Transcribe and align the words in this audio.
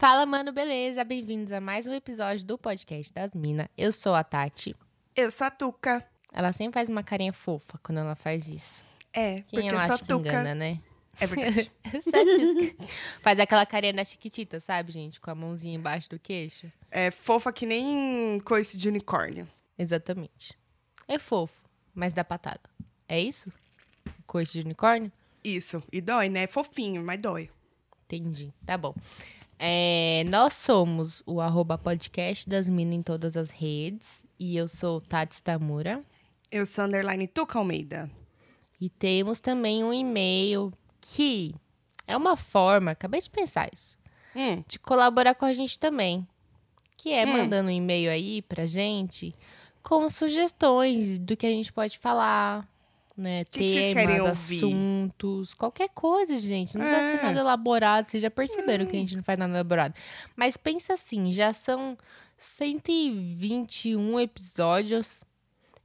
Fala, 0.00 0.24
mano, 0.24 0.50
beleza? 0.50 1.04
Bem-vindos 1.04 1.52
a 1.52 1.60
mais 1.60 1.86
um 1.86 1.92
episódio 1.92 2.46
do 2.46 2.56
podcast 2.56 3.12
das 3.12 3.32
Minas. 3.34 3.68
Eu 3.76 3.92
sou 3.92 4.14
a 4.14 4.24
Tati. 4.24 4.74
Eu 5.14 5.30
sou 5.30 5.46
a 5.46 5.50
Tuca. 5.50 6.02
Ela 6.32 6.54
sempre 6.54 6.72
faz 6.72 6.88
uma 6.88 7.02
carinha 7.02 7.34
fofa 7.34 7.78
quando 7.82 7.98
ela 7.98 8.14
faz 8.14 8.48
isso. 8.48 8.82
É, 9.12 9.42
Quem 9.42 9.60
porque 9.60 9.68
ela 9.68 9.84
acha 9.84 10.02
que 10.02 10.10
engana, 10.10 10.54
né? 10.54 10.80
É 11.20 11.26
verdade. 11.26 11.70
Faz 13.20 13.38
aquela 13.38 13.66
carinha 13.66 13.92
da 13.92 14.02
chiquitita, 14.02 14.58
sabe, 14.58 14.90
gente? 14.90 15.20
Com 15.20 15.32
a 15.32 15.34
mãozinha 15.34 15.76
embaixo 15.76 16.08
do 16.08 16.18
queixo. 16.18 16.72
é 16.90 17.10
fofa 17.10 17.52
que 17.52 17.66
nem 17.66 18.40
coice 18.40 18.78
de 18.78 18.88
unicórnio. 18.88 19.46
Exatamente. 19.78 20.58
É 21.06 21.18
fofo, 21.18 21.60
mas 21.94 22.14
dá 22.14 22.24
patada. 22.24 22.70
É 23.06 23.20
isso? 23.20 23.52
Coice 24.26 24.52
de 24.52 24.60
unicórnio? 24.60 25.12
Isso. 25.44 25.82
E 25.92 26.00
dói, 26.00 26.30
né? 26.30 26.44
É 26.44 26.46
fofinho, 26.46 27.04
mas 27.04 27.20
dói. 27.20 27.50
Entendi. 28.06 28.50
Tá 28.64 28.78
bom. 28.78 28.94
É, 29.62 30.24
nós 30.28 30.54
somos 30.54 31.22
o 31.26 31.38
arroba 31.38 31.76
podcast 31.76 32.48
das 32.48 32.66
minas 32.66 32.94
em 32.94 33.02
todas 33.02 33.36
as 33.36 33.50
redes. 33.50 34.24
E 34.38 34.56
eu 34.56 34.66
sou 34.66 35.02
Tati 35.02 35.42
Tamura. 35.42 36.02
Eu 36.50 36.64
sou 36.64 36.84
underline 36.86 37.26
Tuca 37.26 37.58
Almeida. 37.58 38.10
E 38.80 38.88
temos 38.88 39.38
também 39.38 39.84
um 39.84 39.92
e-mail 39.92 40.72
que 40.98 41.54
é 42.06 42.16
uma 42.16 42.36
forma, 42.38 42.92
acabei 42.92 43.20
de 43.20 43.28
pensar 43.30 43.68
isso, 43.72 43.98
Hum, 44.34 44.64
de 44.66 44.78
colaborar 44.78 45.34
com 45.34 45.44
a 45.44 45.52
gente 45.52 45.78
também. 45.78 46.26
Que 46.96 47.12
é 47.12 47.26
Hum. 47.26 47.32
mandando 47.34 47.68
um 47.68 47.72
e-mail 47.72 48.10
aí 48.10 48.40
pra 48.42 48.64
gente 48.64 49.34
com 49.82 50.08
sugestões 50.08 51.18
do 51.18 51.36
que 51.36 51.46
a 51.46 51.50
gente 51.50 51.70
pode 51.72 51.98
falar, 51.98 52.66
né? 53.20 53.44
que 53.44 53.92
Temas, 53.94 54.20
ouvir? 54.20 54.30
assuntos, 54.64 55.54
qualquer 55.54 55.88
coisa, 55.90 56.36
gente. 56.36 56.76
Não 56.76 56.84
precisa 56.84 57.10
ser 57.12 57.18
É. 57.18 57.22
nada 57.26 57.40
elaborado. 57.40 58.10
Vocês 58.10 58.22
já 58.22 58.30
perceberam 58.30 58.86
que 58.86 58.96
a 58.96 58.98
gente 59.00 59.14
não 59.16 59.22
faz 59.22 59.38
nada 59.38 59.52
elaborado. 59.52 59.94
Mas 60.34 60.56
pensa 60.56 60.94
assim, 60.94 61.30
já 61.32 61.52
são 61.52 61.96
121 62.38 64.18
episódios, 64.20 65.24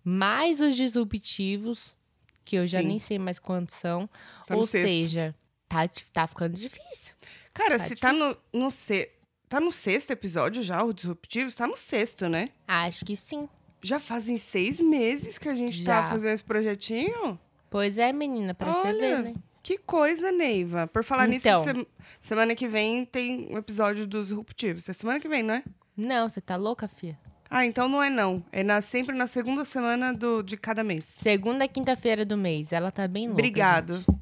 mais 0.03 0.59
os 0.61 0.75
disruptivos, 0.75 1.95
que 2.44 2.56
eu 2.58 2.66
já 2.66 2.80
Sim. 2.80 2.88
nem 2.88 3.00
sei 3.00 3.19
mais 3.19 3.39
quantos 3.39 3.75
são. 3.75 4.08
Tá 4.47 4.56
Ou 4.56 4.66
seja, 4.66 5.36
tá, 5.67 5.88
tá 6.13 6.28
ficando 6.28 6.53
difícil. 6.53 7.13
Cara, 7.53 7.78
Tá 7.78 7.86
se 7.86 7.95
tá 7.95 8.11
no, 8.13 8.38
no 8.53 8.72
se... 8.72 9.09
Tá 9.47 9.59
no 9.59 9.72
sexto 9.72 10.09
episódio 10.11 10.63
já, 10.63 10.83
o 10.83 10.91
Disruptivos? 10.91 11.53
Tá 11.53 11.67
no 11.67 11.78
sexto, 11.78 12.28
né? 12.28 12.50
Acho 12.67 13.06
que 13.06 13.16
sim. 13.16 13.47
Já 13.86 14.00
fazem 14.00 14.38
seis 14.38 14.80
meses 14.80 15.38
que 15.38 15.47
a 15.47 15.53
gente 15.55 15.78
Já. 15.78 16.02
tá 16.03 16.09
fazendo 16.09 16.33
esse 16.33 16.44
projetinho. 16.44 17.39
Pois 17.69 17.97
é, 17.97 18.11
menina, 18.11 18.53
pra 18.53 18.72
você 18.73 18.94
ver, 18.94 19.16
Olha, 19.16 19.22
né? 19.22 19.33
que 19.61 19.78
coisa, 19.78 20.31
Neiva. 20.31 20.88
Por 20.88 21.03
falar 21.03 21.30
Então. 21.30 21.59
nisso, 21.66 21.73
sem- 21.75 21.88
semana 22.19 22.56
que 22.56 22.67
vem 22.67 23.06
tem 23.06 23.47
um 23.53 23.58
episódio 23.58 24.08
dos 24.08 24.28
Disruptivos. 24.30 24.88
É 24.89 24.94
semana 24.94 25.19
que 25.19 25.28
vem, 25.28 25.44
não 25.44 25.53
é? 25.56 25.63
Não, 25.95 26.28
você 26.30 26.41
tá 26.41 26.56
louca, 26.56 26.88
fia? 26.88 27.17
Ah, 27.50 27.66
então 27.66 27.88
não 27.88 28.02
é 28.02 28.09
não. 28.09 28.44
É 28.52 28.63
na, 28.63 28.81
sempre 28.81 29.16
na 29.16 29.28
segunda 29.28 29.63
semana 29.63 30.13
do, 30.13 30.41
de 30.41 30.58
cada 30.58 30.83
mês. 30.83 31.06
Segunda 31.06 31.67
quinta-feira 31.67 32.25
do 32.25 32.36
mês. 32.36 32.73
Ela 32.73 32.91
tá 32.91 33.08
bem 33.08 33.28
louca. 33.28 33.39
Obrigado. 33.41 33.97
gente. 33.97 34.19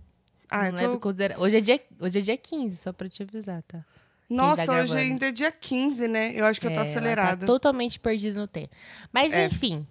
Ah, 0.50 0.72
Não 0.72 0.80
eu 0.80 1.00
tô... 1.00 1.10
hoje, 1.40 1.58
é 1.58 1.62
dia, 1.62 1.82
hoje 2.00 2.20
é 2.20 2.22
dia 2.22 2.38
15, 2.38 2.78
só 2.78 2.92
pra 2.94 3.10
te 3.10 3.24
avisar, 3.24 3.64
tá? 3.64 3.84
Nossa, 4.36 4.66
tá 4.66 4.82
hoje 4.82 4.98
ainda 4.98 5.28
é 5.28 5.32
dia 5.32 5.52
15, 5.52 6.08
né? 6.08 6.32
Eu 6.36 6.46
acho 6.46 6.60
que 6.60 6.68
eu 6.68 6.72
tô 6.72 6.80
É, 6.80 6.82
ela 6.82 6.90
acelerada. 6.90 7.42
Tá 7.42 7.46
totalmente 7.48 8.00
perdida 8.00 8.40
no 8.40 8.48
tempo. 8.48 8.70
Mas, 9.12 9.32
É. 9.34 9.46
enfim. 9.46 9.86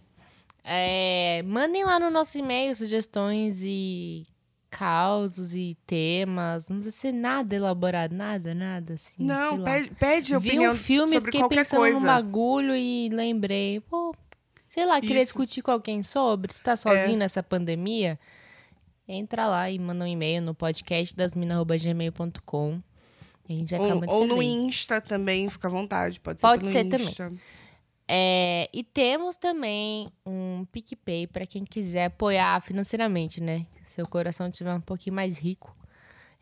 é, 0.65 1.43
mandem 1.45 1.84
lá 1.84 1.99
no 1.99 2.11
nosso 2.11 2.39
e-mail 2.39 2.75
sugestões 2.77 3.62
e 3.65 4.25
causos 4.71 5.55
e 5.55 5.77
temas. 5.87 6.69
Não 6.69 6.77
precisa 6.78 6.97
ser 6.97 7.12
nada 7.12 7.55
elaborado, 7.55 8.15
nada, 8.15 8.55
nada 8.55 8.94
assim. 8.94 9.22
Não, 9.25 9.62
pede, 9.62 9.91
pede 9.94 10.31
Vi 10.31 10.37
opinião 10.37 10.72
um 10.72 10.77
filme, 10.77 11.12
sobre 11.12 11.31
fiquei 11.33 11.49
pensando 11.49 11.81
coisa. 11.81 11.99
num 12.00 12.06
bagulho 12.06 12.75
e 12.75 13.09
lembrei. 13.11 13.81
Pô, 13.81 14.15
sei 14.69 14.87
lá, 14.87 15.00
queria 15.00 15.16
Isso. 15.16 15.22
É. 15.22 15.25
discutir 15.27 15.62
com 15.62 15.71
alguém 15.72 16.03
sobre. 16.03 16.53
Se 16.55 16.62
tá 16.62 16.77
sozinho 16.77 17.19
nessa 17.19 17.43
pandemia, 17.43 18.19
entra 19.06 19.47
lá 19.47 19.71
e 19.71 19.78
manda 19.78 20.05
um 20.05 20.09
e-mail 20.09 20.41
no 20.41 20.55
podcast 20.55 21.15
dasmina.gmail.com. 21.15 22.78
A 23.57 23.59
gente 23.59 23.71
vai 23.71 23.81
ficar 23.81 23.95
Ou, 23.95 23.99
muito 23.99 24.13
ou 24.13 24.27
no. 24.27 24.43
Insta 24.43 25.01
também, 25.01 25.49
fica 25.49 25.69
à 25.69 25.71
vontade. 25.71 26.21
Pode 26.21 26.41
ser 26.41 26.47
Pode 26.47 26.67
ser 26.69 26.85
também. 26.85 27.07
Insta. 27.07 27.33
É, 28.09 28.69
e 28.73 28.85
temos 28.85 29.37
também 29.37 30.09
um 30.27 30.67
PicPay 30.71 31.27
para 31.27 31.47
quem 31.47 31.65
quiser 31.65 32.07
apoiar 32.07 32.61
financeiramente, 32.61 33.41
né? 33.41 33.63
Seu 33.87 34.07
coração 34.07 34.49
estiver 34.49 34.75
um 34.75 34.81
pouquinho 34.81 35.17
mais 35.17 35.39
rico. 35.39 35.73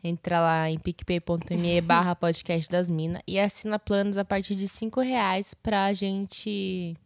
Entra 0.03 0.39
lá 0.39 0.69
em 0.69 0.79
picpay.me 0.79 1.79
barra 1.81 2.15
podcast 2.15 2.69
das 2.69 2.89
minas 2.89 3.21
e 3.27 3.39
assina 3.39 3.77
planos 3.77 4.17
a 4.17 4.25
partir 4.25 4.55
de 4.55 4.67
5 4.67 4.99
reais 4.99 5.53
pra 5.53 5.93
gente... 5.93 6.97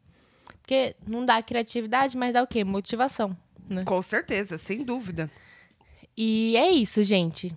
Porque 0.62 0.96
não 1.06 1.24
dá 1.24 1.44
criatividade, 1.44 2.18
mas 2.18 2.34
dá 2.34 2.42
o 2.42 2.48
quê? 2.48 2.64
Motivação, 2.64 3.38
né? 3.70 3.84
Com 3.84 4.02
certeza, 4.02 4.58
sem 4.58 4.84
dúvida. 4.84 5.30
E 6.18 6.58
é 6.58 6.72
isso, 6.72 7.04
gente. 7.04 7.54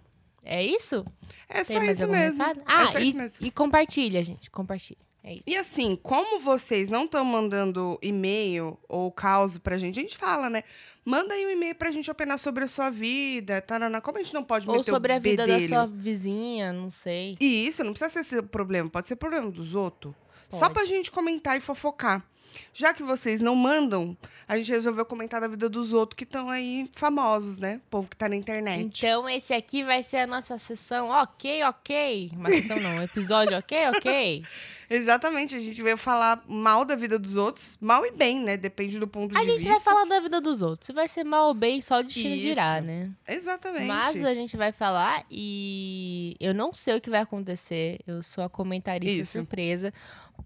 É 0.49 0.65
isso? 0.65 1.05
É 1.49 1.63
Tem 1.63 1.77
só 1.79 1.85
mais 1.85 1.99
isso 1.99 2.09
mesmo. 2.09 2.39
recado? 2.43 2.61
é 2.61 2.63
Ah, 2.67 2.87
só 2.89 2.99
e, 2.99 3.09
isso 3.09 3.17
mesmo. 3.17 3.47
e 3.47 3.51
compartilha, 3.51 4.25
gente. 4.25 4.51
Compartilha. 4.51 4.99
É 5.23 5.35
isso. 5.35 5.43
E 5.47 5.57
assim, 5.57 5.95
como 6.03 6.39
vocês 6.41 6.89
não 6.89 7.05
estão 7.05 7.25
mandando 7.25 7.99
e-mail 8.01 8.79
ou 8.89 9.11
caos 9.13 9.59
pra 9.59 9.77
gente, 9.77 9.99
a 9.99 10.03
gente 10.03 10.17
fala, 10.17 10.49
né? 10.49 10.63
Manda 11.05 11.35
aí 11.35 11.45
um 11.47 11.51
e-mail 11.51 11.75
pra 11.75 11.91
gente 11.91 12.11
opinar 12.11 12.39
sobre 12.39 12.65
a 12.65 12.69
sua 12.69 12.89
vida, 12.91 13.61
tarana. 13.61 14.01
Como 14.01 14.17
a 14.19 14.23
gente 14.23 14.33
não 14.33 14.45
pode 14.45 14.69
Ou 14.69 14.83
sobre 14.85 15.13
o 15.13 15.17
a 15.17 15.19
vida 15.19 15.47
da 15.47 15.53
bedelho? 15.55 15.69
sua 15.69 15.87
vizinha, 15.87 16.73
não 16.73 16.89
sei. 16.91 17.37
E 17.41 17.67
isso, 17.67 17.83
não 17.85 17.93
precisa 17.93 18.11
ser 18.11 18.25
seu 18.25 18.43
problema, 18.43 18.89
pode 18.89 19.07
ser 19.07 19.17
problema 19.17 19.51
dos 19.51 19.75
outros. 19.75 20.15
Só 20.51 20.61
Pode. 20.61 20.75
pra 20.75 20.85
gente 20.87 21.11
comentar 21.11 21.57
e 21.59 21.61
fofocar. 21.61 22.25
Já 22.73 22.95
que 22.95 23.03
vocês 23.03 23.41
não 23.41 23.55
mandam, 23.55 24.17
a 24.47 24.57
gente 24.57 24.71
resolveu 24.71 25.05
comentar 25.05 25.41
da 25.41 25.49
vida 25.49 25.69
dos 25.69 25.93
outros 25.93 26.17
que 26.17 26.25
estão 26.25 26.49
aí 26.49 26.89
famosos, 26.93 27.59
né? 27.59 27.81
O 27.87 27.91
povo 27.91 28.09
que 28.09 28.17
tá 28.17 28.29
na 28.29 28.37
internet. 28.37 28.81
Então, 28.99 29.29
esse 29.29 29.53
aqui 29.53 29.83
vai 29.85 30.03
ser 30.03 30.19
a 30.19 30.27
nossa 30.27 30.59
sessão 30.59 31.09
ok, 31.09 31.65
ok. 31.65 32.31
Uma 32.35 32.49
sessão 32.51 32.79
não, 32.81 32.97
um 32.97 33.03
episódio 33.03 33.57
ok, 33.59 33.79
ok. 33.97 34.45
Exatamente, 34.91 35.55
a 35.55 35.61
gente 35.61 35.83
veio 35.83 35.99
falar 35.99 36.43
mal 36.49 36.83
da 36.83 36.97
vida 36.97 37.19
dos 37.19 37.37
outros, 37.37 37.77
mal 37.79 38.07
e 38.07 38.11
bem, 38.11 38.41
né? 38.41 38.57
Depende 38.57 38.99
do 38.99 39.07
ponto 39.07 39.37
A 39.37 39.41
de 39.41 39.47
gente 39.47 39.59
vista. 39.59 39.73
vai 39.73 39.81
falar 39.81 40.05
da 40.07 40.19
vida 40.21 40.41
dos 40.41 40.63
outros. 40.63 40.87
Se 40.87 40.93
vai 40.95 41.07
ser 41.09 41.25
mal 41.25 41.49
ou 41.49 41.55
bem, 41.55 41.83
só 41.83 42.01
o 42.01 42.03
destino 42.03 42.35
Isso. 42.35 42.43
dirá, 42.47 42.81
né? 42.81 43.11
Exatamente. 43.27 43.85
Mas 43.85 44.25
a 44.25 44.33
gente 44.33 44.57
vai 44.57 44.73
falar 44.73 45.27
e 45.31 46.35
eu 46.41 46.55
não 46.55 46.73
sei 46.73 46.97
o 46.97 47.01
que 47.03 47.11
vai 47.11 47.21
acontecer. 47.21 47.99
Eu 48.07 48.23
sou 48.23 48.43
a 48.43 48.49
comentarista 48.49 49.23
Isso. 49.23 49.33
surpresa. 49.33 49.93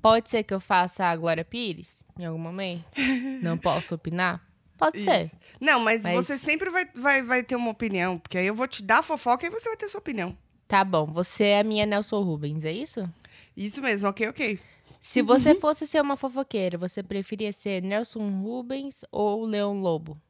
Pode 0.00 0.30
ser 0.30 0.42
que 0.42 0.52
eu 0.52 0.60
faça 0.60 1.04
a 1.04 1.16
Glória 1.16 1.44
Pires 1.44 2.04
em 2.18 2.24
algum 2.24 2.38
momento? 2.38 2.84
não 3.42 3.56
posso 3.56 3.94
opinar? 3.94 4.44
Pode 4.76 5.00
ser. 5.00 5.26
Isso. 5.26 5.36
Não, 5.60 5.78
mas, 5.80 6.02
Mas- 6.02 6.14
você 6.14 6.36
sempre 6.36 6.68
vai, 6.68 6.86
vai, 6.94 7.22
vai 7.22 7.42
ter 7.42 7.54
uma 7.54 7.70
opinião, 7.70 8.18
porque 8.18 8.38
aí 8.38 8.46
eu 8.46 8.54
vou 8.54 8.66
te 8.66 8.82
dar 8.82 9.02
fofoca 9.02 9.46
e 9.46 9.50
você 9.50 9.68
vai 9.68 9.76
ter 9.76 9.88
sua 9.88 10.00
opinião. 10.00 10.36
Tá 10.66 10.84
bom, 10.84 11.06
você 11.06 11.44
é 11.44 11.60
a 11.60 11.64
minha 11.64 11.86
Nelson 11.86 12.20
Rubens, 12.22 12.64
é 12.64 12.72
isso? 12.72 13.08
Isso 13.56 13.80
mesmo, 13.80 14.08
ok, 14.08 14.28
ok. 14.28 14.60
Se 15.00 15.20
você 15.20 15.54
fosse 15.54 15.86
ser 15.86 16.00
uma 16.00 16.16
fofoqueira, 16.16 16.78
você 16.78 17.02
preferia 17.02 17.52
ser 17.52 17.82
Nelson 17.82 18.30
Rubens 18.40 19.04
ou 19.10 19.44
Leão 19.44 19.80
Lobo? 19.80 20.20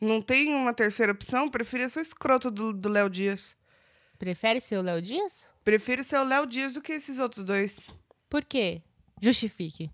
Não 0.00 0.22
tem 0.22 0.54
uma 0.54 0.72
terceira 0.72 1.12
opção? 1.12 1.48
Preferia 1.48 1.88
ser 1.88 1.98
o 1.98 2.02
escroto 2.02 2.50
do 2.50 2.88
Léo 2.88 3.10
Dias. 3.10 3.56
Prefere 4.18 4.60
ser 4.60 4.78
o 4.78 4.82
Léo 4.82 5.02
Dias? 5.02 5.48
Prefiro 5.64 6.04
ser 6.04 6.18
o 6.18 6.24
Léo 6.24 6.46
Dias 6.46 6.74
do 6.74 6.82
que 6.82 6.92
esses 6.92 7.18
outros 7.18 7.44
dois. 7.44 7.90
Por 8.28 8.44
quê? 8.44 8.80
Justifique. 9.20 9.90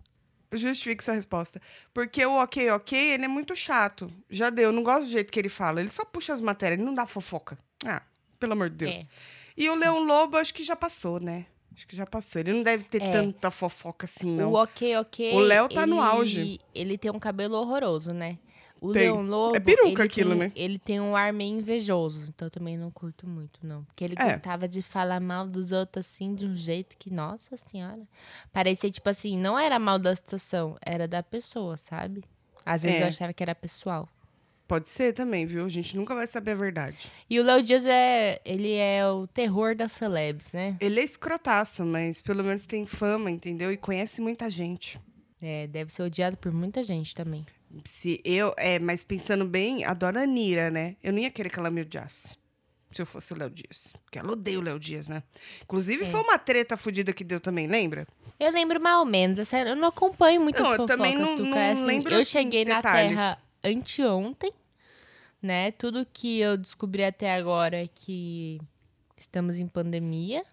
Justifique 0.52 1.02
sua 1.02 1.14
resposta. 1.14 1.60
Porque 1.92 2.25
o 2.25 2.40
ok, 2.40 2.70
ok, 2.70 2.98
ele 3.14 3.25
é 3.25 3.28
muito 3.28 3.56
chato. 3.56 4.08
Já 4.31 4.50
deu, 4.50 4.66
eu 4.66 4.72
não 4.72 4.82
gosto 4.82 5.04
do 5.04 5.10
jeito 5.10 5.32
que 5.32 5.38
ele 5.38 5.48
fala. 5.48 5.81
Ele 5.81 5.88
só 5.88 6.04
puxa 6.04 6.32
as 6.32 6.40
matérias, 6.40 6.78
ele 6.78 6.86
não 6.86 6.94
dá 6.94 7.06
fofoca. 7.06 7.58
Ah, 7.84 8.02
pelo 8.38 8.52
amor 8.52 8.70
de 8.70 8.76
Deus. 8.76 8.96
É. 8.96 9.06
E 9.56 9.69
o 9.69 9.75
Leão 9.75 10.04
Lobo, 10.04 10.36
acho 10.36 10.54
que 10.54 10.62
já 10.62 10.76
passou, 10.76 11.19
né? 11.20 11.46
Acho 11.75 11.86
que 11.88 11.96
já 11.96 12.06
passou. 12.06 12.38
Ele 12.40 12.52
não 12.52 12.62
deve 12.62 12.84
ter 12.84 13.02
É. 13.02 13.10
tanta 13.10 13.50
fofoca 13.50 14.04
assim, 14.06 14.31
não. 14.37 14.52
O 14.52 14.62
ok, 14.62 14.96
ok. 14.96 15.34
O 15.34 15.40
Léo 15.40 15.69
tá 15.69 15.84
no 15.87 15.96
ele- 15.96 16.06
auge. 16.06 16.60
Ele 16.72 16.96
tem 16.96 17.10
um 17.10 17.19
cabelo 17.19 17.56
horroroso, 17.56 18.12
né? 18.12 18.38
O 18.84 18.92
Tem. 18.92 19.02
Leão 19.02 19.22
Lobo. 19.22 19.56
É 19.56 19.60
peruca 19.60 19.88
ele 19.88 20.02
aquilo, 20.02 20.31
tem, 20.31 20.38
né? 20.40 20.52
Ele 20.54 20.78
tem 20.78 21.00
um 21.00 21.16
ar 21.16 21.32
meio 21.32 21.58
invejoso, 21.58 22.26
então 22.28 22.46
eu 22.46 22.50
também 22.50 22.76
não 22.76 22.90
curto 22.90 23.26
muito, 23.28 23.60
não. 23.62 23.84
Porque 23.84 24.04
ele 24.04 24.14
É. 24.19 24.32
gostava 24.34 24.69
de 24.69 24.82
falar 24.82 25.20
mal 25.20 25.46
dos 25.46 25.72
outros 25.72 26.06
assim, 26.06 26.34
de 26.34 26.44
um 26.46 26.56
jeito 26.56 26.96
que, 26.98 27.10
nossa 27.12 27.56
senhora. 27.56 28.02
Parecia, 28.52 28.90
tipo 28.90 29.08
assim, 29.08 29.38
não 29.38 29.58
era 29.58 29.78
mal 29.78 29.98
da 29.98 30.14
situação, 30.14 30.76
era 30.84 31.08
da 31.08 31.22
pessoa, 31.22 31.76
sabe? 31.76 32.25
Às 32.64 32.82
vezes 32.82 33.00
É. 33.00 33.02
eu 33.04 33.08
achava 33.08 33.32
que 33.32 33.42
era 33.42 33.54
pessoal. 33.54 34.08
Pode 34.66 34.88
ser 34.88 35.12
também, 35.12 35.44
viu? 35.44 35.64
A 35.66 35.69
gente 35.69 35.94
nunca 35.94 36.14
vai 36.14 36.26
saber 36.26 36.52
a 36.52 36.54
verdade. 36.54 37.12
E 37.28 37.38
o 37.38 37.42
Léo 37.44 37.62
Dias 37.62 37.84
é. 37.84 38.40
Ele 38.46 38.72
é 38.75 39.06
o 39.06 39.26
terror 39.26 39.75
das 39.76 39.92
celebs, 39.92 40.50
né? 40.52 40.76
Ele 40.80 41.00
é 41.00 41.04
escrotaço, 41.04 41.84
mas 41.84 42.22
pelo 42.22 42.42
menos 42.42 42.66
tem 42.66 42.87
fama, 42.87 43.30
entendeu? 43.30 43.70
E 43.70 43.76
conhece 43.76 44.22
muita 44.22 44.48
gente. 44.50 44.98
É, 45.40 45.66
deve 45.66 45.92
ser 45.92 46.02
odiado 46.04 46.38
por 46.38 46.50
muita 46.50 46.82
gente 46.82 47.14
também. 47.14 47.44
Se 47.85 48.21
eu, 48.25 48.53
é, 48.56 48.79
mas 48.79 49.03
pensando 49.05 49.44
bem, 49.47 49.85
adoro 49.85 50.19
a 50.19 50.26
Nira, 50.26 50.71
né? 50.71 50.97
Eu 51.03 51.12
não 51.12 51.19
ia 51.21 51.31
querer 51.31 51.49
que 51.50 51.59
ela 51.59 51.71
me 51.71 51.81
odiasse. 51.81 52.37
se 52.93 53.03
eu 53.03 53.06
fosse 53.06 53.32
o 53.32 53.37
Léo 53.37 53.50
Dias. 53.50 53.93
Porque 54.05 54.21
ela 54.21 54.31
odeia 54.32 54.56
o 54.56 54.62
Léo 54.62 54.79
Dias, 54.79 55.09
né? 55.09 55.21
Inclusive, 55.65 56.05
É. 56.05 56.11
foi 56.11 56.21
uma 56.21 56.38
treta 56.38 56.76
fodida 56.76 57.12
que 57.12 57.25
deu 57.25 57.41
também, 57.41 57.67
lembra? 57.67 58.06
Eu 58.38 58.53
lembro 58.53 58.81
mais 58.81 58.99
ou 58.99 59.05
menos. 59.05 59.49
sério, 59.49 59.71
Eu 59.73 59.76
não 59.76 59.88
acompanho 59.88 60.41
muitas 60.41 60.62
Não, 60.62 60.71
eu 60.71 60.76
fofocas, 60.76 60.97
também 60.97 61.17
não- 61.19 61.37
Tuca. 61.37 61.49
não 61.50 61.59
É 61.59 61.73
assim, 61.73 61.85
lembro, 61.87 62.15
eu 62.15 62.21
assim, 62.21 62.31
cheguei 62.31 62.65
na 62.65 62.76
detalhes. 62.76 63.17
Terra 63.17 63.38
anteontem, 63.65 64.53
né? 65.43 65.73
Tudo 65.73 66.06
que 66.12 66.38
eu 66.38 66.56
descobri 66.56 67.03
até 67.03 67.35
agora 67.35 67.82
é 67.82 67.88
que 67.93 68.61
estamos 69.19 69.56
em 69.59 69.67
pandemia. 69.67 70.44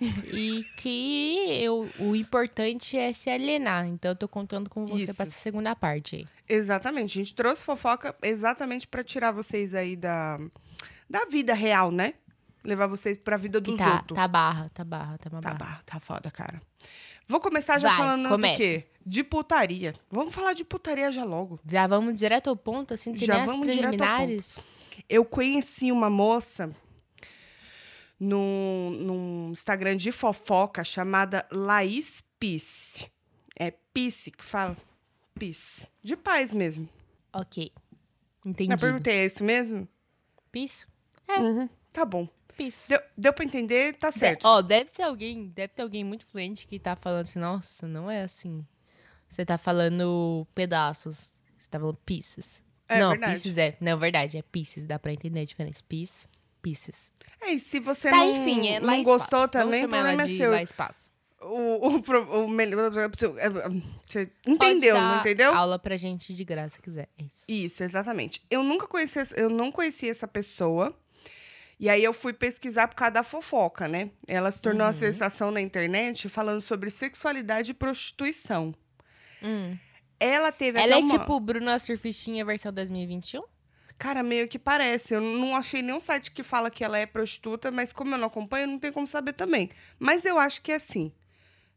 E 0.00 0.64
que 0.76 1.60
eu, 1.62 1.88
o 1.98 2.14
importante 2.14 2.96
é 2.96 3.12
se 3.12 3.28
alienar. 3.30 3.86
Então 3.86 4.12
eu 4.12 4.16
tô 4.16 4.28
contando 4.28 4.68
com 4.70 4.86
você 4.86 5.12
pra 5.12 5.26
essa 5.26 5.38
segunda 5.38 5.74
parte 5.74 6.16
aí. 6.16 6.26
Exatamente. 6.48 7.18
A 7.18 7.22
gente 7.22 7.34
trouxe 7.34 7.62
fofoca 7.64 8.14
exatamente 8.22 8.86
pra 8.86 9.02
tirar 9.02 9.32
vocês 9.32 9.74
aí 9.74 9.96
da, 9.96 10.38
da 11.08 11.24
vida 11.26 11.52
real, 11.54 11.90
né? 11.90 12.14
Levar 12.64 12.86
vocês 12.86 13.16
pra 13.16 13.36
vida 13.36 13.60
Que 13.60 13.70
dos 13.70 13.78
tá, 13.78 13.94
outros. 13.96 14.16
tá 14.16 14.28
barra, 14.28 14.70
tá 14.74 14.84
barra, 14.84 15.18
tá 15.18 15.30
uma 15.30 15.40
Tá, 15.40 15.54
barra. 15.54 15.74
ba- 15.76 15.82
tá 15.86 16.00
foda, 16.00 16.30
cara. 16.30 16.60
Vou 17.28 17.40
começar 17.40 17.78
já 17.78 17.88
Vai, 17.88 17.96
falando 17.98 18.28
começa. 18.28 18.54
do 18.54 18.56
quê? 18.56 18.84
De 19.06 19.22
putaria. 19.24 19.94
Vamos 20.10 20.34
falar 20.34 20.52
de 20.54 20.64
putaria 20.64 21.10
já 21.12 21.24
logo. 21.24 21.58
Já 21.68 21.86
vamos 21.86 22.14
direto 22.18 22.48
ao 22.50 22.56
ponto, 22.56 22.94
assim, 22.94 23.12
tem 23.14 23.26
Já 23.26 23.44
vamos 23.44 23.66
direto 23.66 23.84
ao 23.84 23.90
preliminares. 23.98 24.58
Eu 25.08 25.24
conheci 25.24 25.92
uma 25.92 26.10
moça 26.10 26.70
no, 28.18 28.90
num 28.90 29.50
Instagram 29.52 29.96
de 29.96 30.10
fofoca 30.12 30.84
chamada 30.84 31.46
Laís 31.50 32.22
Pisse. 32.38 33.10
É 33.58 33.70
Pisse 33.92 34.30
que 34.30 34.44
fala? 34.44 34.76
Pisse. 35.38 35.90
De 36.02 36.16
paz 36.16 36.52
mesmo. 36.52 36.88
Ok. 37.32 37.72
Eu 38.44 38.50
Entendi. 38.50 38.76
perguntei, 38.76 39.14
é 39.18 39.26
isso 39.26 39.42
mesmo? 39.44 39.86
Pis? 40.50 40.86
Uhum, 41.28 41.68
tá 41.92 42.04
bom. 42.04 42.28
Pis. 42.56 42.86
Deu, 42.88 43.00
deu 43.16 43.32
pra 43.32 43.44
entender? 43.44 43.94
Tá 43.94 44.08
De- 44.10 44.18
certo. 44.18 44.44
Ó, 44.46 44.62
deve 44.62 44.90
ser 44.90 45.02
alguém, 45.02 45.48
deve 45.48 45.72
ter 45.74 45.82
alguém 45.82 46.02
muito 46.04 46.24
fluente 46.24 46.66
que 46.66 46.78
tá 46.78 46.96
falando 46.96 47.22
assim, 47.24 47.38
nossa, 47.38 47.86
não 47.86 48.10
é 48.10 48.22
assim. 48.22 48.64
Você 49.28 49.44
tá 49.44 49.58
falando 49.58 50.46
pedaços. 50.54 51.36
Você 51.58 51.68
tá 51.68 51.78
falando 51.78 51.98
pieces. 51.98 52.62
É 52.88 52.98
não, 52.98 53.10
verdade. 53.10 53.32
pieces 53.34 53.58
é. 53.58 53.76
Não, 53.80 53.98
verdade, 53.98 54.38
é 54.38 54.42
pieces. 54.42 54.84
Dá 54.84 54.98
pra 54.98 55.12
entender 55.12 55.40
a 55.40 55.44
diferença. 55.44 55.82
Piece, 55.86 56.26
pieces. 56.58 57.10
É, 57.40 57.52
e 57.52 57.60
se 57.60 57.78
você 57.80 58.10
Tá, 58.10 58.16
não, 58.16 58.30
enfim, 58.30 58.68
é 58.68 58.80
não 58.80 59.02
gostou 59.02 59.46
também, 59.48 59.82
o 59.82 59.84
ela 59.84 59.88
problema 59.88 60.22
é 60.24 60.28
seu. 60.28 60.54
espaço. 60.56 61.10
O, 61.40 61.94
o, 61.94 62.02
pro- 62.02 62.44
o 62.44 62.48
melhor- 62.48 62.90
Você 62.90 64.26
Pode 64.26 64.50
entendeu, 64.54 64.96
não 65.00 65.20
entendeu? 65.20 65.54
aula 65.54 65.78
pra 65.78 65.96
gente 65.96 66.34
de 66.34 66.44
graça, 66.44 66.76
se 66.76 66.82
quiser. 66.82 67.08
É 67.16 67.22
isso. 67.22 67.44
Isso, 67.48 67.82
exatamente. 67.84 68.42
Eu 68.50 68.62
nunca 68.64 68.88
conheci, 68.88 69.18
essa- 69.20 69.36
eu 69.38 69.48
não 69.48 69.70
conhecia 69.70 70.10
essa 70.10 70.26
pessoa. 70.26 70.92
E 71.80 71.88
aí 71.88 72.02
eu 72.02 72.12
fui 72.12 72.32
pesquisar 72.32 72.88
por 72.88 72.96
causa 72.96 73.12
da 73.12 73.22
fofoca, 73.22 73.86
né? 73.86 74.10
Ela 74.26 74.50
se 74.50 74.60
tornou 74.60 74.80
Uhum. 74.82 74.86
uma 74.88 74.92
sensação 74.92 75.52
na 75.52 75.60
internet 75.60 76.28
falando 76.28 76.60
sobre 76.60 76.90
sexualidade 76.90 77.70
e 77.70 77.74
prostituição. 77.74 78.74
Ela 80.18 80.50
teve 80.50 80.78
Hum. 80.78 80.82
Ela 80.82 80.96
até 80.96 81.04
é 81.04 81.04
uma... 81.06 81.18
tipo 81.20 81.38
Bruna 81.40 81.78
Surfistinha 81.78 82.44
versão 82.44 82.72
2021? 82.72 83.42
Cara, 83.98 84.22
meio 84.22 84.46
que 84.46 84.58
parece. 84.58 85.14
Eu 85.14 85.20
não 85.20 85.56
achei 85.56 85.82
nenhum 85.82 85.98
site 85.98 86.30
que 86.30 86.42
fala 86.42 86.70
que 86.70 86.84
ela 86.84 86.96
é 86.98 87.04
prostituta, 87.04 87.70
mas 87.70 87.92
como 87.92 88.14
eu 88.14 88.18
não 88.18 88.28
acompanho, 88.28 88.66
não 88.68 88.78
tem 88.78 88.92
como 88.92 89.06
saber 89.08 89.32
também. 89.32 89.70
Mas 89.98 90.24
eu 90.24 90.38
acho 90.38 90.62
que 90.62 90.70
é 90.70 90.76
assim. 90.76 91.12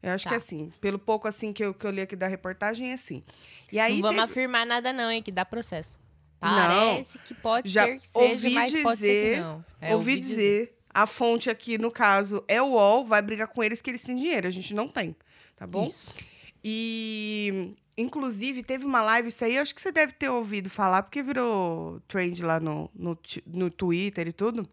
Eu 0.04 0.12
acho 0.12 0.24
Tá. 0.26 0.30
que 0.30 0.34
é 0.36 0.38
assim. 0.38 0.70
Pelo 0.80 1.00
pouco 1.00 1.28
assim 1.28 1.52
que 1.52 1.64
eu, 1.64 1.74
que 1.74 1.86
eu 1.86 1.92
li 1.92 2.02
aqui 2.02 2.16
da 2.16 2.28
reportagem, 2.28 2.92
é 2.92 2.94
assim. 2.94 3.24
E 3.72 3.80
aí 3.80 3.96
não 3.96 4.02
vamos 4.04 4.22
teve- 4.22 4.32
afirmar 4.32 4.66
nada 4.66 4.94
não, 4.94 5.10
hein, 5.12 5.22
que 5.24 5.32
dá 5.32 5.44
processo. 5.46 6.00
Não. 6.42 6.50
Parece 6.50 7.20
que 7.20 7.34
pode 7.36 7.70
Já 7.70 7.86
ser 7.86 8.00
que 8.00 8.08
seja, 8.08 8.20
ouvi 8.20 8.54
mas 8.54 8.82
pode 8.82 9.00
ser 9.00 9.06
que 9.08 9.30
dizer- 9.30 9.42
não. 9.42 9.66
É, 9.80 9.96
ouvi 9.96 10.18
dizer, 10.18 10.78
a 10.92 11.06
fonte 11.06 11.50
aqui, 11.52 11.78
no 11.78 11.92
caso, 11.92 12.44
é 12.48 12.60
o 12.62 12.70
UOL, 12.72 13.06
vai 13.06 13.22
brigar 13.22 13.48
com 13.48 13.64
eles 13.64 13.80
que 13.82 13.90
eles 13.92 14.02
têm 14.02 14.16
dinheiro. 14.16 14.48
A 14.48 14.52
gente 14.52 14.74
não 14.74 14.88
tem, 14.88 15.16
tá 15.56 15.68
bom? 15.68 15.86
Isso. 15.86 16.16
E, 16.64 17.74
inclusive, 17.98 18.64
teve 18.64 18.86
uma 18.86 19.02
live, 19.02 19.30
isso 19.30 19.44
aí 19.44 19.56
eu 19.56 19.62
acho 19.62 19.74
que 19.74 19.82
você 19.82 19.92
deve 19.92 20.14
ter 20.14 20.30
ouvido 20.30 20.70
falar, 20.70 21.04
porque 21.04 21.24
virou 21.24 22.00
trend 22.08 22.42
lá 22.44 22.60
no, 22.60 22.90
no, 22.94 23.18
no 23.48 23.70
Twitter 23.70 24.28
e 24.28 24.34
tudo, 24.34 24.68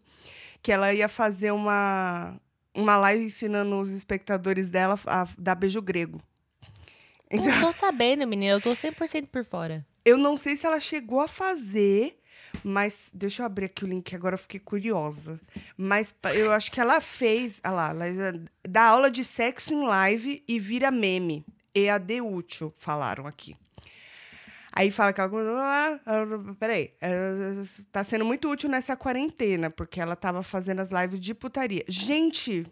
que 0.61 0.71
ela 0.71 0.93
ia 0.93 1.09
fazer 1.09 1.51
uma, 1.51 2.39
uma 2.75 2.97
live 2.97 3.23
ensinando 3.25 3.79
os 3.79 3.89
espectadores 3.89 4.69
dela 4.69 4.99
a 5.07 5.27
dar 5.37 5.55
beijo 5.55 5.81
grego. 5.81 6.21
Então, 7.31 7.45
Não 7.45 7.61
tô 7.61 7.71
sabendo, 7.71 8.25
menina. 8.27 8.53
Eu 8.53 8.61
tô 8.61 8.71
100% 8.71 9.27
por 9.27 9.45
fora. 9.45 9.85
eu 10.03 10.17
não 10.17 10.35
sei 10.35 10.55
se 10.55 10.65
ela 10.65 10.79
chegou 10.79 11.19
a 11.21 11.27
fazer, 11.27 12.19
mas 12.63 13.11
deixa 13.13 13.43
eu 13.43 13.45
abrir 13.45 13.65
aqui 13.65 13.83
o 13.83 13.87
link, 13.87 14.15
agora 14.15 14.33
eu 14.33 14.39
fiquei 14.39 14.59
curiosa. 14.59 15.39
Mas 15.77 16.13
eu 16.35 16.51
acho 16.51 16.71
que 16.71 16.79
ela 16.81 16.99
fez, 16.99 17.61
olha 17.63 17.73
lá, 17.75 17.89
ela 17.91 18.07
eh, 18.07 18.39
dá 18.67 18.83
aula 18.85 19.11
de 19.11 19.23
sexo 19.23 19.73
em 19.73 19.85
live 19.85 20.43
e 20.47 20.59
vira 20.59 20.89
meme. 20.89 21.45
EAD 21.73 22.21
útil, 22.21 22.73
falaram 22.77 23.25
aqui. 23.27 23.55
Aí 24.71 24.91
fala 24.91 25.11
que 25.11 25.19
ela. 25.19 25.99
Peraí, 26.59 26.93
eh, 27.01 27.63
tá 27.91 28.03
sendo 28.03 28.23
muito 28.23 28.47
útil 28.49 28.69
nessa 28.69 28.95
quarentena, 28.95 29.69
porque 29.69 29.99
ela 29.99 30.15
tava 30.15 30.43
fazendo 30.43 30.79
as 30.79 30.91
lives 30.91 31.19
de 31.19 31.33
putaria. 31.33 31.83
Gente, 31.87 32.65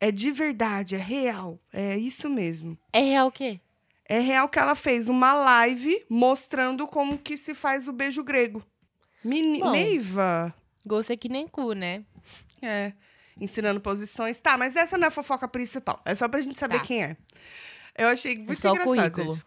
é 0.00 0.12
de 0.12 0.30
verdade, 0.30 0.94
é 0.94 0.98
real. 0.98 1.58
É 1.72 1.96
isso 1.96 2.30
mesmo. 2.30 2.78
É 2.92 3.00
real 3.00 3.26
o 3.28 3.32
quê? 3.32 3.60
É 4.08 4.20
real 4.20 4.48
que 4.48 4.58
ela 4.58 4.76
fez 4.76 5.08
uma 5.08 5.32
live 5.32 6.04
mostrando 6.08 6.86
como 6.86 7.18
que 7.18 7.36
se 7.36 7.54
faz 7.54 7.88
o 7.88 7.92
beijo 7.92 8.22
grego. 8.22 8.62
Meni 9.24 9.58
Bom. 9.58 9.72
Neiva. 9.72 10.54
Gosto 10.86 11.12
é 11.12 11.16
que 11.16 11.28
nem 11.28 11.48
cu, 11.48 11.72
né? 11.72 12.04
É. 12.62 12.92
Ensinando 13.38 13.80
posições. 13.80 14.40
Tá, 14.40 14.56
mas 14.56 14.76
essa 14.76 14.96
não 14.96 15.06
é 15.06 15.08
a 15.08 15.10
fofoca 15.10 15.48
principal. 15.48 16.00
É 16.04 16.14
só 16.14 16.28
pra 16.28 16.40
gente 16.40 16.56
saber 16.56 16.78
Tá. 16.78 16.84
quem 16.84 17.02
é. 17.02 17.16
Eu 17.96 18.08
achei 18.08 18.36
muito 18.36 18.56
só 18.56 18.72
o 18.72 18.74
engraçado. 18.74 19.12
currículo. 19.12 19.34
gente. 19.34 19.46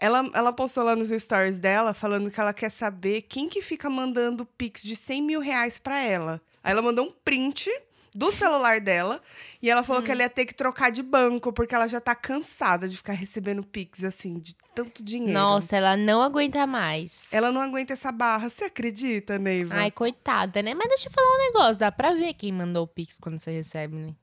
Ela, 0.00 0.30
ela 0.32 0.52
postou 0.52 0.84
lá 0.84 0.94
nos 0.94 1.08
stories 1.08 1.58
dela 1.58 1.92
falando 1.92 2.30
que 2.30 2.38
ela 2.38 2.52
quer 2.52 2.70
saber 2.70 3.22
quem 3.22 3.48
que 3.48 3.60
fica 3.60 3.90
mandando 3.90 4.44
pix 4.46 4.82
de 4.82 4.94
100 4.94 5.22
mil 5.22 5.40
reais 5.40 5.76
pra 5.78 6.00
ela. 6.00 6.40
Aí 6.62 6.70
ela 6.70 6.80
mandou 6.82 7.06
um 7.06 7.10
print 7.10 7.68
do 8.14 8.30
celular 8.32 8.80
dela 8.80 9.20
e 9.60 9.68
ela 9.68 9.80
Hum. 9.80 9.84
falou 9.84 10.02
que 10.02 10.12
ela 10.12 10.22
ia 10.22 10.30
ter 10.30 10.46
que 10.46 10.54
trocar 10.54 10.92
de 10.92 11.02
banco 11.02 11.52
porque 11.52 11.74
ela 11.74 11.88
já 11.88 12.00
tá 12.00 12.14
cansada 12.14 12.88
de 12.88 12.96
ficar 12.96 13.14
recebendo 13.14 13.64
pix, 13.64 14.04
assim, 14.04 14.38
de 14.38 14.54
tanto 14.72 15.02
dinheiro. 15.02 15.32
Nossa, 15.32 15.76
ela 15.76 15.96
não 15.96 16.22
aguenta 16.22 16.64
mais. 16.64 17.26
Ela 17.32 17.50
não 17.50 17.60
aguenta 17.60 17.92
essa 17.94 18.12
barra. 18.12 18.48
Você 18.48 18.64
acredita, 18.66 19.36
Neiva? 19.36 19.74
Ai, 19.74 19.90
coitada, 19.90 20.62
né? 20.62 20.74
Mas 20.74 20.88
deixa 20.90 21.08
eu 21.08 21.12
falar 21.12 21.26
um 21.34 21.44
negócio. 21.46 21.76
Dá 21.76 21.90
pra 21.90 22.12
ver 22.14 22.34
quem 22.34 22.52
mandou 22.52 22.84
o 22.84 22.88
Pix 22.88 23.18
quando 23.18 23.40
você 23.40 23.50
recebe, 23.50 23.96
né? 23.96 24.14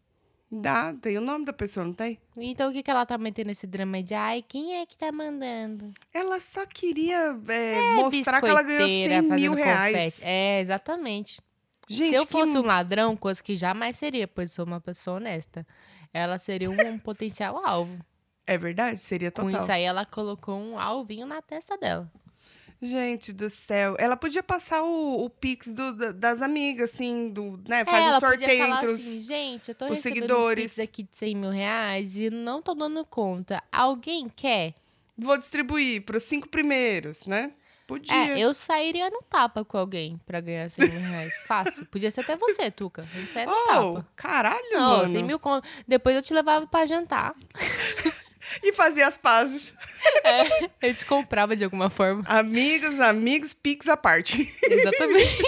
Dá, 0.62 0.93
tem 0.93 1.17
o 1.17 1.21
nome 1.21 1.45
da 1.45 1.53
pessoa, 1.53 1.85
não 1.85 1.93
tem? 1.93 2.19
Então 2.38 2.69
o 2.69 2.74
que, 2.74 2.81
que 2.83 2.89
ela 2.91 3.05
tá 3.05 3.17
metendo 3.17 3.51
esse 3.51 3.65
drama 3.67 4.01
de 4.03 4.13
ai, 4.13 4.43
quem 4.47 4.75
é 4.81 4.85
que 4.85 4.95
tá 4.97 5.12
mandando? 5.12 5.91
Ela 6.13 6.39
só 6.39 6.65
queria 6.65 7.38
é, 7.47 7.95
mostrar 7.95 8.41
que 8.41 8.47
ela 8.47 8.62
ganhou 8.63 8.88
100 8.88 9.07
Biscoiteira, 9.07 9.35
mil 9.35 9.53
reais. 9.53 9.95
confete. 9.95 10.21
É, 10.24 10.62
exatamente. 10.62 11.41
Gente, 11.88 12.09
Se 12.09 12.15
eu 12.15 12.25
que- 12.25 12.31
fosse 12.31 12.57
um 12.57 12.63
ladrão, 12.63 13.15
coisa 13.15 13.41
que 13.43 13.55
jamais 13.55 13.97
seria, 13.97 14.27
pois 14.27 14.51
sou 14.51 14.65
uma 14.65 14.81
pessoa 14.81 15.17
honesta, 15.17 15.65
ela 16.13 16.39
seria 16.39 16.69
um, 16.69 16.74
um 16.74 16.97
potencial 17.00 17.62
alvo. 17.65 17.97
É 18.47 18.57
verdade? 18.57 19.00
Seria 19.00 19.31
Com 19.31 19.43
total. 19.45 19.62
isso 19.62 19.71
aí, 19.71 19.83
ela 19.83 20.05
colocou 20.05 20.55
um 20.55 20.79
alvinho 20.79 21.25
na 21.27 21.41
testa 21.41 21.77
dela. 21.77 22.12
Gente 22.82 23.32
do 23.34 23.50
céu. 23.50 23.96
Ela 23.98 24.15
podia 24.17 24.44
passar 24.44 24.84
o, 24.84 25.24
o 25.25 25.29
pix 25.29 25.74
do- 25.74 25.94
da- 25.94 26.12
das 26.12 26.41
amigas, 26.41 26.91
assim, 26.94 27.29
do, 27.29 27.60
né? 27.67 27.82
É, 27.82 27.86
Faz 27.86 28.15
um 28.15 28.20
sorteio 28.20 28.63
entre 28.65 28.88
os... 28.89 29.00
assim, 29.00 29.22
gente, 29.24 29.70
eu 29.70 29.75
tô 29.75 29.86
os 29.88 30.00
seguidores. 30.00 30.72
uns 30.72 30.75
Pix 30.75 30.89
aqui 30.89 31.03
de 31.03 31.10
100 31.17 31.36
mil 31.36 31.50
reais 31.51 32.17
e 32.17 32.29
não 32.29 32.62
tô 32.62 32.74
dando 32.75 33.03
conta. 33.05 33.63
Alguém 33.72 34.29
quer? 34.29 34.74
Vou 35.17 35.38
distribuir 35.38 36.03
para 36.03 36.17
os 36.17 36.24
cinco 36.24 36.50
primeiros, 36.50 37.25
né? 37.25 37.53
Podia. 37.88 38.13
É, 38.13 38.39
eu 38.39 38.51
sairia 38.53 39.10
no 39.12 39.22
tapa 39.22 39.63
com 39.63 39.77
alguém 39.77 40.20
pra 40.25 40.41
ganhar 40.41 40.70
100 40.70 40.89
mil 40.89 41.00
reais. 41.00 41.34
Fácil. 41.48 41.86
Podia 41.86 42.10
ser 42.12 42.22
até 42.22 42.36
você, 42.36 42.70
Tuca. 42.72 43.03
A 43.03 43.20
gente 43.20 43.32
sai 43.32 43.46
no 43.46 43.51
Oh, 43.53 43.65
tapa. 43.94 44.08
caralho, 44.15 44.74
Não, 44.74 44.98
mano. 44.98 45.10
100 45.10 45.24
mil 45.24 45.39
conto. 45.39 45.67
Depois 45.88 46.15
eu 46.15 46.22
te 46.22 46.34
levava 46.34 46.65
pra 46.67 46.86
jantar. 46.88 47.34
E 48.63 48.74
fazer 48.74 49.03
as 49.03 49.17
pazes. 49.17 49.74
Eu 50.81 50.93
te 50.95 51.05
comprava 51.05 51.55
de 51.55 51.63
alguma 51.63 51.89
forma. 51.89 52.24
Amigos, 52.27 53.00
amigos, 53.00 53.53
pix 53.53 53.88
à 53.88 53.97
parte. 53.97 54.53
Exatamente. 54.63 55.43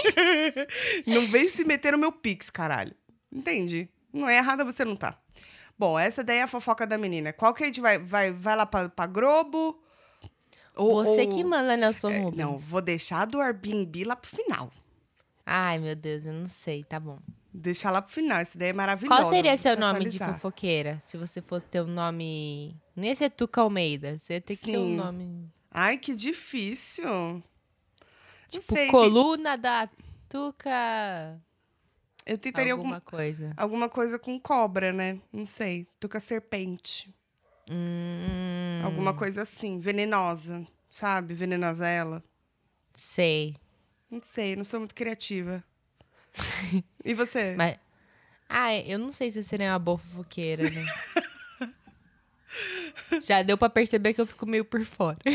Não 1.06 1.26
vem 1.28 1.48
se 1.48 1.64
meter 1.64 1.92
no 1.92 1.98
meu 1.98 2.12
pix, 2.12 2.50
caralho. 2.50 2.94
Entendi. 3.32 3.88
Não 4.12 4.28
é 4.28 4.38
errada, 4.38 4.64
você 4.64 4.84
não 4.84 4.96
tá. 4.96 5.18
Bom, 5.78 5.98
essa 5.98 6.24
daí 6.24 6.38
é 6.38 6.42
a 6.42 6.48
fofoca 6.48 6.86
da 6.86 6.96
menina. 6.98 7.32
Qual 7.32 7.52
que 7.54 7.62
a 7.62 7.66
gente 7.66 7.80
vai? 7.80 7.98
Vai, 7.98 8.32
vai 8.32 8.56
lá 8.56 8.66
pra, 8.66 8.88
pra 8.88 9.06
Globo? 9.06 9.80
Ou- 10.74 11.04
Você 11.04 11.22
ou- 11.22 11.28
que 11.28 11.44
manda, 11.44 11.76
Nelson 11.76 12.10
É, 12.10 12.18
Rubens. 12.20 12.36
Não, 12.38 12.56
vou 12.56 12.80
deixar 12.80 13.26
do 13.26 13.40
Airbnb 13.40 14.04
lá 14.04 14.16
pro 14.16 14.30
final. 14.30 14.70
Ai, 15.44 15.78
meu 15.78 15.94
Deus, 15.94 16.24
eu 16.26 16.32
não 16.32 16.46
sei. 16.46 16.84
Tá 16.84 16.98
bom. 16.98 17.18
Deixar 17.52 17.90
lá 17.90 18.00
pro 18.02 18.12
final. 18.12 18.38
Essa 18.38 18.58
daí 18.58 18.68
é 18.68 18.72
maravilhosa. 18.72 19.22
Qual 19.22 19.32
seria 19.32 19.56
seu 19.58 19.76
nome 19.76 20.00
de 20.00 20.16
atualizar. 20.16 20.34
fofoqueira? 20.34 20.98
Se 21.04 21.16
você 21.16 21.40
fosse 21.42 21.66
ter 21.66 21.80
um 21.82 21.86
nome... 21.86 22.74
Não 22.98 23.04
ia 23.06 23.14
ser 23.14 23.30
Tuca 23.30 23.60
Almeida. 23.60 24.18
Você 24.18 24.34
ia 24.34 24.40
ter 24.40 24.56
que 24.56 24.72
ter 24.72 24.76
um 24.78 24.96
nome... 24.96 25.48
Ai, 25.70 25.96
que 25.98 26.14
difícil. 26.14 27.42
Tipo, 28.48 28.74
sei, 28.74 28.88
coluna 28.88 29.56
da 29.56 29.88
Tuca... 30.28 31.40
Eu 32.26 32.36
tentaria 32.36 32.72
Alguma 32.72 33.00
coisa. 33.00 33.54
alguma 33.56 33.88
coisa 33.88 34.18
com 34.18 34.38
cobra, 34.38 34.92
né? 34.92 35.18
Não 35.32 35.46
sei. 35.46 35.86
Tô 35.98 36.08
com 36.08 36.16
a 36.18 36.20
serpente. 36.20 37.14
Hum, 37.70 38.82
Alguma 38.84 39.14
coisa 39.14 39.42
assim, 39.42 39.78
venenosa. 39.78 40.66
Sabe? 40.90 41.32
Venenosa 41.34 41.86
ela. 41.88 42.22
sei. 42.94 43.56
Não 44.10 44.20
sei, 44.22 44.56
não 44.56 44.64
sou 44.64 44.80
muito 44.80 44.94
criativa. 44.94 45.62
e 47.04 47.14
você? 47.14 47.54
Mas. 47.56 47.78
Ah, 48.48 48.74
eu 48.74 48.98
não 48.98 49.12
sei 49.12 49.30
se 49.30 49.38
eu 49.38 49.44
seria 49.44 49.70
uma 49.72 49.78
boa 49.78 49.98
fofoqueira, 49.98 50.68
né? 50.70 50.84
Já 53.22 53.42
deu 53.42 53.56
pra 53.58 53.68
perceber 53.70 54.14
que 54.14 54.20
eu 54.20 54.26
fico 54.26 54.46
meio 54.46 54.64
por 54.64 54.84
fora. 54.84 55.18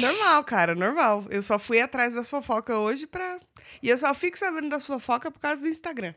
Normal, 0.00 0.44
cara, 0.44 0.74
normal. 0.74 1.26
Eu 1.30 1.42
só 1.42 1.58
fui 1.58 1.80
atrás 1.80 2.14
das 2.14 2.28
fofocas 2.28 2.76
hoje 2.76 3.06
pra. 3.06 3.38
E 3.82 3.88
eu 3.88 3.98
só 3.98 4.12
fico 4.14 4.38
sabendo 4.38 4.68
das 4.68 4.86
fofocas 4.86 5.32
por 5.32 5.38
causa 5.38 5.62
do 5.62 5.68
Instagram. 5.68 6.14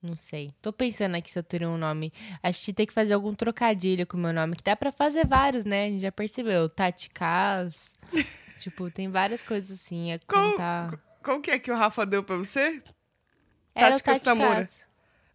Não 0.00 0.14
sei. 0.14 0.54
Tô 0.62 0.72
pensando 0.72 1.16
aqui 1.16 1.30
se 1.30 1.38
eu 1.38 1.42
teria 1.42 1.68
um 1.68 1.76
nome. 1.76 2.12
Acho 2.42 2.64
que 2.64 2.72
tem 2.72 2.86
que 2.86 2.92
fazer 2.92 3.14
algum 3.14 3.34
trocadilho 3.34 4.06
com 4.06 4.16
o 4.16 4.20
meu 4.20 4.32
nome, 4.32 4.56
que 4.56 4.62
dá 4.62 4.76
pra 4.76 4.92
fazer 4.92 5.26
vários, 5.26 5.64
né? 5.64 5.86
A 5.86 5.88
gente 5.88 6.02
já 6.02 6.12
percebeu. 6.12 6.68
Tati 6.68 7.10
Cas. 7.10 7.94
tipo, 8.60 8.90
tem 8.90 9.10
várias 9.10 9.42
coisas 9.42 9.80
assim. 9.80 10.12
É 10.12 10.18
Qual, 10.20 10.52
contar. 10.52 11.00
qual 11.22 11.40
que 11.40 11.50
é 11.50 11.58
que 11.58 11.70
o 11.70 11.76
Rafa 11.76 12.06
deu 12.06 12.22
pra 12.22 12.36
você? 12.36 12.80
Era 13.74 13.96
o 13.96 14.00
Tati 14.00 14.04
Castamura. 14.04 14.68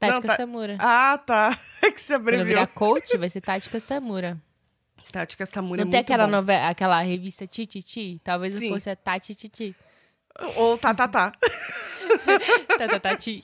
Cas. 0.03 0.09
Tati 0.09 0.13
Não, 0.13 0.21
tá- 0.21 0.27
Castamura. 0.27 0.75
Ah, 0.79 1.17
tá. 1.17 1.59
É 1.83 1.91
que 1.91 1.99
você 1.99 2.13
Quando 2.13 2.21
abreviou. 2.21 2.47
virar 2.47 2.67
coach, 2.67 3.17
vai 3.17 3.29
ser 3.29 3.41
Tati 3.41 3.69
Castamura. 3.69 4.37
Tati 5.11 5.35
Castamura 5.35 5.81
é 5.81 5.83
Não 5.83 5.91
tem 5.91 5.97
muito 5.99 6.05
aquela 6.11 6.25
bom. 6.25 6.31
novela, 6.31 6.67
aquela 6.69 7.01
revista 7.01 7.45
Tititi? 7.45 8.21
Talvez 8.23 8.53
Sim. 8.53 8.69
fosse 8.69 8.89
a 8.89 8.95
Tati 8.95 9.35
Titi. 9.35 9.75
Ou 10.55 10.77
tá, 10.77 10.93
tá, 10.93 11.07
tá. 11.07 11.33
Tá, 12.77 12.87
tá, 12.87 12.99
Tati. 12.99 13.43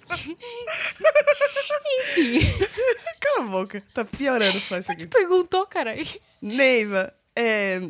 Cala 3.19 3.39
a 3.39 3.49
boca. 3.49 3.83
Tá 3.93 4.05
piorando 4.05 4.59
só 4.59 4.77
isso 4.77 4.91
aqui. 4.91 5.07
Perguntou, 5.07 5.65
caralho. 5.65 6.05
Neiva, 6.41 7.13
é... 7.35 7.81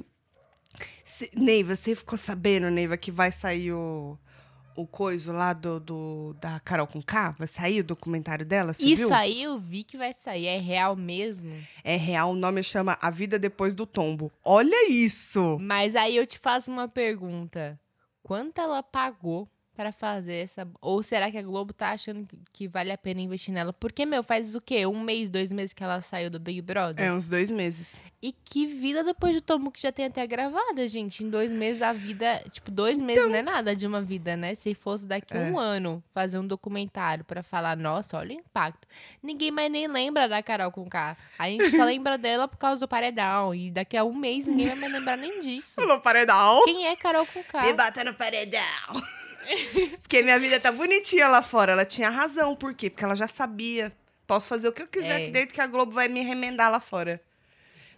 Neiva, 1.36 1.76
você 1.76 1.96
ficou 1.96 2.18
sabendo, 2.18 2.70
Neiva, 2.70 2.96
que 2.98 3.12
vai 3.12 3.32
sair 3.32 3.72
o, 3.74 4.18
o 4.82 4.88
coisa 4.88 5.32
lá 5.34 5.54
do, 5.54 5.80
do- 5.80 6.36
da 6.40 6.60
Carol 6.60 6.88
com 6.88 7.02
K? 7.02 7.32
Vai 7.38 7.48
sair 7.48 7.82
o 7.82 7.84
documentário 7.84 8.46
dela, 8.46 8.74
você 8.74 8.86
Isso 8.86 9.08
viu? 9.08 9.14
aí 9.14 9.44
eu 9.44 9.60
vi 9.60 9.84
que 9.84 9.98
vai 9.98 10.16
sair. 10.20 10.48
É 10.48 10.58
real 10.60 10.96
mesmo? 10.96 11.52
É 11.84 11.96
real, 11.96 12.32
o 12.32 12.36
nome 12.36 12.64
chama 12.64 12.98
A 13.02 13.10
Vida 13.10 13.38
Depois 13.40 13.74
do 13.76 13.86
Tombo. 13.86 14.32
Olha 14.44 14.90
isso! 14.90 15.58
Mas 15.60 15.96
aí 15.96 16.16
eu 16.16 16.26
te 16.28 16.40
faço 16.40 16.72
uma 16.72 16.88
pergunta. 16.88 17.80
Quanto 18.24 18.60
ela 18.62 18.84
pagou 18.84 19.48
pra 19.80 19.94
fazer 19.94 20.44
essa... 20.44 20.68
Ou 20.82 21.02
será 21.02 21.32
que 21.32 21.38
a 21.38 21.42
Globo 21.42 21.72
tá 21.72 21.92
achando 21.92 22.28
que- 22.52 22.68
vale 22.68 22.92
a 22.92 22.98
pena 22.98 23.22
investir 23.22 23.54
nela? 23.54 23.72
Porque, 23.72 24.06
meu, 24.06 24.22
faz 24.22 24.54
o 24.54 24.60
quê? 24.60 24.86
Um 24.86 25.00
mês, 25.02 25.30
dois 25.30 25.54
meses 25.54 25.72
que 25.74 25.82
ela 25.82 26.02
saiu 26.02 26.30
do 26.30 26.38
Big 26.38 26.62
Brother? 26.62 27.06
É, 27.06 27.14
uns 27.14 27.30
dois 27.30 27.50
meses. 27.50 28.04
E 28.22 28.34
que 28.34 28.68
vida 28.68 29.06
depois 29.06 29.34
do 29.34 29.42
tombo 29.42 29.72
que 29.72 29.82
já 29.82 29.90
tem 29.90 30.06
até 30.08 30.28
gravada, 30.28 30.86
gente. 30.86 31.24
Em 31.24 31.30
dois 31.30 31.50
meses 31.50 31.82
a 31.82 31.94
vida. 31.94 32.44
Tipo, 32.52 32.70
dois 32.72 33.00
meses 33.00 33.26
não 33.26 33.36
é 33.36 33.42
nada 33.42 33.74
de 33.74 33.88
uma 33.88 34.02
vida, 34.02 34.36
né? 34.36 34.54
Se 34.54 34.74
fosse 34.74 35.06
daqui 35.06 35.34
É. 35.38 35.40
um 35.50 35.58
ano 35.58 36.04
fazer 36.12 36.38
um 36.38 36.46
documentário 36.46 37.24
pra 37.24 37.42
falar, 37.42 37.78
nossa, 37.78 38.18
olha 38.18 38.36
o 38.36 38.40
impacto. 38.40 38.86
Ninguém 39.24 39.50
mais 39.52 39.72
nem 39.72 39.88
lembra 39.88 40.28
da 40.28 40.44
Carol 40.44 40.72
com 40.74 40.90
K. 40.90 41.16
A 41.38 41.48
gente 41.50 41.70
só 41.72 41.86
lembra 41.86 42.18
dela 42.18 42.50
por 42.50 42.58
causa 42.58 42.82
do 42.82 42.88
paredão. 42.90 43.56
E 43.56 43.72
daqui 43.72 43.96
a 43.96 44.04
um 44.04 44.14
mês 44.14 44.46
ninguém 44.46 44.68
vai 44.68 44.76
mais 44.76 44.92
lembrar 44.92 45.16
nem 45.18 45.40
disso. 45.40 45.76
Falou 45.76 46.02
paredão. 46.02 46.66
Quem 46.66 46.86
é 46.88 46.98
Carol 46.98 47.26
com 47.26 47.42
K? 47.42 47.62
Me 47.68 47.74
bata 47.74 48.04
no 48.04 48.14
paredão. 48.14 48.60
Porque 50.02 50.22
minha 50.22 50.40
vida 50.40 50.60
tá 50.60 50.72
bonitinha 50.72 51.28
lá 51.28 51.42
fora. 51.42 51.72
Ela 51.74 51.86
tinha 51.86 52.10
razão. 52.10 52.56
Por 52.56 52.74
quê? 52.74 52.90
Porque 52.90 53.04
ela 53.04 53.16
já 53.16 53.28
sabia. 53.28 53.92
Posso 54.28 54.48
fazer 54.48 54.68
o 54.68 54.72
que 54.72 54.82
eu 54.84 54.88
quiser 54.88 55.20
É. 55.20 55.24
aqui 55.24 55.32
dentro 55.32 55.54
que 55.56 55.62
a 55.62 55.68
Globo 55.68 55.92
vai 55.92 56.08
me 56.08 56.22
remendar 56.22 56.72
lá 56.72 56.80
fora. 56.80 57.22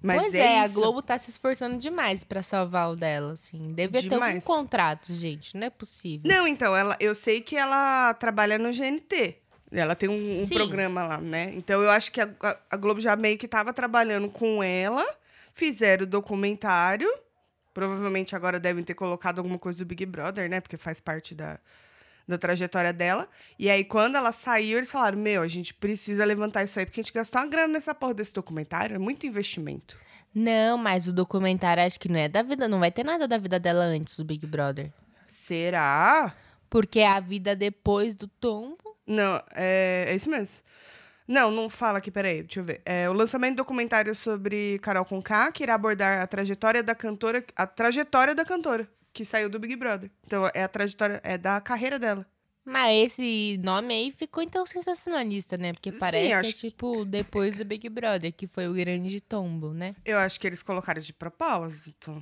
Mas 0.01 0.19
pois 0.21 0.33
é, 0.33 0.39
é, 0.55 0.59
a. 0.61 0.67
Globo 0.67 1.01
tá 1.01 1.19
se 1.19 1.29
esforçando 1.29 1.77
demais 1.77 2.23
pra 2.23 2.41
salvar 2.41 2.89
o 2.91 2.95
dela, 2.95 3.33
assim. 3.33 3.71
Devia 3.73 4.01
ter 4.01 4.07
algum 4.07 4.09
Demais. 4.25 4.43
contrato, 4.43 5.13
gente. 5.13 5.55
Não 5.55 5.67
é 5.67 5.69
possível. 5.69 6.21
Não, 6.25 6.47
então, 6.47 6.75
ela, 6.75 6.97
eu 6.99 7.13
sei 7.13 7.39
que 7.41 7.55
ela 7.55 8.13
trabalha 8.15 8.57
no 8.57 8.71
GNT. 8.73 9.35
Ela 9.71 9.93
tem 9.95 10.09
um, 10.09 10.41
um 10.41 10.47
programa 10.49 11.05
lá, 11.05 11.17
né? 11.19 11.51
Então 11.55 11.81
eu 11.83 11.89
acho 11.91 12.11
que 12.11 12.19
a, 12.19 12.27
a- 12.41 12.57
a 12.71 12.75
Globo 12.77 12.99
já 12.99 13.15
meio 13.15 13.37
que 13.37 13.47
tava 13.47 13.71
trabalhando 13.71 14.27
com 14.29 14.63
ela, 14.63 15.05
fizeram 15.53 16.03
o 16.03 16.07
documentário. 16.07 17.07
Provavelmente 17.73 18.35
agora 18.35 18.59
devem 18.59 18.83
ter 18.83 18.93
colocado 18.93 19.39
alguma 19.39 19.57
coisa 19.57 19.79
do 19.79 19.85
Big 19.85 20.05
Brother, 20.05 20.49
né? 20.49 20.59
Porque 20.59 20.77
faz 20.77 20.99
parte 20.99 21.33
da, 21.33 21.59
da 22.27 22.37
trajetória 22.37 22.91
dela. 22.91 23.27
E 23.57 23.69
aí, 23.69 23.83
quando 23.83 24.15
ela 24.15 24.31
saiu, 24.31 24.77
eles 24.77 24.91
falaram: 24.91 25.17
Meu, 25.17 25.41
a 25.41 25.47
gente 25.47 25.73
precisa 25.73 26.25
levantar 26.25 26.63
isso 26.63 26.79
aí, 26.79 26.85
porque 26.85 26.99
a 26.99 27.03
gente 27.03 27.13
gastou 27.13 27.41
uma 27.41 27.47
grana 27.47 27.73
nessa 27.73 27.95
porra 27.95 28.13
desse 28.13 28.33
documentário. 28.33 28.95
É 28.95 28.99
muito 28.99 29.25
investimento. 29.25 29.97
Não, 30.33 30.77
mas 30.77 31.07
o 31.07 31.13
documentário 31.13 31.83
acho 31.83 31.99
que 31.99 32.09
não 32.09 32.19
é 32.19 32.29
da 32.29 32.41
vida. 32.41 32.67
Não 32.67 32.79
vai 32.79 32.91
ter 32.91 33.03
nada 33.03 33.27
da 33.27 33.37
vida 33.37 33.59
dela 33.59 33.83
antes 33.83 34.17
do 34.17 34.23
Big 34.23 34.45
Brother. 34.45 34.91
Será? 35.27 36.33
Porque 36.69 36.99
é 36.99 37.07
a 37.07 37.19
vida 37.19 37.55
depois 37.55 38.15
do 38.15 38.27
tombo. 38.27 38.97
Não, 39.05 39.41
é, 39.53 40.05
é 40.07 40.15
isso 40.15 40.29
mesmo. 40.29 40.57
Não, 41.31 41.49
não 41.49 41.69
fala 41.69 41.99
aqui, 41.99 42.11
peraí, 42.11 42.43
deixa 42.43 42.59
eu 42.59 42.63
ver. 42.65 42.81
É 42.83 43.09
o 43.09 43.13
lançamento 43.13 43.53
do 43.53 43.57
documentário 43.59 44.13
sobre 44.13 44.77
Carol 44.79 45.05
Conká, 45.05 45.49
que 45.49 45.63
irá 45.63 45.75
abordar 45.75 46.21
a 46.21 46.27
trajetória 46.27 46.83
da 46.83 46.93
cantora, 46.93 47.41
a 47.55 47.65
trajetória 47.65 48.35
da 48.35 48.43
cantora, 48.43 48.85
que 49.13 49.23
saiu 49.23 49.49
do 49.49 49.57
Big 49.57 49.77
Brother. 49.77 50.11
Então, 50.27 50.49
é 50.53 50.61
a 50.61 50.67
trajetória, 50.67 51.21
é 51.23 51.37
da 51.37 51.61
carreira 51.61 51.97
dela. 51.97 52.25
Mas 52.65 53.13
esse 53.13 53.57
nome 53.63 53.93
aí 53.93 54.11
ficou 54.11 54.43
então 54.43 54.65
sensacionalista, 54.65 55.55
né? 55.55 55.71
Porque 55.71 55.89
Sim, 55.91 55.99
parece 55.99 56.27
que 56.27 56.33
é 56.33 56.35
acho- 56.35 56.53
tipo 56.53 57.05
depois 57.05 57.57
do 57.57 57.63
Big 57.65 57.87
Brother, 57.87 58.33
que 58.33 58.45
foi 58.45 58.67
o 58.67 58.73
grande 58.73 59.21
tombo, 59.21 59.73
né? 59.73 59.95
Eu 60.03 60.19
acho 60.19 60.37
que 60.37 60.45
eles 60.45 60.61
colocaram 60.61 61.01
de 61.01 61.13
propósito. 61.13 62.21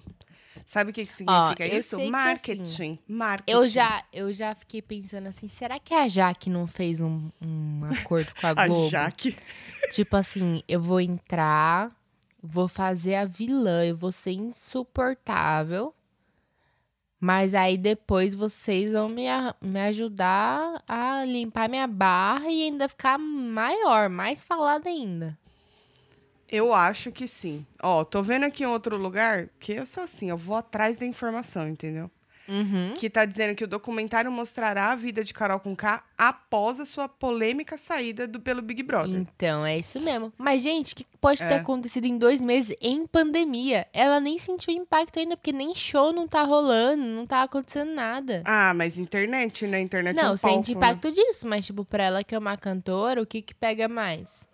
Sabe 0.69 0.91
o 0.91 0.93
que, 0.93 1.03
que 1.03 1.11
significa 1.11 1.65
isso? 1.65 1.95
sei 1.95 2.05
que, 2.05 2.11
Marketing. 2.11 2.61
assim, 2.61 2.99
Marketing. 3.07 3.57
Eu 3.57 3.65
já, 3.65 4.03
eu 4.13 4.31
já 4.31 4.53
fiquei 4.53 4.83
pensando 4.83 5.25
assim, 5.25 5.47
será 5.47 5.79
que 5.79 5.95
a 5.95 6.07
Jaque 6.07 6.47
não 6.47 6.67
fez 6.67 7.01
um, 7.01 7.31
um 7.43 7.85
acordo 7.85 8.31
com 8.39 8.45
a 8.45 8.51
A 8.55 8.67
Globo? 8.67 8.87
Jaque. 8.87 9.35
Tipo 9.89 10.15
assim, 10.15 10.61
eu 10.67 10.79
vou 10.79 11.01
entrar, 11.01 11.91
vou 12.39 12.67
fazer 12.67 13.15
a 13.15 13.25
vilã, 13.25 13.83
eu 13.83 13.95
vou 13.95 14.11
ser 14.11 14.33
insuportável. 14.33 15.91
Mas 17.19 17.55
aí 17.55 17.75
depois 17.75 18.35
vocês 18.35 18.91
vão 18.91 19.09
me, 19.09 19.27
a- 19.27 19.55
me 19.59 19.79
ajudar 19.87 20.83
a 20.87 21.25
limpar 21.25 21.67
minha 21.67 21.87
barra 21.87 22.47
e 22.47 22.61
ainda 22.61 22.87
ficar 22.87 23.17
maior, 23.17 24.07
mais 24.07 24.43
falada 24.43 24.87
ainda. 24.87 25.35
Eu 26.51 26.73
acho 26.73 27.11
que 27.11 27.27
sim. 27.27 27.65
Ó, 27.81 28.03
tô 28.03 28.23
vendo 28.23 28.45
aqui 28.45 28.63
em 28.63 28.67
outro 28.67 28.97
lugar 28.97 29.49
que 29.59 29.73
eu 29.73 29.85
sou 29.85 30.03
assim, 30.03 30.29
eu 30.29 30.37
vou 30.37 30.57
atrás 30.57 30.97
da 30.99 31.05
informação, 31.05 31.67
entendeu? 31.67 32.09
Uhum. 32.51 32.95
que 32.97 33.11
tá 33.11 33.25
dizendo 33.25 33.53
que 33.53 33.63
o 33.63 33.67
documentário 33.67 34.31
mostrará 34.31 34.91
a 34.91 34.95
vida 34.95 35.23
de 35.23 35.35
Carol 35.35 35.59
com 35.59 35.75
K 35.75 36.03
após 36.17 36.79
a 36.79 36.85
sua 36.87 37.07
polêmica 37.07 37.77
saída 37.77 38.27
do, 38.27 38.39
pelo 38.39 38.59
Big 38.59 38.81
Brother. 38.81 39.19
Então, 39.19 39.63
é 39.63 39.77
isso 39.77 39.99
mesmo. 39.99 40.33
Mas, 40.35 40.63
gente, 40.63 40.93
o 40.93 40.95
que 40.95 41.05
pode 41.21 41.37
ter 41.37 41.43
É. 41.53 41.57
acontecido 41.57 42.05
em 42.05 42.17
dois 42.17 42.41
meses 42.41 42.75
em 42.81 43.05
pandemia? 43.05 43.85
Ela 43.93 44.19
nem 44.19 44.39
sentiu 44.39 44.73
impacto 44.73 45.19
ainda, 45.19 45.37
porque 45.37 45.51
nem 45.51 45.75
show 45.75 46.11
não 46.11 46.27
tá 46.27 46.41
rolando, 46.41 47.03
não 47.03 47.27
tá 47.27 47.43
acontecendo 47.43 47.91
nada. 47.93 48.41
Ah, 48.43 48.73
mas 48.73 48.97
internet, 48.97 49.67
né? 49.67 49.79
Internet 49.79 50.17
é 50.17 50.23
Não, 50.23 50.33
um 50.33 50.37
sente 50.37 50.71
né? 50.71 50.77
impacto 50.77 51.11
disso, 51.11 51.47
mas, 51.47 51.67
tipo, 51.67 51.85
pra 51.85 52.05
ela 52.05 52.23
que 52.23 52.33
é 52.33 52.39
uma 52.39 52.57
cantora, 52.57 53.21
o 53.21 53.27
que 53.27 53.43
que 53.43 53.53
pega 53.53 53.87
mais? 53.87 54.47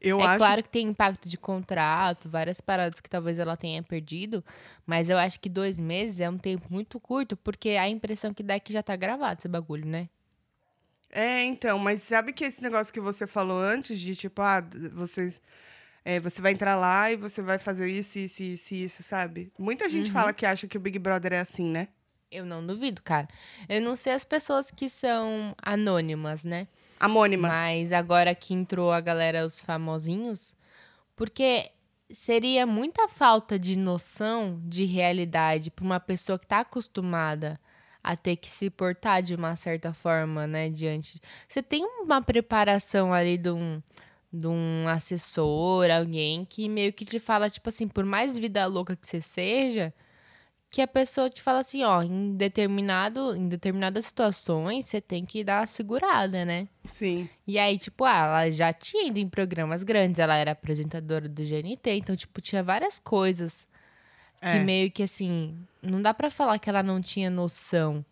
Eu 0.00 0.20
é 0.20 0.24
acho 0.26 0.38
claro 0.38 0.62
que 0.62 0.68
tem 0.68 0.86
impacto 0.88 1.28
de 1.28 1.36
contrato, 1.38 2.28
várias 2.28 2.60
paradas 2.60 3.00
que 3.00 3.08
talvez 3.08 3.38
ela 3.38 3.56
tenha 3.56 3.82
perdido, 3.82 4.44
mas 4.86 5.08
eu 5.08 5.16
acho 5.18 5.40
que 5.40 5.48
dois 5.48 5.78
meses 5.78 6.20
é 6.20 6.28
um 6.28 6.38
tempo 6.38 6.66
muito 6.70 7.00
curto, 7.00 7.36
porque 7.36 7.70
a 7.70 7.88
impressão 7.88 8.32
que 8.34 8.42
dá 8.42 8.54
é 8.54 8.60
que 8.60 8.72
já 8.72 8.82
tá 8.82 8.94
gravado 8.96 9.40
esse 9.40 9.48
bagulho, 9.48 9.86
né? 9.86 10.08
É, 11.10 11.42
então, 11.44 11.78
mas 11.78 12.02
sabe 12.02 12.32
que 12.32 12.44
esse 12.44 12.62
negócio 12.62 12.92
que 12.92 13.00
você 13.00 13.26
falou 13.26 13.58
antes 13.60 13.98
de 13.98 14.14
tipo, 14.16 14.42
ah, 14.42 14.60
vocês. 14.92 15.40
é, 16.04 16.20
você 16.20 16.42
vai 16.42 16.52
entrar 16.52 16.76
lá 16.76 17.10
e 17.12 17.16
você 17.16 17.42
vai 17.42 17.58
fazer 17.58 17.88
isso, 17.90 18.18
isso, 18.18 18.42
isso, 18.42 18.74
isso, 18.74 19.02
sabe? 19.02 19.52
Muita 19.58 19.88
Uhum. 19.90 19.90
gente 19.90 20.10
fala 20.12 20.32
que 20.34 20.46
acha 20.46 20.68
que 20.68 20.76
o 20.78 20.80
Big 20.80 20.98
Brother 20.98 21.32
é 21.34 21.40
assim, 21.40 21.70
né? 21.70 21.88
Eu 22.30 22.44
não 22.44 22.66
duvido, 22.66 23.02
cara. 23.02 23.28
Eu 23.68 23.80
não 23.80 23.94
sei 23.96 24.12
as 24.12 24.24
pessoas 24.24 24.70
que 24.70 24.88
são 24.88 25.54
anônimas, 25.62 26.42
né? 26.44 26.66
Amônimas. 26.98 27.52
Mas 27.52 27.92
agora 27.92 28.34
que 28.34 28.54
entrou 28.54 28.92
a 28.92 29.00
galera, 29.00 29.44
os 29.44 29.60
famosinhos, 29.60 30.54
porque 31.14 31.70
seria 32.10 32.66
muita 32.66 33.08
falta 33.08 33.58
de 33.58 33.76
noção 33.76 34.60
de 34.64 34.84
realidade 34.84 35.70
para 35.70 35.84
uma 35.84 36.00
pessoa 36.00 36.38
que 36.38 36.46
tá 36.46 36.60
acostumada 36.60 37.56
a 38.02 38.14
ter 38.14 38.36
que 38.36 38.48
se 38.48 38.70
portar 38.70 39.20
de 39.20 39.34
uma 39.34 39.56
certa 39.56 39.92
forma, 39.92 40.46
né, 40.46 40.68
diante. 40.68 41.20
Você 41.48 41.60
tem 41.62 41.84
uma 41.84 42.22
preparação 42.22 43.12
ali 43.12 43.36
de 43.36 43.50
um 43.50 43.82
de 44.32 44.46
um 44.46 44.86
assessor, 44.88 45.90
alguém 45.90 46.44
que 46.44 46.68
meio 46.68 46.92
que 46.92 47.04
te 47.06 47.18
fala 47.18 47.48
tipo 47.48 47.68
assim, 47.68 47.88
por 47.88 48.04
mais 48.04 48.36
vida 48.36 48.66
louca 48.66 48.94
que 48.94 49.06
você 49.06 49.20
seja, 49.20 49.94
que 50.76 50.82
a 50.82 50.86
pessoa 50.86 51.30
te 51.30 51.40
fala 51.40 51.60
assim, 51.60 51.82
ó, 51.84 52.02
em 52.02 52.36
determinado, 52.36 53.34
em 53.34 53.48
determinadas 53.48 54.04
situações 54.04 54.84
você 54.84 55.00
tem 55.00 55.24
que 55.24 55.42
dar 55.42 55.60
uma 55.60 55.66
segurada, 55.66 56.44
né? 56.44 56.68
Sim. 56.84 57.30
E 57.46 57.58
aí, 57.58 57.78
tipo, 57.78 58.04
ah, 58.04 58.26
ela 58.42 58.50
já 58.50 58.74
tinha 58.74 59.06
ido 59.06 59.18
em 59.18 59.26
programas 59.26 59.82
grandes, 59.82 60.18
ela 60.18 60.36
era 60.36 60.50
apresentadora 60.50 61.30
do 61.30 61.42
GNT, 61.42 61.92
então, 61.96 62.14
tipo, 62.14 62.42
tinha 62.42 62.62
várias 62.62 62.98
coisas 62.98 63.66
que 64.38 64.48
É. 64.48 64.58
meio 64.58 64.90
que 64.90 65.02
assim, 65.02 65.56
não 65.80 66.02
dá 66.02 66.12
pra 66.12 66.28
falar 66.28 66.58
que 66.58 66.68
ela 66.68 66.82
não 66.82 67.00
tinha 67.00 67.30
noção. 67.30 68.04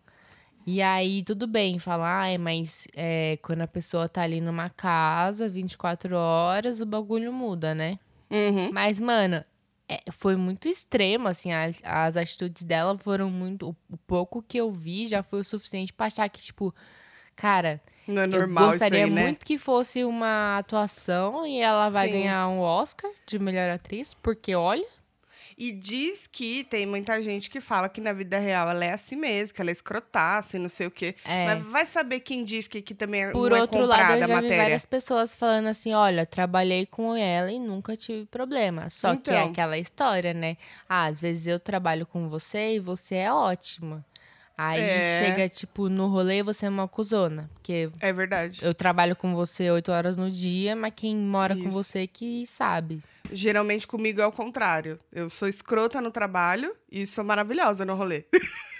E 0.65 0.81
aí, 0.81 1.21
tudo 1.21 1.45
bem, 1.45 1.77
falar, 1.77 2.21
ai, 2.21 2.39
mas 2.39 2.87
é, 2.95 3.37
quando 3.43 3.61
a 3.61 3.67
pessoa 3.67 4.09
tá 4.09 4.23
ali 4.23 4.41
numa 4.41 4.71
casa, 4.71 5.47
24 5.47 6.15
horas, 6.15 6.81
o 6.81 6.85
bagulho 6.87 7.31
muda, 7.31 7.75
né? 7.75 7.99
Uhum. 8.31 8.71
Mas, 8.73 8.99
mano, 8.99 9.45
é, 9.87 9.99
foi 10.11 10.35
muito 10.35 10.67
extremo, 10.67 11.27
assim, 11.27 11.51
as, 11.51 11.79
as 11.83 12.17
atitudes 12.17 12.63
dela 12.63 12.97
foram 12.97 13.29
muito. 13.29 13.69
O, 13.69 13.75
o 13.93 13.97
pouco 13.97 14.41
que 14.41 14.57
eu 14.57 14.71
vi 14.71 15.07
já 15.07 15.21
foi 15.21 15.41
o 15.41 15.43
suficiente 15.43 15.93
pra 15.93 16.07
achar 16.07 16.27
que, 16.29 16.41
tipo, 16.41 16.73
cara, 17.35 17.81
Não 18.07 18.23
é 18.23 18.25
eu 18.25 18.29
normal 18.29 18.67
gostaria 18.69 18.99
isso 18.99 19.07
aí, 19.09 19.13
né? 19.13 19.25
muito 19.25 19.45
que 19.45 19.57
fosse 19.57 20.03
uma 20.03 20.57
atuação 20.57 21.45
e 21.45 21.59
ela 21.59 21.89
vai 21.89 22.07
Sim. 22.07 22.13
ganhar 22.13 22.47
um 22.47 22.59
Oscar 22.59 23.11
de 23.27 23.37
melhor 23.39 23.69
atriz, 23.69 24.13
porque 24.13 24.55
olha. 24.55 24.85
E 25.57 25.71
diz 25.71 26.27
que 26.27 26.65
tem 26.65 26.85
muita 26.85 27.21
gente 27.21 27.49
que 27.49 27.61
fala 27.61 27.87
que 27.87 28.01
na 28.01 28.11
vida 28.11 28.37
real 28.37 28.69
ela 28.69 28.83
é 28.83 28.91
assim 28.91 29.15
mesmo, 29.15 29.53
que 29.53 29.61
ela 29.61 29.69
é 29.69 29.71
escrotaça 29.71 30.57
e 30.57 30.59
não 30.59 30.67
sei 30.67 30.87
o 30.87 30.91
quê. 30.91 31.15
É. 31.23 31.45
Mas 31.45 31.63
vai 31.63 31.85
saber 31.85 32.19
quem 32.19 32.43
diz 32.43 32.67
que, 32.67 32.81
que 32.81 32.93
também 32.93 33.23
é, 33.23 33.31
Por 33.31 33.51
não 33.51 33.57
é 33.57 33.61
outro 33.61 33.85
lado, 33.85 34.13
eu 34.13 34.27
já 34.27 34.41
vi 34.41 34.57
várias 34.57 34.85
pessoas 34.85 35.33
falando 35.33 35.67
assim: 35.67 35.93
olha, 35.93 36.25
trabalhei 36.25 36.85
com 36.85 37.15
ela 37.15 37.49
e 37.51 37.57
nunca 37.59 37.95
tive 37.95 38.25
problema. 38.25 38.89
Só 38.89 39.15
que 39.15 39.29
é 39.29 39.35
Então. 39.35 39.51
aquela 39.51 39.77
história, 39.77 40.33
né? 40.33 40.57
Ah, 40.89 41.05
às 41.05 41.21
vezes 41.21 41.47
eu 41.47 41.59
trabalho 41.59 42.05
com 42.05 42.27
você 42.27 42.75
e 42.75 42.79
você 42.79 43.15
é 43.15 43.31
ótima. 43.31 44.03
Aí 44.57 44.79
É. 44.81 45.19
chega, 45.25 45.49
tipo, 45.49 45.89
no 45.89 46.07
rolê 46.07 46.41
você 46.41 46.65
é 46.65 46.69
uma 46.69 46.87
cuzona. 46.87 47.49
Porque 47.55 47.89
É 47.99 48.13
verdade. 48.13 48.59
eu 48.63 48.73
trabalho 48.73 49.15
com 49.15 49.33
você 49.33 49.69
oito 49.71 49.91
horas 49.91 50.15
no 50.17 50.31
dia, 50.31 50.75
mas 50.75 50.93
quem 50.95 51.15
mora 51.15 51.55
com 51.55 51.67
Isso. 51.67 51.71
você 51.83 52.07
que 52.07 52.45
sabe. 52.47 53.01
Geralmente 53.31 53.85
comigo 53.87 54.21
é 54.21 54.25
o 54.25 54.31
contrário. 54.31 54.97
Eu 55.11 55.29
sou 55.29 55.47
escrota 55.47 55.99
no 55.99 56.11
trabalho 56.11 56.75
e 56.91 57.05
sou 57.05 57.23
maravilhosa 57.23 57.83
no 57.83 57.95
rolê. 57.95 58.25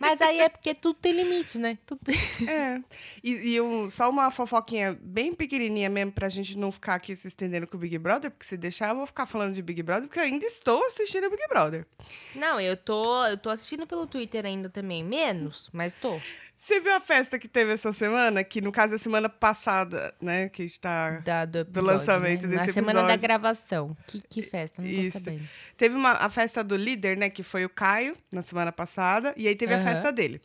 Mas 0.00 0.20
aí 0.20 0.40
é 0.40 0.48
porque 0.48 0.74
tudo 0.74 0.94
tem 0.94 1.12
limite, 1.12 1.58
né? 1.58 1.78
Tudo. 1.86 2.00
É. 2.48 2.80
E, 3.22 3.54
e 3.54 3.60
um- 3.60 3.88
só 3.88 4.10
uma 4.10 4.30
fofoquinha 4.30 4.98
bem 5.00 5.32
pequenininha 5.32 5.88
mesmo 5.88 6.12
pra 6.12 6.28
gente 6.28 6.56
não 6.58 6.72
ficar 6.72 6.94
aqui 6.94 7.14
se 7.14 7.28
estendendo 7.28 7.66
com 7.66 7.76
o 7.76 7.80
Big 7.80 7.96
Brother, 7.98 8.30
porque 8.30 8.44
se 8.44 8.56
deixar 8.56 8.90
eu 8.90 8.96
vou 8.96 9.06
ficar 9.06 9.26
falando 9.26 9.54
de 9.54 9.62
Big 9.62 9.82
Brother, 9.82 10.08
porque 10.08 10.18
eu 10.20 10.24
ainda 10.24 10.44
estou 10.46 10.84
assistindo 10.86 11.26
o 11.26 11.30
Big 11.30 11.46
Brother. 11.48 11.86
Não, 12.34 12.60
eu 12.60 12.76
tô, 12.76 13.26
eu 13.26 13.38
tô 13.38 13.48
assistindo 13.50 13.86
pelo 13.86 14.06
Twitter 14.06 14.44
ainda 14.44 14.68
também. 14.68 15.04
Menos, 15.04 15.68
mas 15.72 15.94
tô. 15.94 16.20
Você 16.62 16.78
viu 16.78 16.94
a 16.94 17.00
festa 17.00 17.40
que 17.40 17.48
teve 17.48 17.72
essa 17.72 17.92
semana? 17.92 18.44
Que 18.44 18.60
no 18.60 18.70
caso 18.70 18.94
é 18.94 18.98
semana 18.98 19.28
passada, 19.28 20.14
né? 20.22 20.48
Que 20.48 20.62
a 20.62 20.64
gente 20.64 20.78
tá. 20.78 21.18
Da, 21.18 21.44
do, 21.44 21.58
episódio, 21.58 21.90
lançamento 21.90 22.42
né? 22.46 22.50
desse 22.50 22.66
Na 22.68 22.72
semana 22.72 22.92
da 22.92 23.00
episódio. 23.00 23.20
gravação. 23.20 23.96
Que, 24.06 24.20
que 24.20 24.42
festa? 24.42 24.80
Não 24.80 24.88
tô 24.88 25.00
Isso. 25.00 25.18
sabendo. 25.18 25.42
Teve 25.76 25.96
uma, 25.96 26.12
a 26.12 26.28
festa 26.28 26.62
do 26.62 26.76
líder, 26.76 27.16
né? 27.16 27.28
Que 27.28 27.42
foi 27.42 27.64
o 27.64 27.68
Caio, 27.68 28.16
na 28.30 28.42
semana 28.42 28.70
passada. 28.70 29.34
E 29.36 29.48
aí 29.48 29.56
teve 29.56 29.74
a 29.74 29.78
Aham. 29.78 29.88
É. 29.88 29.92
festa 29.92 30.12
dele. 30.12 30.40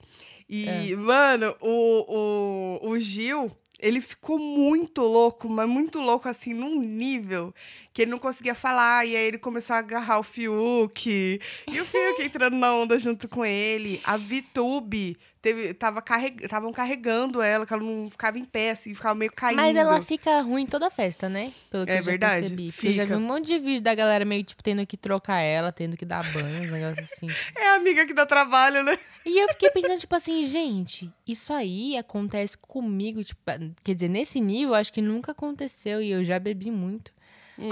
E, 0.49 0.95
mano, 0.95 1.55
o, 1.61 2.79
o, 2.81 2.89
o 2.89 2.99
Gil, 2.99 3.55
ele 3.79 4.01
ficou 4.01 4.39
muito 4.39 5.03
louco, 5.03 5.47
mas 5.47 5.69
muito 5.69 5.99
louco, 6.01 6.27
assim, 6.27 6.51
num 6.51 6.81
nível 6.81 7.53
que 7.93 8.01
ele 8.01 8.09
não 8.09 8.17
conseguia 8.17 8.55
falar. 8.55 9.05
E 9.05 9.15
aí 9.15 9.27
ele 9.27 9.37
começou 9.37 9.75
a 9.75 9.79
agarrar 9.79 10.17
o 10.17 10.23
Fiuk. 10.23 11.39
E 11.71 11.79
o 11.79 11.85
Fiuk 11.85 12.23
entrando 12.25 12.57
na 12.57 12.73
onda 12.73 12.97
junto 12.97 13.27
com 13.27 13.45
ele. 13.45 14.01
A 14.03 14.17
Vitube 14.17 15.15
teve, 15.41 15.73
tava 15.73 16.01
carreg, 16.01 16.43
estavam 16.43 16.71
carregando 16.71 17.41
ela, 17.41 17.65
que 17.65 17.73
ela 17.73 17.83
não 17.83 18.09
ficava 18.09 18.37
em 18.37 18.43
pé, 18.45 18.71
assim, 18.71 18.93
ficava 18.93 19.15
meio 19.15 19.31
caindo. 19.31 19.57
Mas 19.57 19.75
ela 19.75 20.01
fica 20.01 20.41
ruim 20.41 20.65
toda 20.65 20.87
a 20.87 20.89
festa, 20.91 21.27
né? 21.29 21.53
Pelo 21.69 21.85
que 21.85 21.91
É 21.91 21.95
eu 21.99 22.03
já 22.03 22.09
verdade, 22.11 22.39
percebi. 22.41 22.71
Porque 22.71 22.87
Eu 22.87 22.93
já 22.93 23.03
vi 23.03 23.07
fica. 23.09 23.19
um 23.19 23.25
monte 23.25 23.47
de 23.47 23.59
vídeo 23.59 23.81
da 23.81 23.93
galera 23.95 24.25
meio, 24.25 24.43
tipo, 24.43 24.61
tendo 24.63 24.85
que 24.85 24.97
trocar 24.97 25.39
ela, 25.39 25.71
tendo 25.71 25.95
que 25.97 26.05
dar 26.05 26.23
banho, 26.33 26.63
uns 26.63 26.71
negócios 26.71 27.09
assim. 27.11 27.27
É 27.57 27.69
a 27.69 27.75
amiga 27.75 28.05
que 28.05 28.13
dá 28.13 28.25
trabalho, 28.25 28.83
né? 28.83 28.97
E 29.25 29.37
eu 29.39 29.47
fiquei 29.49 29.69
pensando, 29.71 29.99
tipo 29.99 30.15
assim, 30.15 30.43
gente, 30.43 31.11
isso 31.27 31.51
aí 31.53 31.97
acontece 31.97 32.57
comigo, 32.57 33.23
tipo, 33.23 33.41
quer 33.83 33.93
dizer, 33.93 34.07
nesse 34.09 34.39
nível, 34.39 34.73
acho 34.75 34.91
que 34.93 35.01
nunca 35.01 35.31
aconteceu 35.31 36.01
e 36.01 36.11
eu 36.11 36.23
já 36.23 36.39
bebi 36.39 36.71
muito. 36.71 37.11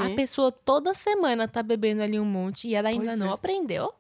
A 0.03 0.15
pessoa 0.15 0.51
toda 0.51 0.93
semana 0.95 1.47
tá 1.47 1.61
bebendo 1.61 2.01
ali 2.01 2.19
um 2.19 2.25
monte 2.25 2.67
e 2.67 2.73
ela 2.73 2.89
ainda 2.89 3.05
Pois 3.05 3.19
não 3.19 3.29
é. 3.29 3.33
aprendeu. 3.33 3.93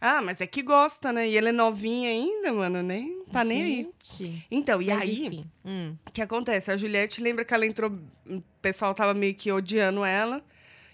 Ah, 0.00 0.20
mas 0.22 0.40
é 0.40 0.46
que 0.46 0.62
gosta, 0.62 1.12
né? 1.12 1.28
E 1.28 1.36
ela 1.36 1.48
é 1.48 1.52
novinha 1.52 2.08
ainda, 2.08 2.52
mano, 2.52 2.82
nem 2.82 3.22
tá 3.32 3.44
nem 3.44 3.62
aí. 3.62 3.88
Gente. 4.00 4.46
Então, 4.50 4.80
e 4.80 4.86
Mas 4.86 5.02
aí. 5.02 5.44
Hum. 5.64 5.96
o 6.06 6.10
que 6.10 6.22
acontece? 6.22 6.70
A 6.70 6.76
Juliette 6.76 7.20
lembra 7.20 7.44
que 7.44 7.54
ela 7.54 7.66
entrou, 7.66 7.90
o 8.28 8.42
pessoal 8.60 8.94
tava 8.94 9.14
meio 9.14 9.34
que 9.34 9.50
odiando 9.50 10.04
ela, 10.04 10.44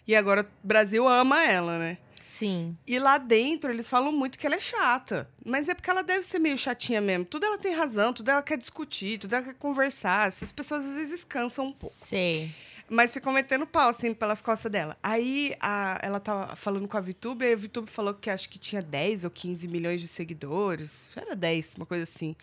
e 0.07 0.15
agora 0.15 0.43
o 0.43 0.67
Brasil 0.67 1.07
ama 1.09 1.45
ela, 1.45 1.79
né? 1.79 1.99
Sim. 2.23 2.77
E 2.87 2.99
lá 2.99 3.19
dentro 3.19 3.71
eles 3.71 3.89
falam 3.89 4.11
muito 4.11 4.39
que 4.39 4.47
ela 4.47 4.57
é 4.57 4.61
chata. 4.61 5.31
Mas 5.45 5.69
é 5.69 5.75
porque 5.75 5.91
ela 5.91 6.03
deve 6.03 6.25
ser 6.25 6.41
meio 6.41 6.59
chatinha 6.59 7.01
mesmo. 7.01 7.25
Tudo 7.25 7.47
ela 7.47 7.59
tem 7.59 7.73
razão, 7.73 8.13
tudo 8.13 8.31
ela 8.31 8.43
quer 8.43 8.59
discutir, 8.59 9.19
tudo 9.19 9.35
ela 9.35 9.45
quer 9.45 9.55
conversar. 9.55 10.27
Essas 10.27 10.51
pessoas 10.51 10.85
às 10.85 10.97
vezes 10.97 11.23
cansam 11.23 11.67
um 11.67 11.73
pouco. 11.73 11.95
Sei. 12.05 12.51
Mas 12.95 13.15
ficou 13.15 13.33
metendo 13.33 13.67
pau, 13.67 13.89
assim, 13.89 14.13
pelas 14.13 14.43
costas 14.43 14.71
dela. 14.71 14.97
Aí 15.03 15.55
a- 15.59 15.99
ela 16.03 16.21
tava 16.21 16.55
falando 16.57 16.87
com 16.87 16.97
a 16.97 17.01
Vitube, 17.01 17.45
e 17.47 17.53
a 17.55 17.57
Vitube 17.57 17.91
falou 17.91 18.13
que 18.13 18.29
acho 18.29 18.51
que 18.51 18.59
tinha 18.59 18.83
10 18.83 19.25
ou 19.25 19.31
15 19.31 19.67
milhões 19.67 19.99
de 20.01 20.07
seguidores. 20.09 21.11
Já 21.15 21.23
era 21.23 21.35
10, 21.35 21.75
uma 21.77 21.87
coisa 21.87 22.05
assim. 22.05 22.37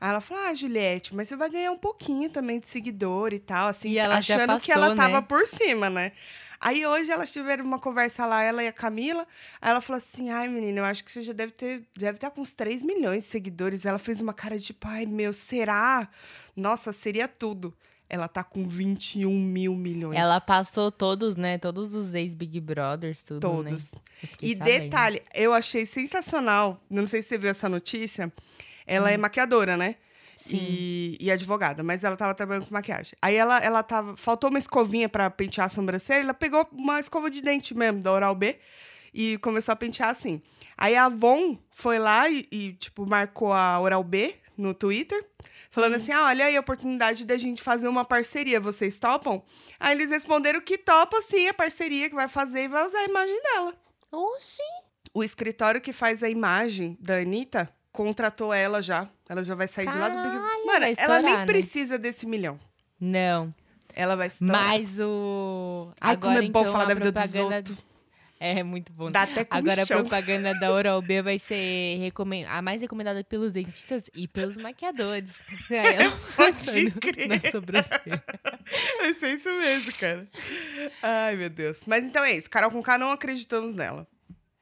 Aí 0.00 0.10
ela 0.10 0.20
falou: 0.20 0.42
Ah, 0.44 0.52
Juliette, 0.54 1.14
mas 1.14 1.28
você 1.28 1.36
vai 1.36 1.48
ganhar 1.48 1.70
um 1.70 1.78
pouquinho 1.78 2.28
também 2.28 2.58
de 2.58 2.66
seguidor 2.66 3.32
e 3.32 3.38
tal, 3.38 3.68
assim, 3.68 3.92
E 3.92 3.98
achando 4.00 4.58
que 4.60 4.72
passou, 4.72 4.74
ela 4.74 4.96
tava 4.96 5.20
né? 5.20 5.26
por 5.28 5.46
cima, 5.46 5.88
né? 5.88 6.10
Aí 6.60 6.84
hoje 6.84 7.10
elas 7.10 7.30
tiveram 7.30 7.64
uma 7.64 7.78
conversa 7.78 8.26
lá, 8.26 8.42
ela 8.42 8.64
e 8.64 8.66
a 8.68 8.72
Camila. 8.72 9.24
Aí 9.60 9.70
ela 9.70 9.80
falou 9.80 9.98
assim: 9.98 10.30
ai, 10.30 10.48
menina, 10.48 10.80
eu 10.80 10.84
acho 10.84 11.04
que 11.04 11.12
você 11.12 11.22
já 11.22 11.32
deve 11.32 11.52
ter, 11.52 11.84
deve 11.96 12.16
estar 12.16 12.30
com 12.30 12.40
uns 12.40 12.54
3 12.54 12.82
milhões 12.82 13.22
de 13.22 13.30
seguidores. 13.30 13.84
Ela 13.86 13.98
fez 13.98 14.20
uma 14.20 14.34
cara 14.34 14.58
de 14.58 14.64
tipo, 14.64 14.88
ai, 14.88 15.06
meu, 15.06 15.32
será? 15.32 16.08
Nossa, 16.56 16.92
seria 16.92 17.28
tudo. 17.28 17.72
Ela 18.08 18.28
tá 18.28 18.44
com 18.44 18.66
21 18.68 19.30
mil 19.32 19.74
milhões. 19.74 20.16
Ela 20.18 20.40
passou 20.40 20.92
todos, 20.92 21.34
né? 21.36 21.58
Todos 21.58 21.94
os 21.94 22.14
ex-Big 22.14 22.60
Brothers, 22.60 23.22
tudo, 23.22 23.40
Todos. 23.40 23.92
né? 23.92 23.98
Eu 24.22 24.28
fiquei 24.28 24.50
E 24.52 24.56
sabendo. 24.56 24.82
detalhe, 24.84 25.22
eu 25.34 25.52
achei 25.52 25.84
sensacional. 25.84 26.80
Não 26.88 27.06
sei 27.06 27.20
se 27.22 27.28
você 27.30 27.38
viu 27.38 27.50
essa 27.50 27.68
notícia. 27.68 28.32
Ela 28.86 29.10
é 29.10 29.16
maquiadora, 29.16 29.76
né? 29.76 29.96
Hum. 29.98 30.02
Sim. 30.36 30.56
E, 30.60 31.16
e 31.18 31.30
advogada, 31.30 31.82
mas 31.82 32.04
ela 32.04 32.14
tava 32.14 32.34
trabalhando 32.34 32.66
com 32.66 32.74
maquiagem. 32.74 33.14
Aí 33.20 33.34
ela, 33.34 33.58
ela 33.58 33.82
tava. 33.82 34.16
Faltou 34.16 34.50
uma 34.50 34.58
escovinha 34.58 35.08
pra 35.08 35.28
pentear 35.30 35.66
a 35.66 35.70
sobrancelha. 35.70 36.22
Ela 36.22 36.34
pegou 36.34 36.68
uma 36.72 37.00
escova 37.00 37.28
de 37.30 37.40
dente 37.40 37.74
mesmo, 37.74 38.00
da 38.02 38.12
Oral 38.12 38.34
B, 38.34 38.56
e 39.12 39.38
começou 39.38 39.72
a 39.72 39.76
pentear 39.76 40.10
assim. 40.10 40.40
Aí 40.76 40.94
a 40.94 41.06
Avon 41.06 41.58
foi 41.72 41.98
lá 41.98 42.28
e, 42.28 42.46
e, 42.52 42.72
tipo, 42.74 43.06
marcou 43.06 43.52
a 43.52 43.80
Oral 43.80 44.04
B 44.04 44.36
no 44.56 44.74
Twitter, 44.74 45.24
falando 45.70 45.94
assim: 45.94 46.12
ah, 46.12 46.24
olha 46.26 46.46
aí 46.46 46.56
a 46.56 46.60
oportunidade 46.60 47.24
da 47.24 47.36
gente 47.36 47.62
fazer 47.62 47.88
uma 47.88 48.04
parceria, 48.04 48.60
vocês 48.60 48.98
topam? 48.98 49.42
Aí 49.78 49.94
eles 49.94 50.10
responderam 50.10 50.60
que 50.60 50.78
topa 50.78 51.20
sim 51.22 51.48
a 51.48 51.54
parceria 51.54 52.08
que 52.08 52.14
vai 52.14 52.28
fazer 52.28 52.64
e 52.64 52.68
vai 52.68 52.86
usar 52.86 52.98
a 52.98 53.04
imagem 53.04 53.42
dela. 53.42 53.74
Oxi! 54.10 54.62
O 55.12 55.24
escritório 55.24 55.80
que 55.80 55.92
faz 55.92 56.22
a 56.22 56.28
imagem 56.28 56.96
da 57.00 57.16
Anitta 57.16 57.70
contratou 57.90 58.52
ela 58.52 58.82
já. 58.82 59.08
Ela 59.28 59.42
já 59.42 59.54
vai 59.54 59.66
sair 59.66 59.90
de 59.90 59.96
lá 59.96 60.08
do 60.08 60.16
Big 60.16 60.36
Caralho, 60.36 60.66
Mano, 60.66 60.66
vai 60.66 60.76
ela 60.76 60.78
nem 60.80 60.92
estourar, 60.92 61.22
né? 61.22 61.46
precisa 61.46 61.98
desse 61.98 62.26
milhão. 62.26 62.60
Não. 63.00 63.54
Ela 63.94 64.14
vai 64.14 64.26
estourar. 64.26 64.62
Mas 64.62 65.00
o. 65.00 65.90
Ai, 66.00 66.12
Agora, 66.14 66.34
como 66.34 66.46
é 66.46 66.50
bom 66.50 66.60
então, 66.60 66.72
falar 66.72 66.84
da 66.84 66.94
vida 66.94 67.10
dos 67.10 67.34
outros. 67.34 67.78
É 68.38 68.62
muito 68.62 68.92
bom. 68.92 69.10
Dá 69.10 69.22
até 69.22 69.46
Agora 69.48 69.82
a 69.82 69.86
propaganda 69.86 70.52
da 70.58 70.70
Oral 70.70 71.00
B 71.00 71.22
vai 71.22 71.38
ser 71.38 72.12
a 72.48 72.62
mais 72.62 72.80
recomendada 72.80 73.24
pelos 73.24 73.52
dentistas 73.52 74.10
e 74.14 74.28
pelos 74.28 74.56
maquiadores. 74.56 75.40
Ela 75.70 76.12
passando 76.36 76.92
crer. 77.00 77.28
Na 77.28 77.40
sobrancelha. 77.50 78.22
Vai 78.98 79.14
ser 79.14 79.34
isso 79.34 79.48
mesmo, 79.48 79.92
cara. 79.94 80.28
Ai, 81.02 81.36
meu 81.36 81.48
Deus. 81.48 81.84
Mas 81.86 82.04
então 82.04 82.22
é 82.24 82.36
isso. 82.36 82.50
Carol 82.50 82.70
com 82.70 82.82
K 82.82 82.98
não 82.98 83.10
acreditamos 83.10 83.74
nela. 83.74 84.06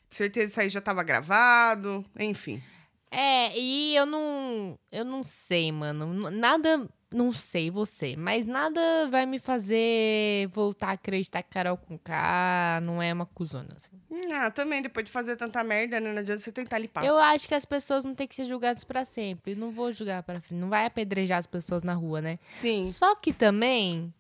Certeza 0.09 0.47
isso 0.47 0.61
aí 0.61 0.69
já 0.69 0.81
tava 0.81 1.03
gravado. 1.03 2.05
Enfim. 2.19 2.63
É, 3.11 3.57
e 3.59 3.97
eu 3.97 4.07
não. 4.07 4.79
Eu 4.91 5.05
não 5.05 5.25
sei, 5.25 5.73
mano. 5.73 6.31
Nada. 6.31 6.89
Não 7.15 7.33
sei 7.33 7.71
você, 7.71 8.17
mas 8.17 8.45
nada 8.45 8.81
vai 9.09 9.25
me 9.25 9.39
fazer 9.39 10.49
voltar 10.49 10.89
a 10.89 10.93
acreditar 10.95 11.43
que 11.43 11.51
Carol 11.51 11.77
com 11.77 11.97
K 11.97 12.81
não 12.83 13.01
é 13.01 13.13
uma 13.13 13.25
cuzona. 13.25 13.77
assim. 13.77 13.93
Ah, 14.33 14.51
também, 14.51 14.83
depois 14.83 15.07
de 15.07 15.13
fazer 15.13 15.37
tanta 15.37 15.63
merda, 15.63 16.01
né? 16.01 16.13
Não 16.13 16.19
adianta 16.19 16.41
você 16.43 16.51
tentar 16.51 16.79
limpar. 16.79 17.05
Eu 17.05 17.17
acho 17.17 17.47
que 17.47 17.55
as 17.55 17.65
pessoas 17.65 18.05
não 18.05 18.15
têm 18.17 18.27
que 18.27 18.35
ser 18.35 18.47
julgadas 18.47 18.83
pra 18.83 19.05
sempre. 19.05 19.55
Não 19.55 19.71
vou 19.71 19.93
julgar 19.93 20.23
pra 20.25 20.41
frente. 20.41 20.59
Não 20.59 20.69
vai 20.69 20.87
apedrejar 20.87 21.39
as 21.39 21.47
pessoas 21.47 21.83
na 21.85 21.95
rua, 21.95 22.21
né? 22.21 22.37
Sim. 22.43 22.85
Só 22.91 23.15
que 23.15 23.33
também. 23.33 24.13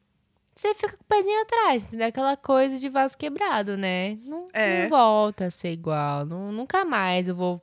Você 0.54 0.72
fica 0.74 0.96
com 0.96 1.02
o 1.02 1.06
pezinho 1.08 1.42
atrás, 1.42 1.82
entendeu? 1.82 2.06
Aquela 2.06 2.36
coisa 2.36 2.78
de 2.78 2.88
vaso 2.88 3.18
quebrado, 3.18 3.76
né? 3.76 4.16
Não, 4.22 4.46
É. 4.52 4.84
não 4.84 4.90
volta 4.90 5.46
a 5.46 5.50
ser 5.50 5.72
igual. 5.72 6.24
Não- 6.24 6.52
nunca 6.52 6.84
mais 6.84 7.26
eu 7.26 7.34
vou 7.34 7.60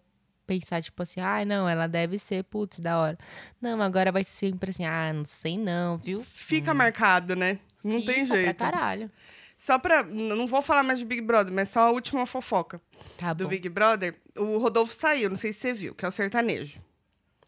pensar, 0.59 0.81
tipo 0.81 1.01
assim, 1.03 1.19
ah, 1.21 1.43
não, 1.45 1.67
ela 1.67 1.87
deve 1.87 2.17
ser, 2.19 2.43
putz, 2.43 2.79
da 2.79 2.99
hora. 2.99 3.17
Não, 3.61 3.81
agora 3.81 4.11
vai 4.11 4.23
ser 4.23 4.31
sempre 4.31 4.69
assim, 4.71 4.85
ah, 4.85 5.11
não 5.13 5.25
sei 5.25 5.57
não, 5.57 5.97
viu? 5.97 6.23
Fica 6.23 6.73
marcado, 6.73 7.35
né? 7.35 7.59
Não 7.83 7.99
Fica 7.99 8.13
tem 8.13 8.27
pra 8.27 8.35
jeito. 8.35 8.57
caralho. 8.57 9.11
Só 9.57 9.77
pra. 9.77 10.01
Não 10.03 10.47
vou 10.47 10.61
falar 10.61 10.81
mais 10.81 10.97
de 10.99 11.05
Big 11.05 11.21
Brother, 11.21 11.53
mas 11.53 11.69
só 11.69 11.81
a 11.81 11.91
última 11.91 12.25
fofoca 12.25 12.81
Tá 13.17 13.31
do. 13.33 13.47
Big 13.47 13.69
Brother. 13.69 14.15
O 14.37 14.57
Rodolfo 14.57 14.93
saiu, 14.93 15.29
não 15.29 15.37
sei 15.37 15.53
se 15.53 15.59
você 15.59 15.73
viu, 15.73 15.93
que 15.95 16.03
é 16.03 16.07
o 16.07 16.11
sertanejo. 16.11 16.79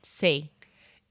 Sei. 0.01 0.49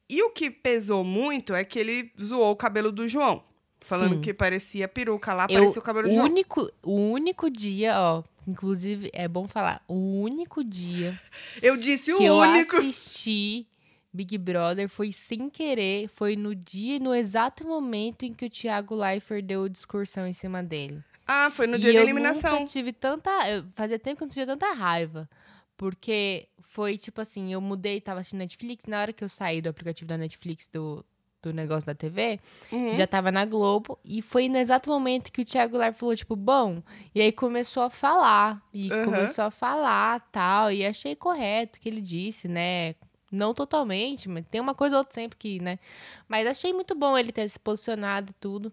E 0.09 0.23
o 0.23 0.31
que 0.31 0.51
pesou 0.51 1.03
muito 1.03 1.55
é 1.55 1.65
que 1.65 1.79
ele 1.79 2.13
zoou 2.23 2.51
o 2.53 2.57
cabelo 2.57 2.93
do 2.93 3.09
João. 3.09 3.43
Falando 3.81 4.15
Sim. 4.15 4.21
que 4.21 4.33
parecia 4.33 4.87
peruca 4.87 5.35
lá, 5.35 5.47
Eu, 5.51 5.59
parecia 5.61 5.81
o 5.81 5.85
cabelo 5.85 6.09
do 6.09 6.15
João. 6.15 6.27
único, 6.27 6.71
o 6.85 6.93
único 7.11 7.51
dia, 7.51 7.99
ó, 7.99 8.23
inclusive 8.47 9.11
é 9.13 9.27
bom 9.29 9.47
falar, 9.49 9.83
o 9.89 10.21
único 10.23 10.63
dia 10.65 11.19
Eu 11.63 11.77
disse 11.77 12.13
o 12.13 12.19
que 12.19 12.25
eu 12.25 12.37
único. 12.39 12.77
assisti 12.77 13.67
Big 14.13 14.37
Brother 14.37 14.89
foi 14.89 15.13
sem 15.13 15.49
querer, 15.49 16.09
foi 16.09 16.37
no 16.37 16.55
dia 16.55 16.97
e 16.97 17.01
no 17.01 17.15
exato 17.15 17.67
momento 17.67 18.25
em 18.25 18.33
que 18.35 18.45
o 18.45 18.51
Thiago 18.51 18.95
Leifert 18.95 19.43
deu 19.45 19.69
discursão 19.69 20.27
em 20.27 20.33
cima 20.35 20.63
dele. 20.63 21.03
Ah, 21.27 21.51
foi 21.51 21.67
no 21.67 21.77
e 21.77 21.81
dia 21.81 21.93
da 21.93 21.99
eu 22.01 22.03
eliminação. 22.03 22.53
nunca 22.61 22.67
tive 22.67 22.93
tanta, 22.93 23.31
eu- 23.51 23.65
fazia 23.73 23.99
tempo 23.99 24.19
que 24.19 24.25
eu 24.25 24.27
não 24.27 24.33
tinha 24.35 24.47
tanta 24.47 24.73
raiva, 24.75 25.29
porque 25.77 26.49
foi 26.63 26.99
tipo 26.99 27.21
assim, 27.21 27.53
eu 27.53 27.61
mudei, 27.61 28.01
tava 28.01 28.21
assistindo 28.21 28.41
Netflix, 28.41 28.85
na 28.87 29.01
hora 29.01 29.13
que 29.13 29.25
eu 29.25 29.29
saí 29.29 29.63
do 29.63 29.69
aplicativo 29.69 30.09
da 30.09 30.19
Netflix 30.19 30.69
do 30.71 31.05
do 31.43 31.53
negócio 31.53 31.85
da 31.87 31.95
TV, 31.95 32.39
Uhum. 32.71 32.95
já 32.95 33.07
tava 33.07 33.33
na 33.33 33.45
Globo, 33.45 33.99
e 34.05 34.23
foi 34.23 34.49
no 34.49 34.57
exato 34.59 34.89
momento 34.89 35.33
que 35.33 35.43
o 35.43 35.45
Thiago 35.45 35.77
Leifert 35.77 35.99
falou, 35.99 36.17
tipo, 36.17 36.37
bom, 36.37 36.83
e 37.15 37.21
aí 37.21 37.33
começou 37.33 37.83
a 37.83 37.91
falar, 37.91 38.63
e 38.73 38.91
Aham. 38.91 39.05
começou 39.05 39.45
a 39.45 39.51
falar, 39.51 40.21
tal, 40.31 40.71
e 40.73 40.87
achei 40.87 41.17
correto 41.17 41.79
o 41.79 41.83
que 41.83 41.89
ele 41.89 42.01
disse, 42.01 42.47
né, 42.49 42.95
não 43.31 43.53
totalmente, 43.55 44.29
mas 44.29 44.45
tem 44.51 44.61
uma 44.61 44.75
coisa 44.75 44.97
ou 44.97 45.01
outra 45.01 45.15
sempre 45.15 45.37
que, 45.39 45.59
né, 45.61 45.79
mas 46.29 46.47
achei 46.47 46.73
muito 46.73 46.95
bom 46.95 47.17
ele 47.19 47.33
ter 47.33 47.49
se 47.49 47.59
posicionado 47.59 48.31
e 48.31 48.35
tudo. 48.35 48.73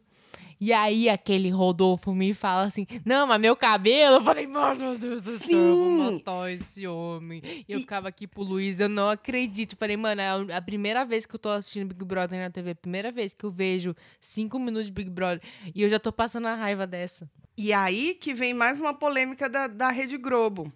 E 0.62 0.74
aí 0.74 1.08
aquele 1.08 1.50
Rodolfo 1.50 2.14
me 2.14 2.34
fala 2.34 2.64
assim, 2.64 2.86
não, 3.06 3.26
mas 3.26 3.40
meu 3.40 3.56
cabelo, 3.56 4.18
eu 4.18 4.22
falei, 4.24 4.46
meu 4.46 4.98
Deus 4.98 5.24
do 5.24 5.32
céu, 5.38 5.58
eu 5.58 5.76
vou 5.76 6.12
matar 6.12 6.52
esse 6.52 6.86
homem. 6.86 7.42
E 7.66 7.72
eu 7.72 7.78
E- 7.80 7.82
ficava 7.82 8.10
aqui 8.10 8.28
pro 8.28 8.42
Luiz, 8.44 8.78
eu 8.78 8.90
não 8.90 9.10
acredito. 9.10 9.78
Falei, 9.78 9.96
mano, 9.96 10.20
é 10.20 10.28
a- 10.28 10.58
a 10.58 10.62
primeira 10.62 11.06
vez 11.06 11.26
que 11.26 11.34
eu 11.34 11.40
tô 11.40 11.48
assistindo 11.48 11.88
Big 11.88 12.04
Brother 12.04 12.40
na 12.42 12.50
TV, 12.50 12.76
primeira 12.76 13.10
vez 13.10 13.34
que 13.34 13.46
eu 13.46 13.52
vejo 13.52 13.96
cinco 14.20 14.60
minutos 14.60 14.88
de 14.88 14.92
Big 14.92 15.10
Brother, 15.10 15.42
e 15.74 15.82
eu 15.82 15.90
já 15.90 15.98
tô 16.00 16.12
passando 16.12 16.48
a 16.48 16.56
raiva 16.56 16.86
dessa. 16.86 17.30
E 17.58 17.72
aí 17.72 18.14
que 18.16 18.34
vem 18.34 18.54
mais 18.54 18.80
uma 18.82 18.94
polêmica 18.94 19.50
da, 19.50 19.68
da 19.68 19.90
Rede 19.92 20.18
Globo. 20.18 20.72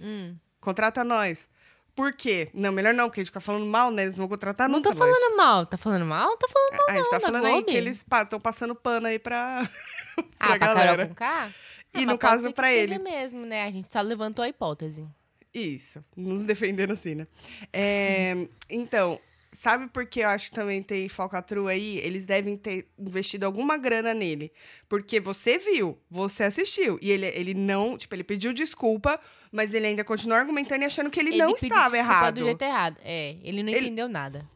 Hum. 0.00 0.34
Contrata 0.60 1.04
nós. 1.04 1.48
Por 1.96 2.12
quê? 2.12 2.48
Não, 2.52 2.70
melhor 2.72 2.92
não, 2.92 3.08
porque 3.08 3.20
a 3.20 3.22
gente 3.22 3.30
fica 3.30 3.40
falando 3.40 3.64
mal, 3.66 3.90
né? 3.90 4.02
Eles 4.02 4.16
vão 4.18 4.28
contratar 4.28 4.68
Não 4.68 4.82
tô 4.82 4.94
falando 4.94 5.36
mal, 5.36 5.64
tá 5.64 5.78
falando 5.78 6.04
mal? 6.04 6.36
Tá 6.36 6.46
falando 6.46 6.72
mal, 6.72 6.86
Ah, 6.88 6.92
a 6.92 6.96
gente 6.96 7.10
tá 7.10 7.20
falando 7.20 7.46
aí 7.46 7.62
que 7.64 7.74
eles 7.76 8.04
estão 8.22 8.38
passando 8.38 8.74
pano 8.74 9.06
aí 9.06 9.18
pra, 9.18 9.62
Ah, 10.38 10.48
pra 10.48 10.58
pra 10.58 10.58
galera. 10.58 10.86
Carol 10.96 11.08
com 11.08 11.14
K? 11.14 11.54
E 11.94 12.02
Ah, 12.02 12.06
no 12.06 12.18
caso 12.18 12.52
pra 12.52 12.68
seja 12.68 12.94
ele. 12.94 12.98
mesmo, 13.02 13.46
né? 13.46 13.64
A 13.64 13.70
gente 13.70 13.90
só 13.90 14.00
levantou 14.02 14.44
a 14.44 14.48
hipótese. 14.48 15.06
Isso, 15.54 16.04
nos 16.14 16.44
defendendo 16.44 16.92
assim, 16.92 17.14
né? 17.14 17.26
É, 17.72 18.46
então, 18.68 19.18
sabe 19.56 19.88
por 19.88 20.06
que 20.06 20.20
eu 20.20 20.28
acho 20.28 20.50
que 20.50 20.54
também 20.54 20.82
tem 20.82 21.08
falcatrua 21.08 21.70
aí? 21.70 21.98
Eles 21.98 22.26
devem 22.26 22.56
ter 22.56 22.86
investido 22.98 23.46
alguma 23.46 23.76
grana 23.76 24.12
nele. 24.12 24.52
Porque 24.88 25.18
você 25.18 25.58
viu, 25.58 25.98
você 26.10 26.44
assistiu. 26.44 26.98
E 27.00 27.10
ele, 27.10 27.26
ele 27.26 27.54
não, 27.54 27.96
tipo, 27.96 28.14
ele 28.14 28.22
pediu 28.24 28.52
desculpa, 28.52 29.18
mas 29.50 29.72
ele 29.74 29.86
ainda 29.86 30.04
continuou 30.04 30.38
argumentando 30.38 30.82
e 30.82 30.84
achando 30.86 31.10
que 31.10 31.18
ele, 31.18 31.36
não 31.36 31.54
pediu 31.54 31.68
estava 31.68 31.96
errado. 31.96 32.34
do 32.40 32.44
jeito 32.44 32.62
errado. 32.62 32.96
É, 33.02 33.36
ele 33.42 33.62
não 33.62 33.70
Ele- 33.70 33.86
entendeu 33.86 34.08
nada. 34.08 34.46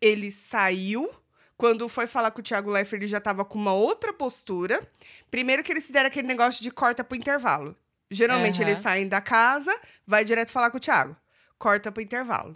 Ele 0.00 0.30
saiu. 0.30 1.08
Quando 1.56 1.88
foi 1.88 2.06
falar 2.06 2.30
com 2.30 2.38
o 2.40 2.42
Thiago 2.42 2.70
Leifert, 2.70 3.00
ele 3.02 3.08
já 3.08 3.20
tava 3.20 3.44
com 3.44 3.58
uma 3.58 3.72
outra 3.72 4.12
postura. 4.12 4.80
Primeiro 5.30 5.62
que 5.64 5.72
eles 5.72 5.84
fizeram 5.84 6.06
aquele 6.06 6.28
negócio 6.28 6.62
de 6.62 6.70
corta 6.70 7.02
pro 7.02 7.16
intervalo. 7.16 7.74
Geralmente 8.10 8.60
Aham. 8.62 8.70
eles 8.70 8.78
saem 8.78 9.08
da 9.08 9.20
casa, 9.20 9.76
vai 10.06 10.24
direto 10.24 10.52
falar 10.52 10.70
com 10.70 10.76
o 10.76 10.80
Thiago. 10.80 11.16
Corta 11.58 11.90
pro 11.90 12.00
intervalo. 12.02 12.54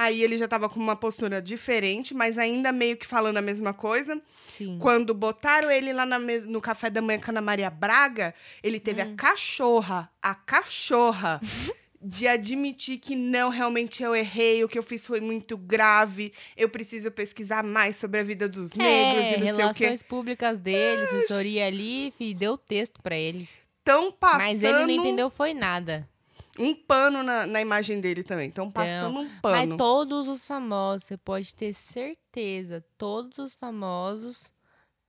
Aí 0.00 0.22
ele 0.22 0.38
já 0.38 0.46
tava 0.46 0.68
com 0.68 0.78
uma 0.78 0.94
postura 0.94 1.42
diferente, 1.42 2.14
mas 2.14 2.38
ainda 2.38 2.70
meio 2.70 2.96
que 2.96 3.04
falando 3.04 3.38
a 3.38 3.42
mesma 3.42 3.74
coisa. 3.74 4.22
Sim. 4.28 4.78
Quando 4.80 5.12
botaram 5.12 5.72
ele 5.72 5.92
lá 5.92 6.06
no 6.06 6.60
café 6.60 6.88
da 6.88 7.02
manhã 7.02 7.18
com 7.18 7.26
a 7.26 7.30
Ana 7.32 7.40
Maria 7.40 7.68
Braga, 7.68 8.32
ele 8.62 8.78
teve 8.78 9.02
Hum. 9.02 9.12
a 9.12 9.16
cachorra, 9.16 10.08
a 10.22 10.36
cachorra, 10.36 11.40
de 12.00 12.28
admitir 12.28 12.98
que 12.98 13.16
não, 13.16 13.48
realmente 13.50 14.00
eu 14.04 14.14
errei, 14.14 14.62
o 14.62 14.68
que 14.68 14.78
eu 14.78 14.84
fiz 14.84 15.04
foi 15.04 15.20
muito 15.20 15.56
grave, 15.56 16.32
eu 16.56 16.68
preciso 16.68 17.10
pesquisar 17.10 17.64
mais 17.64 17.96
sobre 17.96 18.20
a 18.20 18.22
vida 18.22 18.48
dos 18.48 18.74
negros 18.74 19.26
é, 19.26 19.34
e 19.34 19.38
não 19.40 19.46
sei 19.46 19.52
o 19.52 19.56
relações 19.56 20.02
quê. 20.02 20.08
públicas 20.08 20.60
dele, 20.60 21.02
assessoria 21.02 21.66
ali, 21.66 22.14
fi, 22.16 22.34
deu 22.34 22.56
texto 22.56 23.02
pra 23.02 23.16
ele. 23.16 23.48
Estão 23.78 24.12
passando 24.12 24.38
Mas 24.42 24.62
ele 24.62 24.78
não 24.78 24.90
entendeu 24.90 25.28
foi 25.28 25.52
nada. 25.52 26.08
Um 26.58 26.74
pano 26.74 27.22
na, 27.22 27.46
na 27.46 27.60
imagem 27.60 28.00
dele 28.00 28.22
também. 28.22 28.48
Estão 28.48 28.70
passando 28.70 29.20
um 29.20 29.28
pano. 29.40 29.68
Mas 29.68 29.76
todos 29.76 30.28
os 30.28 30.46
famosos, 30.46 31.04
você 31.04 31.16
pode 31.16 31.54
ter 31.54 31.72
certeza, 31.72 32.84
todos 32.96 33.38
os 33.38 33.54
famosos 33.54 34.50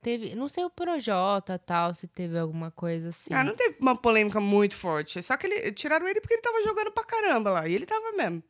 teve, 0.02 0.34
não 0.34 0.48
sei 0.48 0.64
o 0.64 0.70
Projota 0.70 1.58
tal, 1.58 1.92
se 1.94 2.06
teve 2.06 2.38
alguma 2.38 2.70
coisa 2.70 3.10
assim. 3.10 3.32
Ah, 3.32 3.44
não 3.44 3.54
teve 3.54 3.76
uma 3.80 3.96
polêmica 3.96 4.40
muito 4.40 4.74
forte. 4.74 5.22
Só 5.22 5.36
que 5.36 5.46
ele, 5.46 5.72
tiraram 5.72 6.08
ele 6.08 6.20
porque 6.20 6.34
ele 6.34 6.42
tava 6.42 6.62
jogando 6.64 6.90
pra 6.90 7.04
caramba 7.04 7.50
lá. 7.50 7.68
E 7.68 7.74
ele 7.74 7.86
tava 7.86 8.12
mesmo. 8.12 8.42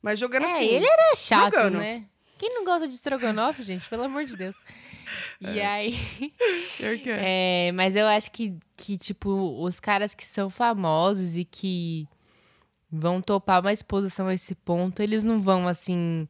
Mas 0.00 0.18
jogando 0.18 0.46
é, 0.46 0.52
assim. 0.54 0.66
ele 0.66 0.86
era 0.86 1.16
chato, 1.16 1.54
jogando. 1.54 1.78
né? 1.78 2.06
Quem 2.38 2.52
não 2.54 2.64
gosta 2.64 2.88
de 2.88 2.94
estrogonofe, 2.94 3.62
gente? 3.62 3.88
Pelo 3.88 4.04
amor 4.04 4.24
de 4.24 4.36
Deus. 4.36 4.56
E 5.42 5.60
aí, 5.60 5.94
é. 6.80 7.68
é, 7.68 7.72
mas 7.72 7.94
eu 7.94 8.06
acho 8.06 8.30
que, 8.30 8.56
que, 8.78 8.96
tipo, 8.96 9.62
os 9.62 9.78
caras 9.78 10.14
que 10.14 10.24
são 10.24 10.48
famosos 10.48 11.36
e 11.36 11.44
que 11.44 12.08
vão 12.92 13.20
topar 13.22 13.60
uma 13.60 13.72
exposição 13.72 14.26
a 14.26 14.34
esse 14.34 14.54
ponto, 14.54 15.00
eles 15.02 15.24
não 15.24 15.40
vão, 15.40 15.66
assim, 15.66 16.28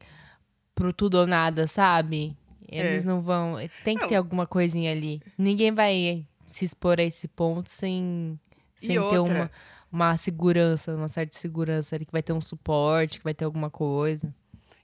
pro 0.73 0.93
tudo 0.93 1.15
ou 1.19 1.27
nada, 1.27 1.67
sabe? 1.67 2.35
Eles 2.69 3.03
É. 3.03 3.07
não 3.07 3.21
vão... 3.21 3.55
Tem 3.83 3.95
que 3.97 4.01
Não. 4.03 4.09
ter 4.09 4.15
alguma 4.15 4.47
coisinha 4.47 4.91
ali. 4.91 5.21
Ninguém 5.37 5.71
vai 5.73 6.25
se 6.47 6.63
expor 6.65 6.99
a 6.99 7.03
esse 7.03 7.27
ponto 7.27 7.69
sem, 7.69 8.39
sem 8.75 8.89
ter 9.09 9.19
uma, 9.19 9.51
uma 9.91 10.17
segurança, 10.17 10.95
uma 10.95 11.07
certa 11.07 11.37
segurança 11.37 11.95
ali, 11.95 12.05
que 12.05 12.11
vai 12.11 12.23
ter 12.23 12.33
um 12.33 12.41
suporte, 12.41 13.17
que 13.19 13.23
vai 13.23 13.33
ter 13.33 13.45
alguma 13.45 13.69
coisa. 13.69 14.33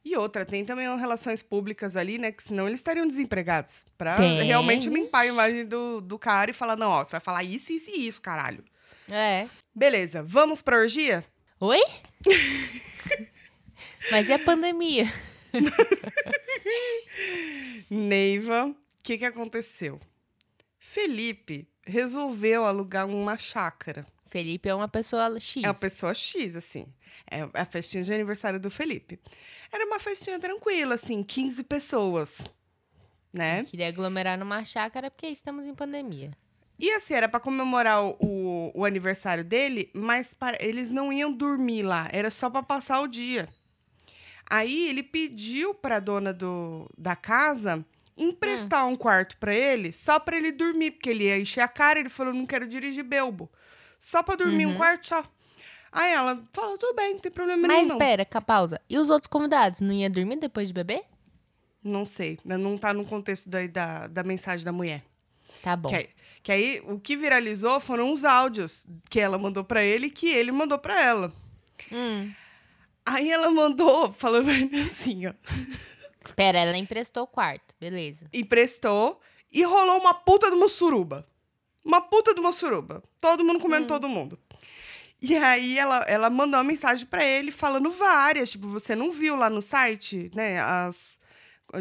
E 0.03 0.15
outra, 0.17 0.45
tem 0.45 0.65
também 0.65 0.85
relações 0.97 1.41
públicas 1.41 1.95
ali, 1.95 2.17
né? 2.17 2.31
Que 2.31 2.41
senão 2.43 2.67
eles 2.67 2.79
estariam 2.79 3.07
desempregados. 3.07 3.85
Pra 3.97 4.15
Tem. 4.15 4.41
realmente 4.43 4.89
limpar 4.89 5.19
a 5.21 5.27
imagem 5.27 5.65
do, 5.65 6.01
do 6.01 6.17
cara 6.17 6.49
e 6.49 6.53
falar: 6.53 6.75
não, 6.77 6.89
ó, 6.89 7.03
você 7.03 7.11
vai 7.11 7.19
falar 7.19 7.43
isso, 7.43 7.71
isso 7.71 7.91
e 7.91 8.07
isso, 8.07 8.21
caralho. 8.21 8.63
É. 9.11 9.47
Beleza, 9.75 10.23
vamos 10.23 10.61
pra 10.61 10.77
orgia? 10.77 11.23
Oi? 11.61 11.81
Mas 14.11 14.29
e 14.29 14.31
a 14.31 14.39
pandemia? 14.39 15.03
Neiva, 17.89 18.67
o 18.67 18.75
que, 19.03 19.17
que 19.17 19.25
aconteceu? 19.25 19.99
Felipe 20.79 21.67
resolveu 21.85 22.63
alugar 22.63 23.07
uma 23.09 23.37
chácara. 23.37 24.05
Felipe 24.27 24.69
é 24.69 24.75
uma 24.75 24.87
pessoa 24.87 25.37
X. 25.37 25.61
É 25.61 25.67
uma 25.67 25.73
pessoa 25.73 26.13
X, 26.13 26.55
assim. 26.55 26.87
É 27.29 27.41
a 27.53 27.65
festinha 27.65 28.03
de 28.05 28.13
aniversário 28.13 28.59
do 28.59 28.71
Felipe. 28.71 29.19
Era 29.69 29.85
uma 29.85 29.99
festinha 29.99 30.39
tranquila, 30.39 30.95
assim, 30.95 31.21
15 31.21 31.63
pessoas. 31.65 32.45
Né? 33.33 33.65
Queria 33.65 33.89
aglomerar 33.89 34.37
numa 34.37 34.63
chácara 34.63 35.11
porque 35.11 35.27
estamos 35.27 35.65
em 35.65 35.75
pandemia. 35.75 36.31
E 36.79 36.89
assim, 36.93 37.13
era 37.13 37.27
pra 37.27 37.39
comemorar 37.41 38.01
o, 38.03 38.71
o, 38.73 38.85
aniversário 38.85 39.43
dele, 39.43 39.89
mas 39.93 40.33
para- 40.33 40.57
eles 40.61 40.89
não 40.91 41.11
iam 41.11 41.31
dormir 41.33 41.83
lá, 41.83 42.07
era 42.11 42.31
só 42.31 42.49
pra 42.49 42.63
passar 42.63 43.01
o 43.01 43.07
dia. 43.07 43.49
Aí 44.49 44.87
ele 44.87 45.03
pediu 45.03 45.75
pra 45.75 45.99
dona 45.99 46.33
do, 46.33 46.89
da 46.97 47.15
casa 47.15 47.85
emprestar 48.17 48.85
um 48.87 48.95
quarto 48.95 49.37
pra 49.37 49.53
ele, 49.53 49.93
só 49.93 50.19
pra 50.19 50.37
ele 50.37 50.51
dormir, 50.51 50.91
porque 50.91 51.09
ele 51.09 51.25
ia 51.25 51.39
encher 51.39 51.61
a 51.61 51.67
cara, 51.67 51.99
ele 51.99 52.09
falou, 52.09 52.33
não 52.33 52.45
quero 52.45 52.67
dirigir 52.67 53.03
belbo. 53.03 53.49
Só 53.99 54.23
pra 54.23 54.35
dormir 54.35 54.65
um 54.65 54.75
quarto 54.77 55.07
só. 55.07 55.23
Aí 55.91 56.11
ela 56.13 56.41
falou, 56.53 56.77
tudo 56.77 56.95
bem, 56.95 57.13
não 57.13 57.19
tem 57.19 57.31
problema 57.31 57.61
Mas 57.67 57.77
nenhum 57.77 57.87
não. 57.89 57.95
espera, 57.97 58.23
ca- 58.25 58.41
pausa. 58.41 58.79
E 58.89 58.97
os 58.97 59.09
outros 59.09 59.27
convidados? 59.29 59.81
Não 59.81 59.91
ia 59.91 60.09
dormir 60.09 60.37
depois 60.37 60.67
de 60.67 60.73
beber? 60.73 61.03
Não 61.83 62.05
sei, 62.05 62.37
né, 62.45 62.57
não 62.57 62.77
tá 62.77 62.93
no 62.93 63.05
contexto 63.05 63.49
da, 63.49 63.65
da, 63.67 64.07
da 64.07 64.23
mensagem 64.23 64.63
da 64.65 64.71
mulher. 64.71 65.03
Tá 65.63 65.75
bom. 65.75 65.89
Que, 65.89 66.09
que 66.43 66.51
aí, 66.51 66.81
o 66.85 66.99
que 66.99 67.15
viralizou 67.15 67.79
foram 67.79 68.11
os 68.11 68.23
áudios 68.23 68.85
que 69.09 69.19
ela 69.19 69.37
mandou 69.37 69.63
pra 69.63 69.83
ele 69.83 70.07
e 70.07 70.11
que 70.11 70.29
ele 70.29 70.51
mandou 70.51 70.79
pra 70.79 71.01
ela. 71.01 71.33
Hum. 71.91 72.31
Aí 73.05 73.31
ela 73.31 73.49
mandou, 73.49 74.13
falando 74.13 74.45
pra 74.45 74.81
assim, 74.81 75.27
ó. 75.27 75.33
Pera, 76.35 76.59
ela 76.59 76.77
emprestou 76.77 77.23
o 77.23 77.27
quarto. 77.27 77.73
Beleza. 77.79 78.27
Emprestou 78.31 79.19
e 79.51 79.63
rolou 79.63 79.97
uma 79.97 80.13
puta 80.13 80.49
de 80.49 80.55
uma 80.55 80.69
suruba. 80.69 81.27
Uma 81.83 82.01
puta 82.01 82.33
de 82.33 82.39
uma 82.39 82.51
suruba. 82.51 83.03
Todo 83.19 83.43
mundo 83.43 83.59
comendo 83.59 83.87
todo 83.87 84.07
mundo. 84.07 84.37
E 85.21 85.35
aí 85.35 85.77
ela, 85.77 85.97
ela 86.07 86.29
mandou 86.29 86.57
uma 86.57 86.63
mensagem 86.63 87.05
pra 87.05 87.23
ele 87.25 87.51
falando 87.51 87.89
várias. 87.89 88.51
Tipo, 88.51 88.67
você 88.67 88.95
não 88.95 89.11
viu 89.11 89.35
lá 89.35 89.49
no 89.49 89.61
site, 89.61 90.31
né? 90.33 90.59
As. 90.61 91.19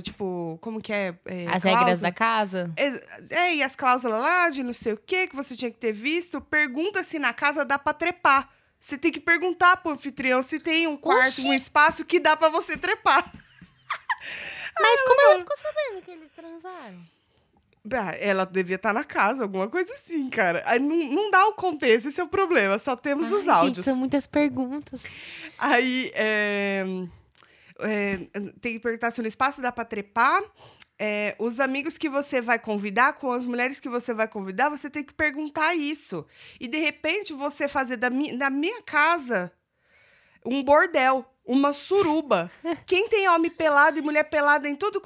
Tipo, 0.03 0.59
como 0.61 0.81
que 0.83 0.92
é? 0.92 1.14
é 1.24 1.46
As 1.46 1.62
cláusula? 1.62 1.79
regras 1.79 2.01
da 2.01 2.12
casa? 2.12 2.70
É, 2.77 3.01
é, 3.31 3.55
e 3.57 3.62
as 3.62 3.74
cláusulas 3.74 4.20
lá 4.20 4.51
de 4.51 4.62
não 4.62 4.72
sei 4.74 4.92
o 4.92 4.98
que 4.98 5.29
que 5.29 5.37
você 5.37 5.57
tinha 5.57 5.70
que 5.70 5.79
ter 5.79 5.92
visto. 5.92 6.40
Pergunta 6.40 7.03
se 7.03 7.18
na 7.18 7.33
casa 7.33 7.64
dá 7.64 7.79
pra 7.79 7.94
trepar. 7.94 8.51
Você 8.79 8.96
tem 8.98 9.11
que 9.11 9.18
perguntar 9.18 9.79
pro 9.79 9.92
anfitrião 9.92 10.42
se 10.42 10.61
tem 10.61 10.87
um 10.87 10.96
quarto, 10.96 11.27
Oxi! 11.29 11.48
um 11.48 11.55
espaço 11.55 12.05
que 12.05 12.20
dá 12.20 12.37
pra 12.37 12.48
você 12.48 12.77
trepar. 12.77 13.24
Mas 14.81 15.01
como 15.03 15.20
ela 15.22 15.38
ficou 15.40 15.57
sabendo 15.57 16.03
que 16.05 16.11
eles 16.11 16.31
transaram? 16.37 17.01
Ela 18.20 18.44
devia 18.44 18.77
estar 18.77 18.92
na 18.92 19.03
casa, 19.03 19.44
alguma 19.44 19.68
coisa 19.68 19.92
assim, 19.94 20.29
cara. 20.29 20.62
Aí 20.66 20.79
não, 20.79 20.94
não 20.94 21.31
dá 21.31 21.46
o 21.46 21.55
contexto, 21.55 22.09
esse 22.09 22.20
é 22.20 22.24
o 22.24 22.29
problema. 22.29 22.79
Só 22.79 22.94
temos 22.94 23.33
os 23.33 23.48
Ai, 23.48 23.55
áudios. 23.55 23.77
Gente, 23.77 23.85
são 23.85 23.96
muitas 23.96 24.27
perguntas. 24.27 25.03
Aí, 25.59 26.12
é, 26.14 26.85
é, 27.81 28.17
tem 28.61 28.75
que 28.75 28.81
perguntar 28.81 29.11
se 29.11 29.21
no 29.23 29.29
espaço 29.29 29.61
dá 29.61 29.71
pra 29.73 29.85
trepar. 29.85 30.43
É, 30.99 31.37
os 31.38 31.61
amigos 31.61 31.97
que 31.97 32.09
você 32.09 32.41
vai 32.41 32.59
convidar, 32.59 33.12
com 33.14 33.31
as 33.31 33.45
mulheres 33.45 33.79
que 33.79 33.88
você 33.88 34.12
vai 34.12 34.27
convidar, 34.27 34.69
você 34.69 34.91
tem 34.91 35.05
que 35.05 35.14
perguntar 35.14 35.75
isso. 35.75 36.27
E, 36.59 36.67
de 36.67 36.79
repente, 36.79 37.33
você 37.33 37.69
fazer 37.69 37.97
da, 37.97 38.11
mi 38.11 38.37
da 38.37 38.51
minha 38.51 38.83
casa 38.83 39.53
um 40.45 40.62
bordel, 40.62 41.25
uma 41.45 41.73
suruba. 41.73 42.51
Quem 42.87 43.09
tem 43.09 43.29
homem 43.29 43.51
pelado 43.51 43.99
e 43.99 44.03
mulher 44.03 44.25
pelada 44.25 44.69
em 44.69 44.75
tudo... 44.75 45.01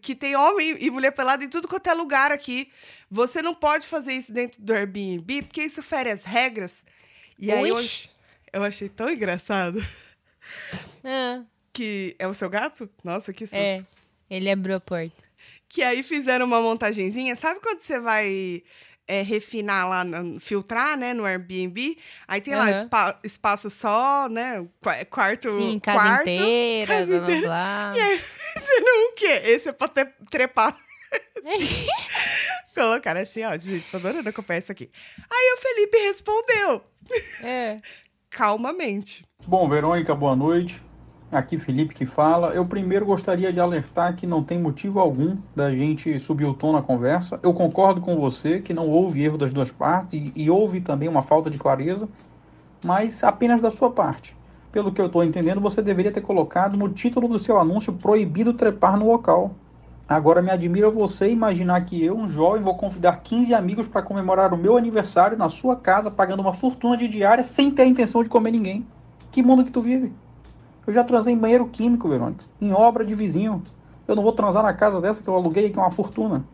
Que 0.00 0.14
tem 0.14 0.34
homem 0.34 0.76
e 0.80 0.90
mulher 0.90 1.10
pelada 1.12 1.44
em 1.44 1.48
tudo 1.48 1.68
quanto 1.68 1.88
é 1.88 1.94
lugar 1.94 2.32
aqui. 2.32 2.70
Você 3.10 3.42
não 3.42 3.54
pode 3.54 3.86
fazer 3.86 4.14
isso 4.14 4.32
dentro 4.32 4.62
do 4.62 4.72
Airbnb, 4.72 5.42
porque 5.42 5.62
isso 5.62 5.82
fere 5.82 6.10
as 6.10 6.24
regras. 6.24 6.84
E 7.38 7.52
aí, 7.52 7.68
eu, 7.68 7.78
eu 8.52 8.62
achei 8.62 8.88
tão 8.88 9.10
engraçado 9.10 9.84
Ah, 11.02 11.44
que 11.74 12.16
é 12.18 12.26
o 12.26 12.32
seu 12.32 12.48
gato? 12.48 12.88
Nossa, 13.02 13.32
que 13.32 13.44
susto. 13.46 13.58
é, 13.60 13.84
ele 14.30 14.50
abriu 14.50 14.76
a 14.76 14.80
porta. 14.80 15.12
Que 15.68 15.82
aí 15.82 16.02
fizeram 16.02 16.46
uma 16.46 16.60
montagenzinha. 16.62 17.34
Sabe 17.36 17.60
quando 17.60 17.80
você 17.80 17.98
vai 17.98 18.62
é, 19.08 19.20
refinar 19.22 19.88
lá, 19.88 20.04
no- 20.04 20.38
filtrar, 20.40 20.96
né, 20.96 21.12
no 21.12 21.24
Airbnb? 21.24 21.98
Aí 22.28 22.40
tem 22.40 22.54
lá 22.54 22.70
Aham. 22.70 22.78
espa- 22.80 23.20
espaço 23.24 23.68
só, 23.68 24.28
né? 24.28 24.64
qua- 24.80 25.04
Quarto, 25.04 25.52
Sim, 25.52 25.78
casa 25.80 25.98
quarto. 25.98 26.30
inteira, 26.30 26.86
casa 26.94 27.06
blá, 27.06 27.18
blá, 27.18 27.24
inteira. 27.26 27.46
blá. 27.46 27.92
E 27.96 28.00
aí, 28.00 28.20
você 28.56 28.80
não 28.80 29.08
o 29.08 29.12
quê? 29.14 29.40
Esse 29.44 29.68
é 29.68 29.72
pra 29.72 29.88
trepar. 30.30 30.78
Colocaram, 32.74 33.20
achei 33.20 33.44
ótimo, 33.44 33.74
gente. 33.76 33.88
Tô 33.90 33.96
adorando 33.98 34.28
acompanhar 34.28 34.58
isso 34.60 34.72
aqui. 34.72 34.90
Aí 35.30 35.54
o 35.56 35.60
Felipe 35.60 35.98
respondeu, 35.98 36.84
É. 37.42 37.76
calmamente. 38.30 39.24
Bom, 39.46 39.68
Verônica, 39.68 40.14
boa 40.14 40.34
noite. 40.34 40.82
Aqui 41.32 41.58
Felipe 41.58 41.94
que 41.94 42.06
fala. 42.06 42.54
Eu 42.54 42.64
primeiro 42.64 43.04
gostaria 43.04 43.52
de 43.52 43.58
alertar 43.58 44.14
que 44.14 44.26
não 44.26 44.44
tem 44.44 44.58
motivo 44.58 45.00
algum 45.00 45.36
da 45.54 45.70
gente 45.74 46.16
subir 46.18 46.44
o 46.44 46.54
tom 46.54 46.72
na 46.72 46.82
conversa. 46.82 47.40
Eu 47.42 47.52
concordo 47.52 48.00
com 48.00 48.16
você 48.16 48.60
que 48.60 48.72
não 48.72 48.88
houve 48.88 49.24
erro 49.24 49.38
das 49.38 49.52
duas 49.52 49.72
partes 49.72 50.14
e, 50.14 50.32
e 50.36 50.50
houve 50.50 50.80
também 50.80 51.08
uma 51.08 51.22
falta 51.22 51.50
de 51.50 51.58
clareza, 51.58 52.08
mas 52.84 53.24
apenas 53.24 53.60
da 53.60 53.70
sua 53.70 53.90
parte. 53.90 54.36
Pelo 54.70 54.92
que 54.92 55.00
eu 55.00 55.06
estou 55.06 55.24
entendendo, 55.24 55.60
você 55.60 55.80
deveria 55.80 56.12
ter 56.12 56.20
colocado 56.20 56.76
no 56.76 56.88
título 56.88 57.28
do 57.28 57.38
seu 57.38 57.58
anúncio 57.58 57.92
proibido 57.92 58.52
trepar 58.52 58.96
no 58.96 59.06
local. 59.06 59.54
Agora 60.06 60.42
me 60.42 60.50
admira 60.50 60.90
você 60.90 61.30
imaginar 61.30 61.84
que 61.84 62.04
eu, 62.04 62.16
um 62.16 62.28
jovem, 62.28 62.62
vou 62.62 62.76
convidar 62.76 63.22
15 63.22 63.54
amigos 63.54 63.88
para 63.88 64.02
comemorar 64.02 64.52
o 64.52 64.58
meu 64.58 64.76
aniversário 64.76 65.38
na 65.38 65.48
sua 65.48 65.76
casa, 65.76 66.10
pagando 66.10 66.40
uma 66.40 66.52
fortuna 66.52 66.96
de 66.96 67.08
diária 67.08 67.42
sem 67.42 67.70
ter 67.70 67.82
a 67.82 67.86
intenção 67.86 68.22
de 68.22 68.28
comer 68.28 68.50
ninguém. 68.50 68.86
Que 69.32 69.42
mundo 69.42 69.64
que 69.64 69.70
tu 69.70 69.80
vive? 69.80 70.12
Eu 70.86 70.92
já 70.92 71.02
transei 71.04 71.32
em 71.34 71.38
banheiro 71.38 71.66
químico, 71.68 72.08
Verônica. 72.08 72.44
Em 72.60 72.72
obra 72.72 73.04
de 73.04 73.14
vizinho. 73.14 73.62
Eu 74.06 74.14
não 74.14 74.22
vou 74.22 74.32
transar 74.32 74.62
na 74.62 74.74
casa 74.74 75.00
dessa 75.00 75.22
que 75.22 75.28
eu 75.28 75.34
aluguei, 75.34 75.70
que 75.70 75.78
é 75.78 75.82
uma 75.82 75.90
fortuna. 75.90 76.44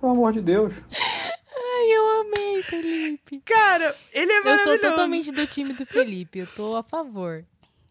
Pelo 0.00 0.12
amor 0.12 0.32
de 0.32 0.42
Deus. 0.42 0.74
Ai, 0.90 1.90
eu 1.90 2.20
amei, 2.20 2.62
Felipe. 2.62 3.40
Cara, 3.44 3.96
ele 4.12 4.30
é 4.30 4.38
Eu 4.38 4.42
sou 4.42 4.50
maravilhoso. 4.52 4.80
totalmente 4.90 5.32
do 5.32 5.46
time 5.46 5.72
do 5.72 5.86
Felipe. 5.86 6.40
Eu 6.40 6.46
tô 6.46 6.76
a 6.76 6.82
favor. 6.82 7.44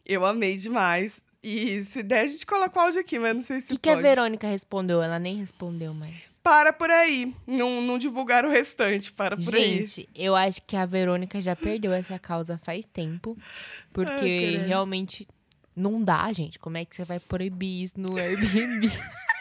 Eu 0.05 0.25
amei 0.25 0.55
demais. 0.57 1.21
E 1.43 1.81
se 1.81 2.03
der, 2.03 2.25
a 2.25 2.27
gente 2.27 2.45
coloca 2.45 2.77
o 2.77 2.83
áudio 2.83 2.99
aqui, 3.01 3.17
mas 3.17 3.33
não 3.33 3.41
sei 3.41 3.57
O 3.57 3.61
se 3.61 3.67
que, 3.69 3.77
que 3.79 3.89
a. 3.89 3.95
Verônica 3.95 4.45
respondeu? 4.47 5.01
Ela 5.01 5.17
nem 5.17 5.37
respondeu 5.37 5.91
mais. 5.91 6.39
Para 6.43 6.71
por 6.71 6.91
aí. 6.91 7.33
Não, 7.47 7.81
não 7.81 7.97
divulgar 7.97 8.45
o 8.45 8.49
restante. 8.51 9.11
Para 9.11 9.35
por 9.35 9.55
aí. 9.55 9.85
Gente, 9.85 10.07
eu 10.13 10.35
acho 10.35 10.61
que 10.61 10.75
a 10.75 10.85
Verônica 10.85 11.41
já 11.41 11.55
perdeu 11.55 11.91
essa 11.91 12.19
causa 12.19 12.59
faz 12.63 12.85
tempo. 12.85 13.35
Porque 13.91 14.57
Ai, 14.59 14.67
realmente 14.67 15.27
não 15.75 16.03
dá, 16.03 16.31
gente. 16.34 16.60
Como 16.60 16.77
é 16.77 16.86
que 16.86 16.95
você 16.95 17.03
vai 17.05 17.19
proibir 17.19 17.84
isso 17.84 17.99
no 17.99 18.17
Airbnb? 18.17 18.89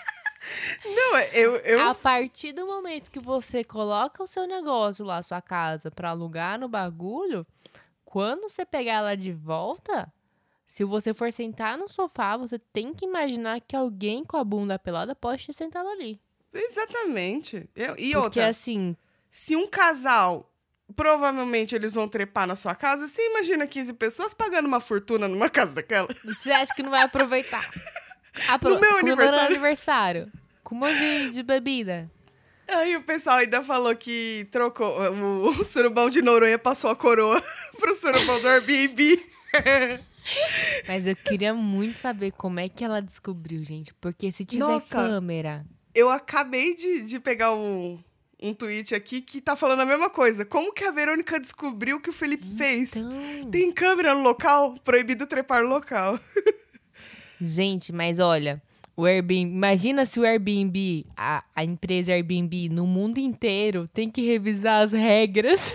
Não, 0.84 1.18
eu... 1.18 1.56
eu... 1.56 1.80
A 1.80 1.94
partir 1.94 2.52
do 2.52 2.66
momento 2.66 3.10
que 3.10 3.20
você 3.20 3.62
coloca 3.62 4.22
o 4.22 4.26
seu 4.26 4.46
negócio 4.46 5.04
lá, 5.04 5.22
sua 5.22 5.40
casa, 5.40 5.90
pra 5.90 6.10
alugar 6.10 6.58
no 6.58 6.68
bagulho, 6.68 7.46
quando 8.04 8.48
você 8.48 8.64
pegar 8.64 8.94
ela 8.94 9.16
de 9.16 9.32
volta, 9.32 10.12
se 10.66 10.82
você 10.82 11.12
for 11.12 11.32
sentar 11.32 11.76
no 11.76 11.88
sofá, 11.88 12.36
você 12.36 12.58
tem 12.58 12.94
que 12.94 13.04
imaginar 13.04 13.60
que 13.60 13.76
alguém 13.76 14.24
com 14.24 14.36
a 14.36 14.44
bunda 14.44 14.78
pelada 14.78 15.14
pode 15.14 15.46
ter 15.46 15.52
sentado 15.52 15.88
ali. 15.88 16.20
Exatamente. 16.52 17.68
Eu- 17.76 17.94
e 17.96 18.12
Porque 18.12 18.16
outra, 18.16 18.48
assim, 18.48 18.96
se 19.30 19.54
um 19.54 19.68
casal... 19.68 20.49
Provavelmente 20.96 21.74
eles 21.74 21.94
vão 21.94 22.08
trepar 22.08 22.46
na 22.46 22.56
sua 22.56 22.74
casa. 22.74 23.06
Você 23.06 23.20
imagina 23.30 23.66
15 23.66 23.94
pessoas 23.94 24.34
pagando 24.34 24.66
uma 24.66 24.80
fortuna 24.80 25.28
numa 25.28 25.48
casa 25.48 25.74
daquela? 25.74 26.08
você 26.24 26.50
acha 26.52 26.74
que 26.74 26.82
não 26.82 26.90
vai 26.90 27.02
aproveitar? 27.02 27.70
Apro 28.48 28.74
No 28.74 28.80
meu 28.80 28.98
aniversário. 28.98 29.46
aniversário. 29.46 30.26
Com 30.62 30.74
um 30.74 30.78
monte 30.78 30.98
de, 30.98 31.30
de 31.30 31.42
bebida. 31.42 32.10
Aí 32.68 32.96
o 32.96 33.02
pessoal 33.02 33.38
ainda 33.38 33.62
falou 33.62 33.94
que 33.96 34.46
trocou. 34.52 35.00
O, 35.12 35.48
o 35.60 35.64
surubão 35.64 36.08
de 36.08 36.22
Noronha 36.22 36.58
passou 36.58 36.90
a 36.90 36.96
coroa 36.96 37.42
pro 37.78 37.94
surubão 37.94 38.40
do 38.40 38.48
Airbnb. 38.48 39.20
Mas 40.86 41.06
eu 41.06 41.16
queria 41.16 41.52
muito 41.54 41.98
saber 41.98 42.32
como 42.32 42.60
é 42.60 42.68
que 42.68 42.84
ela 42.84 43.00
descobriu, 43.00 43.64
gente. 43.64 43.92
Porque 43.94 44.30
se 44.30 44.44
tiver 44.44 44.64
Nossa. 44.64 44.94
câmera. 44.94 45.64
Eu 45.94 46.08
acabei 46.08 46.76
de, 46.76 47.02
de 47.02 47.18
pegar 47.18 47.52
um, 47.52 47.98
um 48.42 48.54
tweet 48.54 48.94
aqui 48.94 49.20
que 49.20 49.40
tá 49.40 49.54
falando 49.54 49.80
a 49.80 49.86
mesma 49.86 50.08
coisa. 50.08 50.44
Como 50.44 50.72
que 50.72 50.84
a 50.84 50.90
Verônica 50.90 51.38
descobriu 51.38 52.00
que 52.00 52.10
o 52.10 52.12
Felipe 52.12 52.46
fez? 52.56 52.96
Então. 52.96 53.50
Tem 53.50 53.70
câmera 53.70 54.14
no 54.14 54.22
local? 54.22 54.74
Proibido 54.82 55.26
trepar 55.26 55.62
no 55.62 55.68
local. 55.68 56.18
Gente, 57.40 57.92
mas 57.92 58.18
olha, 58.18 58.62
o 58.96 59.06
Airbnb, 59.06 59.54
imagina 59.54 60.04
se 60.04 60.20
o 60.20 60.24
Airbnb, 60.24 61.06
a, 61.16 61.42
a 61.54 61.64
empresa 61.64 62.12
Airbnb 62.12 62.68
no 62.68 62.86
mundo 62.86 63.18
inteiro 63.18 63.88
tem 63.94 64.10
que 64.10 64.20
revisar 64.22 64.82
as 64.84 64.92
regras 64.92 65.74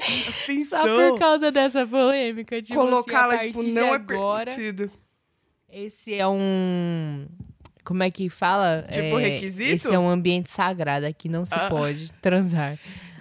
Pensou? 0.46 0.78
só 0.78 1.10
por 1.10 1.18
causa 1.18 1.50
dessa 1.52 1.86
polêmica. 1.86 2.60
Tipo, 2.60 2.80
Colocá-la, 2.80 3.34
assim, 3.34 3.46
tipo, 3.48 3.62
não 3.62 3.72
de 3.72 3.78
é 3.78 3.94
agora, 3.94 4.50
permitido. 4.52 4.90
esse 5.70 6.14
é 6.14 6.26
um 6.26 7.26
como 7.84 8.02
é 8.02 8.10
que 8.10 8.28
fala? 8.28 8.86
Tipo, 8.90 9.18
É, 9.18 9.28
requisito? 9.28 9.74
Esse 9.74 9.94
é 9.94 9.98
um 9.98 10.08
ambiente 10.08 10.50
sagrado, 10.50 11.06
aqui 11.06 11.28
não 11.28 11.44
se 11.46 11.54
Ah. 11.54 11.68
pode 11.68 12.12
transar. 12.22 12.78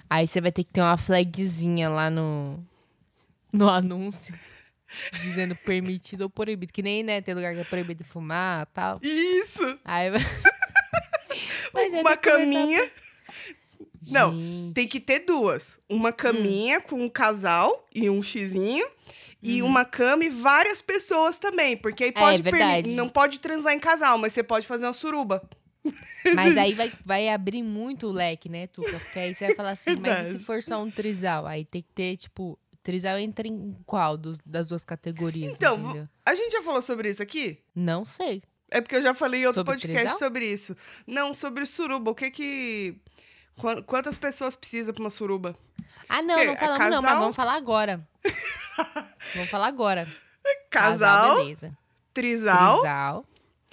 Aí 0.09 0.27
você 0.27 0.41
vai 0.41 0.51
ter 0.51 0.63
que 0.63 0.71
ter 0.73 0.81
uma 0.81 0.97
flagzinha 0.97 1.89
lá 1.89 2.09
no 2.09 2.57
no 3.53 3.67
anúncio. 3.69 4.33
Dizendo 5.13 5.55
permitido 5.55 6.23
ou 6.23 6.29
proibido. 6.29 6.71
Que 6.73 6.81
nem, 6.81 7.01
né, 7.01 7.21
tem 7.21 7.33
lugar 7.33 7.53
que 7.53 7.61
é 7.61 7.63
proibido 7.63 8.03
de 8.03 8.09
fumar 8.09 8.63
e 8.63 8.73
tal. 8.73 8.99
Isso! 9.01 9.79
Aí 9.85 10.09
vai... 10.11 10.19
Uma 11.73 12.17
começar 12.17 12.17
caminha. 12.17 12.83
a- 12.83 12.89
Não, 14.11 14.33
Gente, 14.33 14.73
Tem 14.73 14.87
que 14.87 14.99
ter 14.99 15.19
duas. 15.19 15.79
Uma 15.89 16.11
caminha 16.11 16.81
com 16.81 17.01
um 17.01 17.09
casal 17.09 17.87
e 17.93 18.09
um 18.09 18.21
xizinho. 18.21 18.85
E 19.41 19.61
uma 19.61 19.83
cama 19.83 20.23
e 20.25 20.29
várias 20.29 20.81
pessoas 20.81 21.37
também. 21.39 21.75
Porque 21.75 22.03
aí 22.05 22.11
pode 22.11 22.43
permi- 22.43 22.59
Uhum. 22.89 22.93
É. 22.93 22.95
Não 22.95 23.09
pode 23.09 23.39
transar 23.39 23.73
em 23.73 23.79
casal, 23.79 24.17
mas 24.17 24.33
você 24.33 24.43
pode 24.43 24.67
fazer 24.67 24.85
uma 24.85 24.93
suruba. 24.93 25.41
Mas 26.35 26.55
aí 26.57 26.73
vai, 26.75 26.91
vai 27.03 27.27
abrir 27.29 27.63
muito 27.63 28.05
o 28.07 28.11
leque, 28.11 28.47
né, 28.47 28.67
Tuca? 28.67 28.99
Porque 28.99 29.17
aí 29.17 29.33
você 29.33 29.47
vai 29.47 29.55
falar 29.55 29.71
assim, 29.71 29.95
mas 29.99 30.27
e 30.27 30.31
se 30.33 30.39
for 30.45 30.61
só 30.61 30.79
um 30.83 30.91
trisal? 30.91 31.47
Aí 31.47 31.65
tem 31.65 31.81
que 31.81 31.89
ter, 31.95 32.15
tipo, 32.17 32.55
trisal 32.83 33.17
entra 33.17 33.47
em 33.47 33.75
qual 33.83 34.15
dos, 34.15 34.37
das 34.45 34.67
duas 34.67 34.83
categorias, 34.83 35.55
Então, 35.55 35.79
entendeu? 35.79 36.07
A 36.23 36.35
gente 36.35 36.51
já 36.51 36.61
falou 36.61 36.83
sobre 36.83 37.09
isso 37.09 37.23
aqui? 37.23 37.57
Não 37.73 38.05
sei. 38.05 38.43
É 38.69 38.79
porque 38.79 38.95
eu 38.95 39.01
já 39.01 39.15
falei 39.15 39.41
em 39.41 39.47
outro 39.47 39.61
Sobre 39.61 39.73
podcast 39.73 40.01
trisal? 40.03 40.19
sobre 40.19 40.45
isso. 40.45 40.77
Não, 41.07 41.33
sobre 41.33 41.65
suruba. 41.65 42.11
O 42.11 42.15
que 42.15 42.29
que. 42.29 42.95
Quan- 43.61 43.81
Quantas 43.83 44.17
pessoas 44.17 44.55
precisa 44.55 44.91
pra 44.91 45.03
uma 45.03 45.09
suruba? 45.09 45.55
Ah, 46.09 46.21
não, 46.21 46.35
não 46.35 46.53
É 46.53 46.55
falamos 46.55 46.79
não, 46.89 47.01
mas 47.01 47.03
casal? 47.05 47.19
vamos 47.21 47.35
falar 47.35 47.53
agora. 47.55 48.07
vamos 49.35 49.49
falar 49.49 49.67
agora. 49.67 50.07
Casal, 50.69 51.37
beleza. 51.37 51.77
trisal. 52.13 52.77
Trisal, 52.79 53.25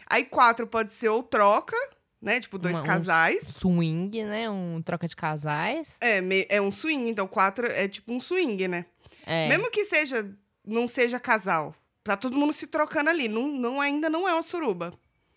Aí 0.06 0.24
quatro 0.24 0.66
pode 0.66 0.92
ser 0.92 1.08
ou 1.08 1.22
troca, 1.22 1.76
né? 2.20 2.40
Tipo, 2.40 2.58
dois 2.58 2.76
Uma- 2.76 2.84
casais. 2.86 3.44
swing, 3.44 4.22
né, 4.24 4.48
um 4.50 4.80
troca 4.82 5.06
de 5.08 5.14
casais. 5.16 5.96
É, 6.00 6.20
é 6.48 6.60
um 6.62 6.70
swing, 6.72 7.08
então 7.10 7.26
quatro 7.26 7.66
é 7.66 7.88
tipo 7.88 8.12
um 8.12 8.20
swing, 8.20 8.68
né? 8.68 8.86
É. 9.26 9.48
Mesmo 9.48 9.70
que 9.70 9.84
seja, 9.84 10.30
não 10.64 10.86
seja 10.88 11.18
casal. 11.20 11.74
Tá 12.04 12.16
todo 12.16 12.36
mundo 12.36 12.52
se 12.54 12.66
trocando 12.66 13.10
ali. 13.10 13.28
Não, 13.28 13.48
não, 13.48 13.80
ainda 13.80 14.08
não 14.08 14.26
é 14.28 14.32
uma 14.32 14.42
suruba. 14.42 14.92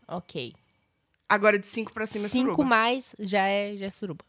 Ok. 0.08 0.54
Agora 1.28 1.58
de 1.60 1.66
cinco 1.66 1.92
pra 1.94 2.06
cima 2.06 2.26
é 2.28 2.30
Cinco 2.30 2.52
suruba. 2.52 2.64
mais 2.70 3.06
já 3.20 3.46
é, 3.46 3.76
já 3.76 3.86
é 3.88 3.90
suruba. 3.90 4.24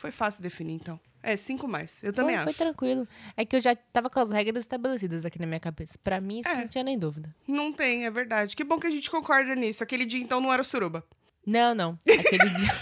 Foi 0.00 0.10
fácil 0.10 0.42
definir 0.42 0.72
então. 0.76 0.98
É, 1.22 1.36
cinco 1.36 1.68
mais. 1.68 2.02
Eu 2.02 2.10
também 2.14 2.36
foi, 2.36 2.44
acho. 2.44 2.44
foi 2.44 2.54
tranquilo. 2.66 3.06
É 3.36 3.44
que 3.44 3.54
eu 3.54 3.60
já 3.60 3.76
tava 3.76 4.08
com 4.08 4.18
as 4.18 4.30
regras 4.30 4.64
estabelecidas 4.64 5.26
aqui 5.26 5.38
na 5.38 5.46
minha 5.46 5.60
cabeça. 5.60 5.98
Pra 6.02 6.18
mim, 6.22 6.38
isso 6.38 6.48
É. 6.48 6.56
não 6.56 6.66
tinha 6.68 6.82
nem 6.82 6.98
dúvida. 6.98 7.34
Não 7.46 7.70
tem, 7.70 8.06
é 8.06 8.10
verdade. 8.10 8.56
Que 8.56 8.64
bom 8.64 8.78
que 8.80 8.86
a 8.86 8.90
gente 8.90 9.10
concorda 9.10 9.54
nisso. 9.54 9.82
Aquele 9.84 10.06
dia 10.06 10.18
então 10.22 10.40
não 10.40 10.50
era 10.50 10.64
suruba. 10.64 11.04
Não, 11.46 11.74
não. 11.74 11.98
Aquele 12.08 12.48
dia. 12.48 12.72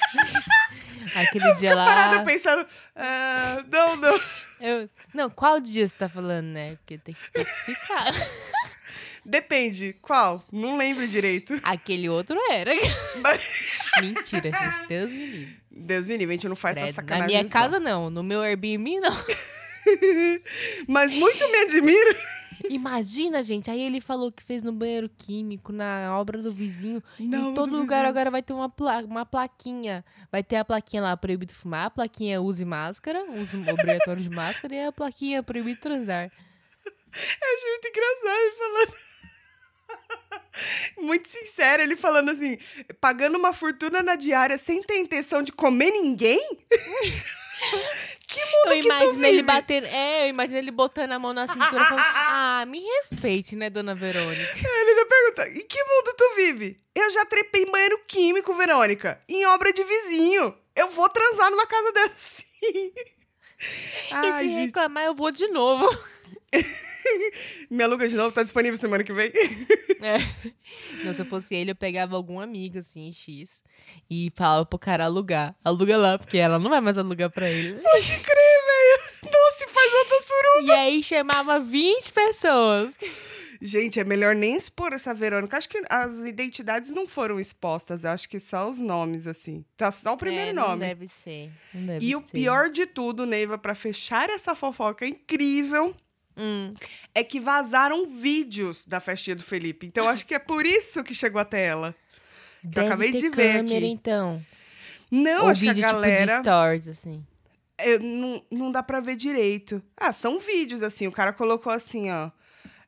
Aquele 1.20 1.54
dia 1.56 1.74
Parada 1.74 2.16
lá. 2.18 2.24
pensando. 2.24 2.64
ah, 2.94 3.64
não, 3.68 3.96
não. 3.96 4.20
Eu... 4.60 4.88
Não, 5.12 5.28
qual 5.30 5.58
dia 5.58 5.88
você 5.88 5.96
tá 5.96 6.08
falando, 6.08 6.46
né? 6.46 6.76
Porque 6.76 6.98
tem 6.98 7.14
que 7.16 7.20
especificar. 7.22 8.04
Depende. 9.24 9.94
Qual? 10.00 10.44
Não 10.52 10.76
lembro 10.76 11.06
direito. 11.06 11.58
Aquele 11.62 12.08
outro 12.08 12.38
era. 12.50 12.70
Mas- 13.20 13.80
Mentira, 14.00 14.50
gente. 14.50 14.86
Deus 14.86 15.10
me 15.10 15.26
livre. 15.26 15.60
Deus 15.78 16.06
me 16.06 16.16
livre, 16.16 16.34
a 16.34 16.36
gente 16.36 16.48
não 16.48 16.56
faz 16.56 16.76
essa 16.76 16.86
Credo. 16.86 16.94
sacanagem. 16.96 17.36
Na 17.36 17.42
minha 17.42 17.52
casa, 17.52 17.80
não. 17.80 18.10
No 18.10 18.22
meu 18.22 18.40
Airbnb, 18.42 19.00
não. 19.00 19.12
Mas 20.86 21.14
muito 21.14 21.48
me 21.50 21.58
admira. 21.58 22.16
Imagina, 22.68 23.42
gente. 23.42 23.70
Aí 23.70 23.80
ele 23.80 24.00
falou 24.00 24.32
que 24.32 24.42
fez 24.42 24.62
no 24.62 24.72
banheiro 24.72 25.08
químico, 25.16 25.72
na 25.72 26.18
obra 26.18 26.42
do 26.42 26.52
vizinho. 26.52 27.02
Não, 27.18 27.50
em 27.50 27.54
todo 27.54 27.70
do 27.70 27.76
lugar 27.76 27.98
vizinho. 27.98 28.10
agora 28.10 28.30
vai 28.30 28.42
ter 28.42 28.52
uma, 28.52 28.68
pla 28.68 28.98
uma 28.98 29.24
plaquinha. 29.24 30.04
Vai 30.30 30.42
ter 30.42 30.56
a 30.56 30.64
plaquinha 30.64 31.02
lá, 31.02 31.16
proibido 31.16 31.54
fumar. 31.54 31.86
A 31.86 31.90
plaquinha 31.90 32.40
use 32.40 32.64
máscara, 32.64 33.24
uso 33.32 33.58
obrigatório 33.70 34.22
de 34.22 34.30
máscara. 34.30 34.74
E 34.74 34.84
a 34.84 34.92
plaquinha 34.92 35.42
proibido 35.42 35.80
transar. 35.80 36.30
Eu 36.84 37.56
achei 37.56 37.70
muito 37.70 37.88
engraçado 37.88 38.40
ele 38.40 38.56
falando. 38.56 39.17
Muito 40.98 41.28
sincero, 41.28 41.82
ele 41.82 41.96
falando 41.96 42.30
assim, 42.30 42.58
pagando 43.00 43.38
uma 43.38 43.52
fortuna 43.52 44.02
na 44.02 44.16
diária 44.16 44.58
sem 44.58 44.82
ter 44.82 44.98
intenção 44.98 45.42
de 45.42 45.52
comer 45.52 45.90
ninguém? 45.90 46.40
que 48.26 48.44
mundo 48.44 48.66
Eu 48.66 48.72
que 48.72 48.80
tu 48.80 48.86
imagino 48.86 49.24
ele 49.24 49.30
vive? 49.36 49.42
batendo. 49.42 49.86
É, 49.86 50.24
eu 50.26 50.28
imagino 50.30 50.58
ele 50.58 50.70
botando 50.70 51.12
a 51.12 51.18
mão 51.18 51.32
na 51.32 51.46
cintura 51.46 51.84
falando: 51.84 52.02
Ah, 52.14 52.64
me 52.66 52.80
respeite, 52.80 53.56
né, 53.56 53.70
dona 53.70 53.94
Verônica? 53.94 54.42
Ele 54.58 54.90
ainda 54.90 55.06
pergunta, 55.06 55.48
em 55.48 55.66
que 55.66 55.84
mundo 55.84 56.14
tu 56.16 56.34
vive? 56.36 56.78
Eu 56.94 57.10
já 57.10 57.24
trepei 57.24 57.62
em 57.62 57.70
banheiro 57.70 58.00
químico, 58.06 58.54
Verônica, 58.54 59.20
em 59.28 59.46
obra 59.46 59.72
de 59.72 59.84
vizinho. 59.84 60.54
Eu 60.74 60.90
vou 60.90 61.08
transar 61.08 61.50
numa 61.50 61.66
casa 61.66 61.92
dessa 61.92 62.14
sim. 62.18 62.44
e 62.64 64.12
Ai, 64.12 64.42
se 64.42 64.48
gente, 64.48 64.66
reclamar, 64.66 65.04
eu 65.04 65.14
vou 65.14 65.30
de 65.30 65.48
novo. 65.48 65.88
me 67.70 67.82
aluga 67.82 68.08
de 68.08 68.16
novo, 68.16 68.32
tá 68.32 68.42
disponível 68.42 68.78
semana 68.78 69.04
que 69.04 69.12
vem? 69.12 69.30
É. 70.00 70.18
Não, 71.04 71.12
se 71.14 71.22
eu 71.22 71.26
fosse 71.26 71.54
ele, 71.54 71.70
eu 71.72 71.76
pegava 71.76 72.16
algum 72.16 72.40
amigo, 72.40 72.78
assim, 72.78 73.10
X, 73.12 73.62
e 74.10 74.30
falava 74.34 74.64
pro 74.66 74.78
cara 74.78 75.04
alugar. 75.04 75.54
Aluga 75.64 75.96
lá, 75.96 76.18
porque 76.18 76.38
ela 76.38 76.58
não 76.58 76.70
vai 76.70 76.80
mais 76.80 76.96
alugar 76.98 77.30
pra 77.30 77.50
ele. 77.50 77.78
Pode 77.80 78.06
crer, 78.06 78.20
velho. 78.22 79.32
Nossa, 79.32 79.64
e 79.64 79.68
faz 79.68 79.94
outra 79.94 80.18
suruba. 80.20 80.72
E 80.72 80.76
aí 80.78 81.02
chamava 81.02 81.58
20 81.60 82.12
pessoas. 82.12 82.96
Gente, 83.60 83.98
é 83.98 84.04
melhor 84.04 84.36
nem 84.36 84.54
expor 84.56 84.92
essa 84.92 85.12
Verônica. 85.12 85.56
Acho 85.58 85.68
que 85.68 85.82
as 85.90 86.18
identidades 86.20 86.90
não 86.92 87.08
foram 87.08 87.40
expostas. 87.40 88.04
Eu 88.04 88.12
acho 88.12 88.28
que 88.28 88.38
só 88.38 88.68
os 88.70 88.78
nomes, 88.78 89.26
assim. 89.26 89.64
Tá 89.76 89.90
só 89.90 90.12
o 90.14 90.16
primeiro 90.16 90.50
É, 90.50 90.52
não 90.52 90.68
nome. 90.68 90.80
deve 90.86 91.08
ser. 91.08 91.50
Não 91.74 91.84
deve 91.86 92.06
E 92.06 92.14
o 92.14 92.20
ser. 92.24 92.30
pior 92.30 92.68
de 92.70 92.86
tudo, 92.86 93.26
Neiva, 93.26 93.58
pra 93.58 93.74
fechar 93.74 94.30
essa 94.30 94.54
fofoca 94.54 95.04
incrível, 95.04 95.92
Hum, 96.38 96.72
é 97.14 97.24
que 97.24 97.40
vazaram 97.40 98.06
vídeos 98.06 98.84
da 98.86 99.00
festinha 99.00 99.34
do 99.34 99.42
Felipe. 99.42 99.86
Então 99.86 100.08
acho 100.08 100.24
que 100.24 100.34
é 100.34 100.38
por 100.38 100.64
isso 100.64 101.02
que 101.02 101.14
chegou 101.14 101.40
até 101.40 101.64
ela. 101.66 101.92
Que 102.60 102.66
eu 102.68 102.70
deve 102.70 102.86
acabei 102.86 103.12
ter 103.12 103.18
de 103.18 103.28
ver 103.30 103.52
câmera, 103.58 103.76
aqui. 103.78 103.86
então. 103.86 104.46
Não, 105.10 105.44
Ou 105.44 105.48
acho 105.50 105.60
vídeo 105.60 105.74
que 105.76 105.84
a 105.84 105.88
tipo 105.88 106.00
galera. 106.00 106.34
de 106.36 106.40
stories, 106.42 106.88
assim. 106.88 107.24
é, 107.78 107.98
não, 107.98 108.42
não 108.50 108.70
dá 108.72 108.82
pra 108.82 109.00
ver 109.00 109.16
direito. 109.16 109.82
Ah, 109.96 110.12
são 110.12 110.38
vídeos, 110.38 110.82
assim. 110.82 111.06
O 111.06 111.12
cara 111.12 111.32
colocou 111.32 111.72
assim, 111.72 112.10
ó. 112.10 112.30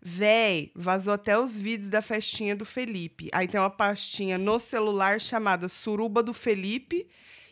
Véi, 0.02 0.70
vazou 0.74 1.12
até 1.12 1.38
os 1.38 1.56
vídeos 1.56 1.90
da 1.90 2.00
festinha 2.00 2.54
do 2.56 2.64
Felipe. 2.64 3.28
Aí 3.32 3.46
tem 3.48 3.60
uma 3.60 3.68
pastinha 3.70 4.38
no 4.38 4.58
celular 4.58 5.20
chamada 5.20 5.68
Suruba 5.68 6.22
do 6.22 6.32
Felipe. 6.32 7.06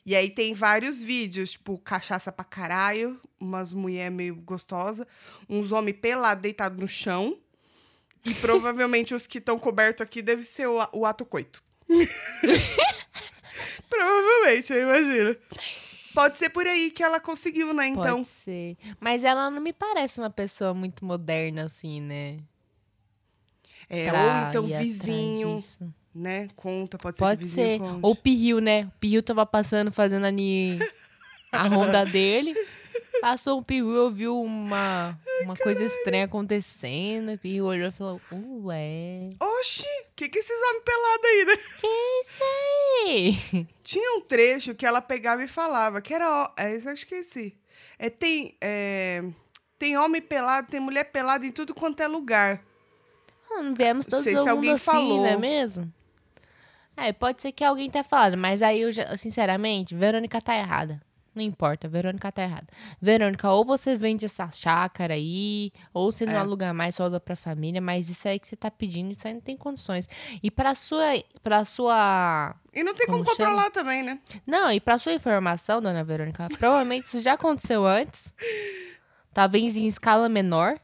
E 0.09 0.17
aí 0.17 0.31
tem 0.31 0.55
vários 0.55 1.03
vídeos, 1.03 1.51
tipo, 1.51 1.77
cachaça 1.77 2.33
pra 2.33 2.43
caralho, 2.43 3.21
umas 3.39 3.75
mulher 3.75 4.11
meio 4.11 4.37
gostosa, 4.37 5.07
uns 5.47 5.71
homens 5.71 5.99
pelados 6.01 6.41
deitados 6.41 6.81
no 6.81 6.89
chão. 6.89 7.39
E 8.25 8.33
provavelmente 8.41 9.15
os 9.15 9.27
que 9.27 9.37
estão 9.37 9.59
cobertos 9.59 10.01
aqui 10.01 10.23
deve 10.23 10.45
ser 10.45 10.67
o, 10.67 10.79
o 10.95 11.05
ato 11.05 11.27
coito. 11.27 11.63
provavelmente, 13.91 14.73
eu 14.73 14.81
imagino. 14.81 15.37
Pode 16.15 16.39
ser 16.39 16.49
por 16.49 16.67
aí 16.67 16.91
que 16.91 17.03
ela 17.03 17.21
conseguiu, 17.21 17.75
né? 17.75 17.89
Então, 17.89 18.25
Pode 18.25 18.29
ser. 18.29 18.79
Mas 18.99 19.23
ela 19.23 19.51
não 19.51 19.61
me 19.61 19.75
parece 19.75 20.21
uma 20.21 20.31
pessoa 20.31 20.73
muito 20.73 21.05
moderna, 21.05 21.67
assim, 21.67 22.01
né? 22.01 22.39
é, 23.91 24.09
Pra 24.09 24.23
ou 24.23 24.49
então 24.49 24.67
vizinho, 24.79 25.57
disso. 25.57 25.95
Né? 26.15 26.49
Conta, 26.57 26.99
pode 26.99 27.17
ser 27.17 27.25
Pode 27.25 27.47
ser. 27.49 27.79
conte. 27.79 27.99
Ou 28.03 28.15
Pirril, 28.17 28.61
né? 28.61 28.85
O 28.85 28.99
Pirril 28.99 29.23
tava 29.23 29.45
passando, 29.47 29.93
fazendo 29.93 30.27
ali 30.27 30.79
a 31.53 31.67
ronda 31.69 32.05
dele. 32.07 32.55
Passou 33.21 33.59
um 33.59 33.63
Pirril 33.63 33.95
e 33.95 33.99
ouviu 33.99 34.41
uma, 34.41 35.19
uma 35.43 35.57
coisa 35.57 35.83
estranha 35.83 36.25
acontecendo. 36.27 37.33
O 37.33 37.39
Pirril 37.39 37.65
olhou 37.67 37.89
e 37.89 37.93
falou, 37.93 38.21
ué, 38.65 39.31
Oxi, 39.41 39.83
o 39.83 40.15
que, 40.15 40.29
que 40.29 40.39
esses 40.39 40.57
homens 40.63 40.83
pelados 40.85 41.25
aí, 41.25 41.45
né? 41.45 41.57
que 41.81 41.87
isso 42.23 42.43
aí? 43.55 43.67
Tinha 43.83 44.17
um 44.17 44.21
trecho 44.21 44.75
que 44.75 44.87
ela 44.87 45.01
pegava 45.03 45.43
e 45.43 45.49
falava, 45.49 46.01
que 46.01 46.15
era. 46.15 46.53
É, 46.57 46.77
isso 46.77 46.89
eu 46.89 46.95
esqueci. 46.95 47.57
É, 47.99 48.09
tem, 48.09 48.57
é, 48.61 49.25
tem 49.79 49.97
homem 49.99 50.23
pelado, 50.23 50.69
tem 50.71 50.79
mulher 50.79 51.05
pelada 51.05 51.45
em 51.45 51.51
tudo 51.51 51.75
quanto 51.75 52.01
é 52.01 52.07
lugar. 52.07 52.63
Ah, 53.51 53.63
Não 53.63 53.75
viemos 53.75 54.07
todos 54.07 54.23
sei 54.25 54.37
ao 54.37 54.45
se 54.45 54.51
alguém 54.51 54.73
assim, 54.73 54.85
falou. 54.85 55.19
não 55.19 55.27
é 55.27 55.37
mesmo? 55.37 55.93
É, 56.99 57.13
pode 57.13 57.41
ser 57.43 57.53
que 57.53 57.63
alguém 57.65 57.89
tenha 57.89 58.03
falado, 58.05 58.37
mas 58.37 58.61
aí 58.63 58.81
eu, 58.83 58.91
já, 58.93 59.17
sinceramente, 59.17 59.95
Verônica 59.95 60.41
tá 60.41 60.57
errada. 60.57 61.01
Não 61.35 61.43
importa, 61.45 61.87
Verônica 61.89 62.33
tá 62.33 62.43
errada. 62.43 62.67
Verônica, 63.01 63.49
ou 63.49 63.65
você 63.65 63.97
vende 63.97 64.25
essa 64.25 64.51
chácara 64.51 65.15
aí, 65.15 65.71
ou 65.95 66.11
você 66.11 66.27
não 66.27 66.33
É. 66.33 66.37
aluga 66.39 66.75
mais, 66.75 66.97
só 66.97 67.07
usa 67.07 67.21
pra 67.21 67.37
família, 67.37 67.81
mas 67.81 68.09
isso 68.09 68.27
aí 68.27 68.41
que 68.41 68.49
você 68.49 68.57
tá 68.57 68.69
pedindo, 68.73 69.13
isso 69.13 69.29
aí 69.29 69.35
não 69.35 69.41
tem 69.41 69.57
condições. 69.57 70.09
E 70.43 70.51
pra 70.51 70.75
sua, 70.75 71.05
pra 71.41 71.65
sua... 71.65 72.57
E 72.75 72.83
não 72.83 72.93
tem 72.95 73.07
como, 73.07 73.19
Como 73.23 73.37
chama? 73.37 73.49
controlar 73.51 73.71
também, 73.71 74.03
né? 74.03 74.19
Não, 74.45 74.73
e 74.73 74.81
pra 74.81 74.99
sua 74.99 75.13
informação, 75.13 75.81
dona 75.81 76.03
Verônica, 76.03 76.49
provavelmente 76.59 77.05
isso 77.07 77.21
já 77.21 77.35
aconteceu 77.35 77.87
antes, 77.87 78.35
talvez 79.33 79.77
em 79.77 79.87
escala 79.87 80.29
menor, 80.29 80.81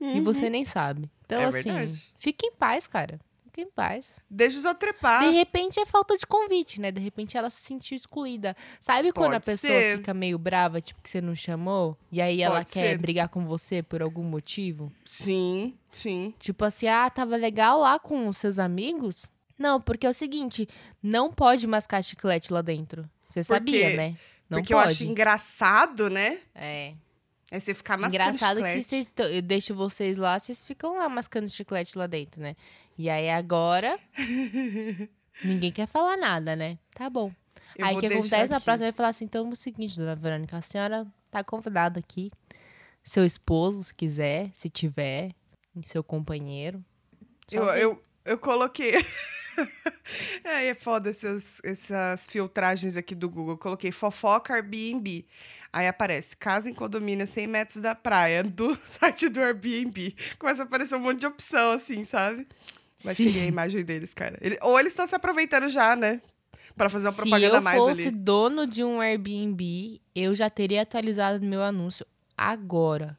e 0.00 0.20
você 0.20 0.48
nem 0.48 0.64
sabe. 0.64 1.10
Então, 1.26 1.40
Uhum. 1.40 1.44
É 1.44 1.48
assim, 1.48 1.72
verdade. 1.74 2.04
fique 2.18 2.46
em 2.46 2.52
paz, 2.52 2.86
cara. 2.86 3.20
Fique 3.58 3.68
em 3.68 3.70
paz. 3.72 4.20
Deixa 4.30 4.56
os 4.58 4.64
outros 4.64 4.78
trepar. 4.92 5.24
De 5.24 5.30
repente 5.34 5.80
é 5.80 5.84
falta 5.86 6.16
de 6.16 6.24
convite, 6.26 6.80
né? 6.80 6.92
De 6.92 7.00
repente 7.00 7.36
ela 7.36 7.50
se 7.50 7.62
sentiu 7.64 7.96
excluída. 7.96 8.56
Sabe 8.80 9.10
quando 9.12 9.34
a 9.34 9.40
Pode 9.40 9.46
pessoa 9.46 9.72
ser. 9.72 9.96
fica 9.98 10.14
meio 10.14 10.38
brava, 10.38 10.80
tipo, 10.80 11.02
que 11.02 11.10
você 11.10 11.20
não 11.20 11.34
chamou? 11.34 11.96
E 12.12 12.20
aí 12.20 12.40
ela 12.40 12.58
Pode 12.58 12.70
quer 12.70 12.90
ser. 12.90 12.98
brigar 12.98 13.28
com 13.28 13.44
você 13.44 13.82
por 13.82 14.00
algum 14.00 14.22
motivo? 14.22 14.92
Sim, 15.04 15.74
sim. 15.92 16.32
Tipo 16.38 16.64
assim, 16.64 16.86
ah, 16.86 17.10
tava 17.10 17.34
legal 17.36 17.80
lá 17.80 17.98
com 17.98 18.28
os 18.28 18.38
seus 18.38 18.58
amigos? 18.60 19.26
Não, 19.58 19.80
porque 19.80 20.06
é 20.06 20.10
o 20.10 20.14
seguinte, 20.14 20.68
não 21.02 21.32
pode 21.32 21.66
mascar 21.66 22.00
chiclete 22.02 22.52
lá 22.52 22.62
dentro. 22.62 23.10
Você 23.28 23.42
sabia, 23.42 23.80
Porque- 23.86 23.96
né? 23.96 24.16
Não 24.48 24.58
Porque 24.60 24.72
eu 24.72 24.78
acho 24.78 24.98
pode. 24.98 25.08
engraçado, 25.08 26.08
né? 26.08 26.38
É. 26.54 26.94
É 27.50 27.58
você 27.58 27.72
ficar 27.74 27.96
mascando 27.96 28.14
Engraçado 28.14 28.56
que 28.62 28.66
chiclete. 28.68 28.84
vocês 28.88 29.06
tão- 29.14 29.26
eu 29.26 29.42
deixo 29.42 29.74
vocês 29.74 30.16
lá, 30.18 30.38
vocês 30.38 30.66
ficam 30.66 30.94
lá 30.96 31.08
mascando 31.08 31.48
chiclete 31.48 31.96
lá 31.98 32.06
dentro, 32.06 32.40
né? 32.42 32.54
E 32.98 33.08
aí 33.08 33.30
agora 33.30 33.96
ninguém 35.44 35.70
quer 35.70 35.86
falar 35.86 36.16
nada, 36.16 36.56
né? 36.56 36.78
Tá 36.92 37.08
bom. 37.08 37.32
Eu 37.76 37.86
aí 37.86 37.96
o 37.96 38.00
que 38.00 38.06
acontece 38.06 38.50
na 38.50 38.56
aqui. 38.56 38.64
próxima 38.64 38.86
vai 38.86 38.92
falar 38.92 39.10
assim: 39.10 39.24
então 39.24 39.48
é 39.48 39.52
o 39.52 39.56
seguinte, 39.56 39.96
dona 39.96 40.16
Verônica, 40.16 40.56
a 40.56 40.62
senhora 40.62 41.06
tá 41.30 41.44
convidada 41.44 42.00
aqui. 42.00 42.30
Seu 43.04 43.24
esposo, 43.24 43.84
se 43.84 43.94
quiser, 43.94 44.50
se 44.52 44.68
tiver, 44.68 45.30
seu 45.86 46.02
companheiro. 46.02 46.84
Eu, 47.50 47.64
eu, 47.66 48.02
eu 48.24 48.36
coloquei. 48.36 48.94
é, 50.44 50.66
é 50.66 50.74
foda 50.74 51.08
essas, 51.08 51.60
essas 51.64 52.26
filtragens 52.26 52.96
aqui 52.96 53.14
do 53.14 53.30
Google. 53.30 53.54
Eu 53.54 53.58
coloquei 53.58 53.92
fofoca 53.92 54.54
Airbnb. 54.54 55.24
Aí 55.72 55.86
aparece 55.86 56.36
casa 56.36 56.68
em 56.68 56.74
condomínio 56.74 57.24
a 57.24 57.26
100 57.26 57.46
metros 57.46 57.82
da 57.82 57.94
praia 57.94 58.42
do 58.42 58.74
site 58.98 59.28
do 59.28 59.40
Airbnb. 59.40 60.16
Começa 60.38 60.62
a 60.62 60.66
aparecer 60.66 60.96
um 60.96 61.00
monte 61.00 61.20
de 61.20 61.26
opção, 61.26 61.72
assim, 61.72 62.04
sabe? 62.04 62.46
Mas 63.04 63.16
Sim. 63.16 63.24
cheguei 63.24 63.42
a 63.42 63.46
imagem 63.46 63.84
deles, 63.84 64.12
cara. 64.14 64.36
Ele- 64.40 64.58
ou 64.62 64.78
eles 64.78 64.92
estão 64.92 65.06
se 65.06 65.14
aproveitando 65.14 65.68
já, 65.68 65.94
né? 65.94 66.20
Pra 66.76 66.88
fazer 66.88 67.06
uma 67.06 67.12
Se 67.12 67.16
propaganda 67.18 67.54
eu 67.54 67.58
a 67.58 67.60
mais 67.60 67.78
fosse 67.78 68.02
ali. 68.08 68.10
dono 68.10 68.66
de 68.66 68.84
um 68.84 69.00
Airbnb, 69.00 70.00
eu 70.14 70.34
já 70.34 70.48
teria 70.48 70.82
atualizado 70.82 71.44
meu 71.44 71.62
anúncio 71.62 72.06
agora. 72.36 73.18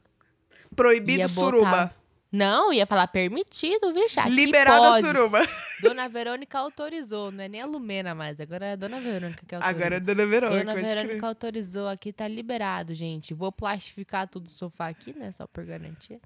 Proibido 0.76 1.20
Ia 1.20 1.28
suruba. 1.28 1.66
botar- 1.70 1.96
Não, 2.32 2.72
ia 2.72 2.86
falar 2.86 3.08
permitido, 3.08 3.92
vixe. 3.92 4.22
Liberada 4.30 4.92
pode. 4.92 5.06
suruba. 5.08 5.40
Dona 5.82 6.08
Verônica 6.08 6.58
autorizou, 6.60 7.32
não 7.32 7.44
é 7.44 7.50
nem 7.50 7.60
a 7.62 7.66
Lumena 7.66 8.14
mais, 8.14 8.40
agora 8.40 8.68
é 8.68 8.72
a 8.74 8.76
Dona 8.76 9.00
Verônica 9.02 9.44
que 9.48 9.56
autorizou. 9.56 9.78
Agora 9.82 9.96
é 9.96 10.00
Dona 10.00 10.26
Verônica. 10.28 10.64
Dona 10.66 10.82
Verônica 10.82 11.28
autorizou, 11.28 11.88
aqui 11.88 12.14
tá 12.14 12.28
liberado, 12.28 12.94
gente. 12.94 13.34
Vou 13.34 13.52
plastificar 13.52 14.28
tudo 14.28 14.46
o 14.46 14.50
sofá 14.50 14.88
aqui, 14.90 15.12
né, 15.18 15.32
só 15.32 15.48
por 15.48 15.66
garantia. 15.66 16.20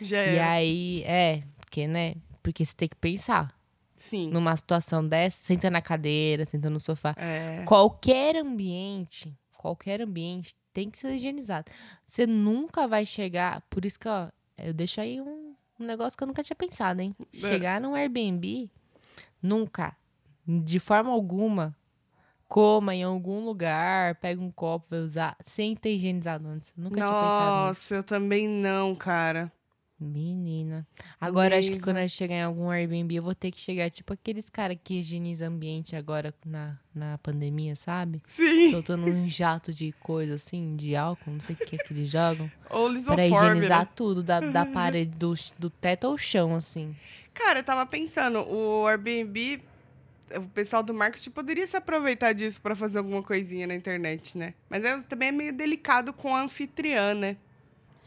Já 0.00 0.18
E 0.24 0.36
era. 0.36 0.50
aí, 0.52 1.02
é, 1.06 1.42
porque, 1.56 1.86
né, 1.88 2.16
porque 2.46 2.64
você 2.64 2.74
tem 2.76 2.88
que 2.88 2.94
pensar. 2.94 3.52
Sim. 3.96 4.30
Numa 4.30 4.56
situação 4.56 5.04
dessa, 5.04 5.42
senta 5.42 5.68
na 5.68 5.82
cadeira, 5.82 6.46
senta 6.46 6.70
no 6.70 6.78
sofá. 6.78 7.12
É. 7.18 7.64
Qualquer 7.64 8.36
ambiente, 8.36 9.36
qualquer 9.58 10.00
ambiente 10.00 10.54
tem 10.72 10.88
que 10.88 10.96
ser 10.96 11.12
higienizado. 11.14 11.72
Você 12.06 12.24
nunca 12.24 12.86
vai 12.86 13.04
chegar. 13.04 13.62
Por 13.68 13.84
isso 13.84 13.98
que, 13.98 14.06
ó, 14.06 14.28
eu 14.58 14.72
deixo 14.72 15.00
aí 15.00 15.20
um, 15.20 15.56
um 15.80 15.84
negócio 15.84 16.16
que 16.16 16.22
eu 16.22 16.28
nunca 16.28 16.40
tinha 16.44 16.54
pensado, 16.54 17.00
hein? 17.00 17.16
É. 17.34 17.36
Chegar 17.36 17.80
num 17.80 17.96
Airbnb, 17.96 18.70
nunca, 19.42 19.96
de 20.46 20.78
forma 20.78 21.10
alguma, 21.10 21.76
coma 22.46 22.94
em 22.94 23.02
algum 23.02 23.44
lugar, 23.44 24.14
pega 24.16 24.40
um 24.40 24.52
copo, 24.52 24.86
vai 24.90 25.00
usar, 25.00 25.36
sem 25.44 25.74
ter 25.74 25.96
higienizado 25.96 26.46
antes. 26.46 26.72
Nunca 26.76 26.94
tinha 26.94 27.06
pensado. 27.08 27.66
Nossa, 27.66 27.94
eu 27.96 28.04
também 28.04 28.46
não, 28.46 28.94
cara. 28.94 29.50
Menina. 29.98 30.86
Agora, 31.18 31.58
acho 31.58 31.68
que 31.68 31.74
Mesmo. 31.76 31.84
quando 31.84 31.98
eu 31.98 32.08
chegar 32.08 32.34
em 32.34 32.42
algum 32.42 32.70
Airbnb, 32.70 33.14
eu 33.14 33.22
vou 33.22 33.34
ter 33.34 33.50
que 33.50 33.58
chegar, 33.58 33.90
tipo, 33.90 34.12
aqueles 34.12 34.50
caras 34.50 34.76
que 34.82 35.00
higienizam 35.00 35.48
ambiente 35.48 35.96
agora 35.96 36.34
na, 36.44 36.78
na 36.94 37.16
pandemia, 37.18 37.74
sabe? 37.74 38.22
Sim. 38.26 38.72
Soltando 38.72 39.06
um 39.06 39.26
jato 39.26 39.72
de 39.72 39.92
coisa 40.00 40.34
assim, 40.34 40.68
de 40.70 40.94
álcool, 40.94 41.30
não 41.30 41.40
sei 41.40 41.54
o 41.54 41.58
que 41.58 41.76
é 41.76 41.78
que 41.78 41.92
eles 41.94 42.10
jogam. 42.10 42.50
Ou 42.68 42.86
Pra 42.86 42.94
lisoforme, 42.94 43.26
higienizar 43.30 43.80
né? 43.80 43.88
tudo, 43.96 44.22
da, 44.22 44.40
da 44.40 44.66
parede, 44.66 45.16
do, 45.16 45.32
do 45.58 45.70
teto 45.70 46.06
ao 46.06 46.18
chão, 46.18 46.54
assim. 46.54 46.94
Cara, 47.32 47.60
eu 47.60 47.64
tava 47.64 47.86
pensando, 47.86 48.40
o 48.40 48.86
Airbnb, 48.86 49.62
o 50.34 50.42
pessoal 50.48 50.82
do 50.82 50.92
marketing 50.92 51.30
poderia 51.30 51.66
se 51.66 51.76
aproveitar 51.76 52.32
disso 52.32 52.60
pra 52.60 52.74
fazer 52.74 52.98
alguma 52.98 53.22
coisinha 53.22 53.66
na 53.66 53.74
internet, 53.74 54.36
né? 54.36 54.52
Mas 54.68 54.84
é, 54.84 54.98
também 55.02 55.28
é 55.28 55.32
meio 55.32 55.52
delicado 55.52 56.12
com 56.12 56.34
a 56.34 56.42
anfitriã, 56.42 57.14
né? 57.14 57.36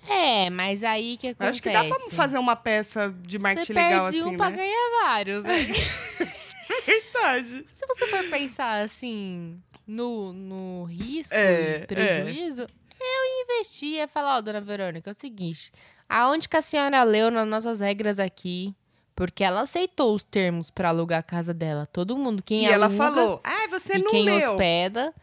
É, 0.08 0.50
mas 0.50 0.84
aí 0.84 1.18
que 1.18 1.28
Eu 1.28 1.32
acontece? 1.32 1.50
Acho 1.50 1.62
que 1.62 1.72
dá 1.72 1.84
pra 1.84 2.00
fazer 2.12 2.38
uma 2.38 2.56
peça 2.56 3.14
de 3.22 3.38
marketing 3.40 3.74
Você 3.74 3.74
legal 3.74 4.04
perde 4.06 4.20
assim, 4.20 4.30
um 4.30 4.38
pra 4.38 4.50
né? 4.50 4.56
ganhar 4.58 4.90
vários, 5.04 5.44
né? 5.44 5.58
Verdade. 6.86 7.66
Se 7.72 7.86
você 7.88 8.08
for 8.08 8.24
pensar 8.30 8.82
assim 8.82 9.62
no, 9.86 10.32
no 10.34 10.84
risco 10.86 11.34
É, 11.34 11.82
e 11.84 11.88
prejuízo, 11.88 12.64
eu 12.64 13.44
investia 13.44 14.04
e 14.04 14.08
falar, 14.08 14.38
ó, 14.38 14.42
dona 14.42 14.62
Verônica, 14.62 15.10
é 15.10 15.14
o 15.14 15.16
seguinte, 15.16 15.72
aonde 16.08 16.48
que 16.48 16.58
a 16.58 16.62
senhora 16.62 17.04
leu 17.04 17.32
nas 17.32 17.48
nossas 17.48 17.80
regras 17.80 18.20
aqui? 18.20 18.76
Porque 19.16 19.44
ela 19.44 19.62
aceitou 19.62 20.16
os 20.16 20.24
termos 20.24 20.72
pra 20.72 20.90
alugar 20.90 21.20
a 21.20 21.24
casa 21.24 21.54
dela. 21.54 21.86
Todo 21.86 22.18
mundo, 22.18 22.42
quem 22.42 22.64
e 22.64 22.66
ela 22.66 22.86
aluga 22.86 23.04
falou, 23.04 23.42
ah, 23.44 23.68
você 23.70 23.98
não 23.98 24.12
quem 24.12 24.24
leu. 24.24 24.52
hospeda 24.52 25.14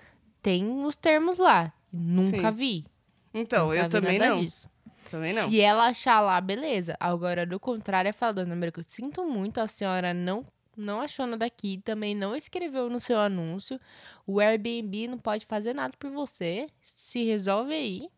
tem 0.43 0.85
os 0.85 0.97
termos 0.97 1.39
lá. 1.39 1.73
Nunca 1.91 2.51
vi. 2.51 2.85
Então, 3.39 3.73
eu 3.75 3.89
também 3.89 4.19
não. 4.19 4.41
disso. 4.41 4.71
Também 5.11 5.33
não. 5.33 5.49
Se 5.49 5.61
ela 5.61 5.87
achar 5.87 6.21
lá, 6.21 6.41
beleza. 6.41 6.97
Agora, 6.99 7.47
do 7.47 7.61
contrário, 7.61 8.09
é 8.09 8.13
falar, 8.13 8.33
dona 8.33 8.55
América, 8.55 8.81
eu 8.81 8.85
sinto 8.87 9.25
muito, 9.25 9.59
a 9.61 9.69
senhora 9.69 10.13
não, 10.13 10.45
não 10.77 11.01
achou 11.01 11.27
nada 11.27 11.45
aqui, 11.45 11.81
também 11.85 12.15
não 12.15 12.35
escreveu 12.35 12.91
no 12.91 12.99
seu 12.99 13.19
anúncio. 13.21 13.79
O 14.27 14.41
Airbnb 14.41 15.07
não 15.09 15.19
pode 15.19 15.47
fazer 15.47 15.75
nada 15.75 15.95
por 15.99 16.11
você. 16.11 16.67
Se 16.83 17.23
resolve 17.25 17.73
aí. 17.73 18.09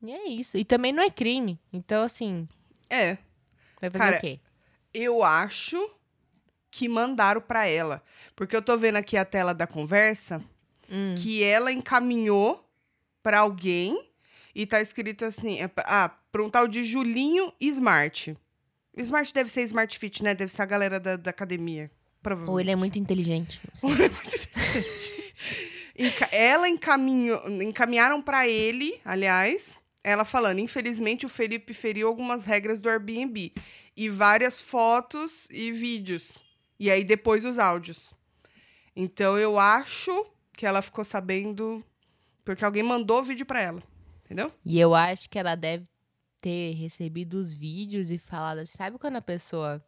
E 0.00 0.12
é 0.12 0.28
isso. 0.28 0.56
E 0.56 0.64
também 0.64 0.92
não 0.92 1.02
é 1.02 1.10
crime. 1.10 1.58
Então, 1.72 2.02
assim, 2.02 2.46
É, 2.88 3.18
vai 3.80 3.90
fazer 3.90 3.98
Cara, 3.98 4.16
o 4.18 4.20
quê? 4.20 4.38
eu 4.94 5.24
acho 5.24 5.90
que 6.70 6.88
mandaram 6.88 7.40
pra 7.40 7.66
ela. 7.66 8.00
Porque 8.36 8.54
eu 8.54 8.62
tô 8.62 8.76
vendo 8.78 8.96
aqui 8.96 9.16
a 9.16 9.24
tela 9.24 9.52
da 9.52 9.66
conversa 9.66 10.40
Hum. 10.90 11.14
que 11.18 11.42
ela 11.42 11.72
encaminhou 11.72 12.64
pra 13.22 13.40
alguém 13.40 14.07
e 14.54 14.66
tá 14.66 14.80
escrito 14.80 15.24
assim, 15.24 15.60
é, 15.60 15.70
ah, 15.78 16.10
pra 16.30 16.42
um 16.42 16.48
tal 16.48 16.66
de 16.68 16.84
Julinho 16.84 17.52
Smart. 17.60 18.36
Smart 18.96 19.32
deve 19.32 19.50
ser 19.50 19.62
Smart 19.62 19.98
Fit, 19.98 20.22
né? 20.22 20.34
Deve 20.34 20.50
ser 20.50 20.62
a 20.62 20.66
galera 20.66 20.98
da, 20.98 21.16
da 21.16 21.30
academia. 21.30 21.90
Provavelmente. 22.22 22.50
Ou 22.52 22.60
ele 22.60 22.70
é 22.70 22.76
muito 22.76 22.98
inteligente. 22.98 23.60
Ou 23.82 23.90
ele 23.90 24.04
é 24.04 24.08
muito 24.08 24.34
inteligente. 24.34 25.34
Ela 26.30 26.68
encaminhou, 26.68 27.50
encaminharam 27.62 28.22
pra 28.22 28.46
ele, 28.46 29.00
aliás, 29.04 29.80
ela 30.02 30.24
falando, 30.24 30.60
infelizmente 30.60 31.26
o 31.26 31.28
Felipe 31.28 31.74
feriu 31.74 32.06
algumas 32.06 32.44
regras 32.44 32.80
do 32.80 32.88
Airbnb 32.88 33.52
e 33.96 34.08
várias 34.08 34.60
fotos 34.60 35.48
e 35.50 35.72
vídeos. 35.72 36.42
E 36.78 36.88
aí 36.88 37.02
depois 37.02 37.44
os 37.44 37.58
áudios. 37.58 38.14
Então 38.94 39.36
eu 39.36 39.58
acho 39.58 40.24
que 40.52 40.64
ela 40.64 40.82
ficou 40.82 41.04
sabendo 41.04 41.84
porque 42.44 42.64
alguém 42.64 42.82
mandou 42.82 43.20
o 43.20 43.24
vídeo 43.24 43.44
pra 43.44 43.60
ela, 43.60 43.82
entendeu? 44.28 44.50
E 44.64 44.78
eu 44.78 44.94
acho 44.94 45.28
que 45.30 45.38
ela 45.38 45.54
deve 45.54 45.86
ter 46.40 46.74
recebido 46.74 47.34
os 47.34 47.54
vídeos 47.54 48.10
e 48.10 48.18
falado 48.18 48.58
assim, 48.58 48.76
sabe 48.76 48.98
quando 48.98 49.16
a 49.16 49.22
pessoa. 49.22 49.82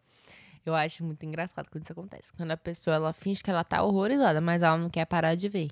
Eu 0.65 0.75
acho 0.75 1.05
muito 1.05 1.25
engraçado 1.25 1.69
quando 1.71 1.85
isso 1.85 1.93
acontece. 1.93 2.33
Quando 2.33 2.51
a 2.51 2.57
pessoa 2.57 2.97
ela 2.97 3.13
finge 3.13 3.43
que 3.43 3.51
ela 3.51 3.65
tá 3.65 3.83
horrorizada, 3.83 4.41
mas 4.41 4.63
ela 4.63 4.77
não 4.77 4.91
quer 4.91 5.05
parar 5.07 5.35
de 5.35 5.49
ver. 5.49 5.71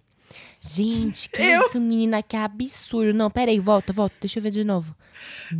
Gente, 0.61 1.29
que 1.31 1.41
Eu? 1.43 1.63
isso, 1.67 1.81
menina, 1.81 2.23
que 2.23 2.37
absurdo. 2.37 3.15
Não, 3.15 3.31
peraí, 3.31 3.59
volta, 3.59 3.93
volta, 3.93 4.15
deixa 4.21 4.39
eu 4.39 4.43
ver 4.43 4.51
de 4.51 4.65
novo. 4.65 4.95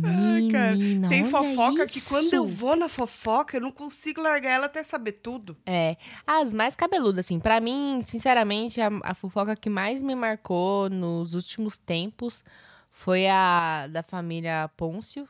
Ai, 0.03 0.47
cara, 0.51 0.71
Menina, 0.71 1.09
Tem 1.09 1.25
fofoca 1.25 1.85
que 1.87 1.97
isso. 1.97 2.09
quando 2.09 2.33
eu 2.33 2.47
vou 2.47 2.75
na 2.75 2.87
fofoca, 2.87 3.57
eu 3.57 3.61
não 3.61 3.71
consigo 3.71 4.21
largar 4.21 4.51
ela 4.51 4.65
até 4.67 4.81
saber 4.83 5.13
tudo. 5.13 5.57
É, 5.65 5.97
as 6.25 6.53
mais 6.53 6.75
cabeludas, 6.75 7.25
assim. 7.25 7.39
Pra 7.39 7.59
mim, 7.59 8.01
sinceramente, 8.03 8.79
a, 8.79 8.89
a 9.03 9.13
fofoca 9.13 9.55
que 9.55 9.69
mais 9.69 10.01
me 10.01 10.15
marcou 10.15 10.89
nos 10.89 11.33
últimos 11.33 11.77
tempos 11.77 12.43
foi 12.99 13.27
a 13.27 13.87
da 13.87 14.03
família 14.03 14.69
Pôncio. 14.75 15.25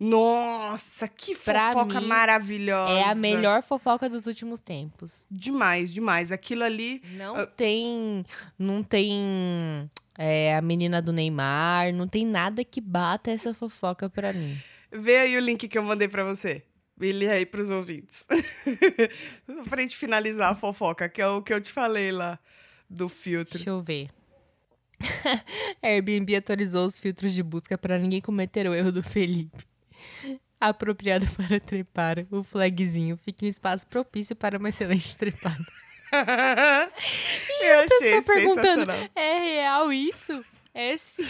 Nossa, 0.00 1.06
que 1.06 1.34
Pra 1.36 1.72
fofoca 1.72 2.00
mim, 2.00 2.06
maravilhosa. 2.08 2.92
É 2.92 3.04
a 3.10 3.14
melhor 3.14 3.62
fofoca 3.62 4.08
dos 4.08 4.26
últimos 4.26 4.58
tempos. 4.60 5.24
Demais, 5.30 5.92
demais. 5.92 6.32
Aquilo 6.32 6.64
ali. 6.64 7.02
Não 7.16 7.36
Ah. 7.36 7.46
tem. 7.46 8.24
Não 8.58 8.82
tem. 8.82 9.90
é, 10.16 10.56
a 10.56 10.62
menina 10.62 11.02
do 11.02 11.12
Neymar. 11.12 11.92
Não 11.92 12.06
tem 12.08 12.24
nada 12.26 12.64
que 12.64 12.80
bata 12.80 13.30
essa 13.30 13.52
fofoca 13.52 14.08
pra 14.08 14.32
mim. 14.32 14.58
Vê 14.90 15.18
aí 15.18 15.36
o 15.36 15.40
link 15.40 15.68
que 15.68 15.76
eu 15.78 15.82
mandei 15.82 16.08
pra 16.08 16.24
você. 16.24 16.62
E 17.00 17.12
lê 17.12 17.28
aí 17.30 17.44
pros 17.44 17.68
ouvintes. 17.70 18.24
pra 19.68 19.82
gente 19.82 19.96
finalizar 19.96 20.52
a 20.52 20.56
fofoca, 20.56 21.08
que 21.08 21.20
é 21.20 21.26
o 21.26 21.42
que 21.42 21.52
eu 21.52 21.60
te 21.60 21.70
falei 21.72 22.10
lá 22.12 22.38
do 22.88 23.08
filtro. 23.08 23.54
Deixa 23.54 23.70
eu 23.70 23.80
ver. 23.82 24.08
A 25.82 25.86
Airbnb 25.88 26.36
atualizou 26.36 26.86
os 26.86 26.98
filtros 26.98 27.32
de 27.32 27.42
busca 27.42 27.76
pra 27.76 27.98
ninguém 27.98 28.20
cometer 28.20 28.66
o 28.68 28.74
erro 28.74 28.92
do 28.92 29.02
Felipe. 29.02 29.64
Apropriado 30.60 31.26
para 31.36 31.60
trepar, 31.60 32.26
o 32.30 32.42
flagzinho 32.42 33.18
fica 33.18 33.44
em 33.44 33.48
espaço 33.48 33.86
propício 33.86 34.34
para 34.34 34.58
uma 34.58 34.68
excelente 34.70 35.16
trepada. 35.16 35.64
eu 37.60 37.78
achei 37.80 37.98
Pessoa 37.98 38.22
perguntando, 38.22 38.92
é 39.14 39.38
real 39.38 39.92
isso? 39.92 40.44
É 40.72 40.96
sim. 40.96 41.26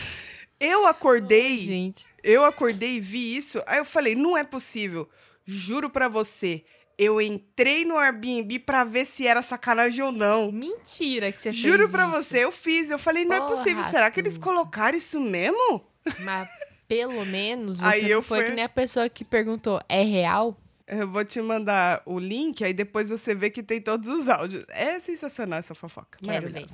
Eu 0.60 0.86
acordei, 0.86 1.56
Gente, 1.56 2.06
eu 2.22 2.44
acordei 2.44 2.96
e 2.96 3.00
vi 3.00 3.36
isso. 3.36 3.62
Aí 3.66 3.78
eu 3.78 3.84
falei, 3.84 4.14
não 4.14 4.36
é 4.36 4.44
possível. 4.44 5.08
Juro 5.44 5.90
pra 5.90 6.08
você. 6.08 6.64
Eu 6.96 7.20
entrei 7.20 7.84
no 7.84 7.96
Airbnb 7.96 8.58
pra 8.60 8.84
ver 8.84 9.04
se 9.04 9.26
era 9.26 9.42
sacanagem 9.42 10.02
ou 10.04 10.12
não. 10.12 10.52
mentira 10.52 11.32
que 11.32 11.38
você 11.42 11.50
fez 11.52 11.56
Juro 11.56 11.88
pra 11.88 12.04
isso. 12.08 12.12
você, 12.12 12.44
eu 12.44 12.52
fiz. 12.52 12.90
Eu 12.90 12.98
falei, 12.98 13.24
não 13.24 13.34
é 13.34 13.40
Porra, 13.40 13.50
possível. 13.56 13.82
Será 13.84 14.10
que 14.10 14.20
eles 14.20 14.38
colocaram 14.38 14.96
isso 14.96 15.20
mesmo? 15.20 15.84
Mas 16.20 16.48
pelo 16.86 17.24
menos 17.26 17.78
você 17.78 17.84
Aí 17.84 18.10
eu 18.10 18.22
foi 18.22 18.40
fui- 18.40 18.48
que 18.50 18.54
nem 18.54 18.64
a 18.64 18.68
pessoa 18.68 19.08
que 19.08 19.24
perguntou, 19.24 19.80
é 19.88 20.02
real? 20.02 20.56
Eu 20.86 21.08
vou 21.08 21.24
te 21.24 21.40
mandar 21.40 22.02
o 22.04 22.18
link, 22.18 22.62
aí 22.62 22.74
depois 22.74 23.08
você 23.10 23.34
vê 23.34 23.48
que 23.50 23.62
tem 23.62 23.80
todos 23.80 24.06
os 24.08 24.28
áudios. 24.28 24.64
É 24.68 24.98
sensacional 24.98 25.58
essa 25.58 25.74
fofoca. 25.74 26.18
Quero 26.22 26.50
ver. 26.52 26.66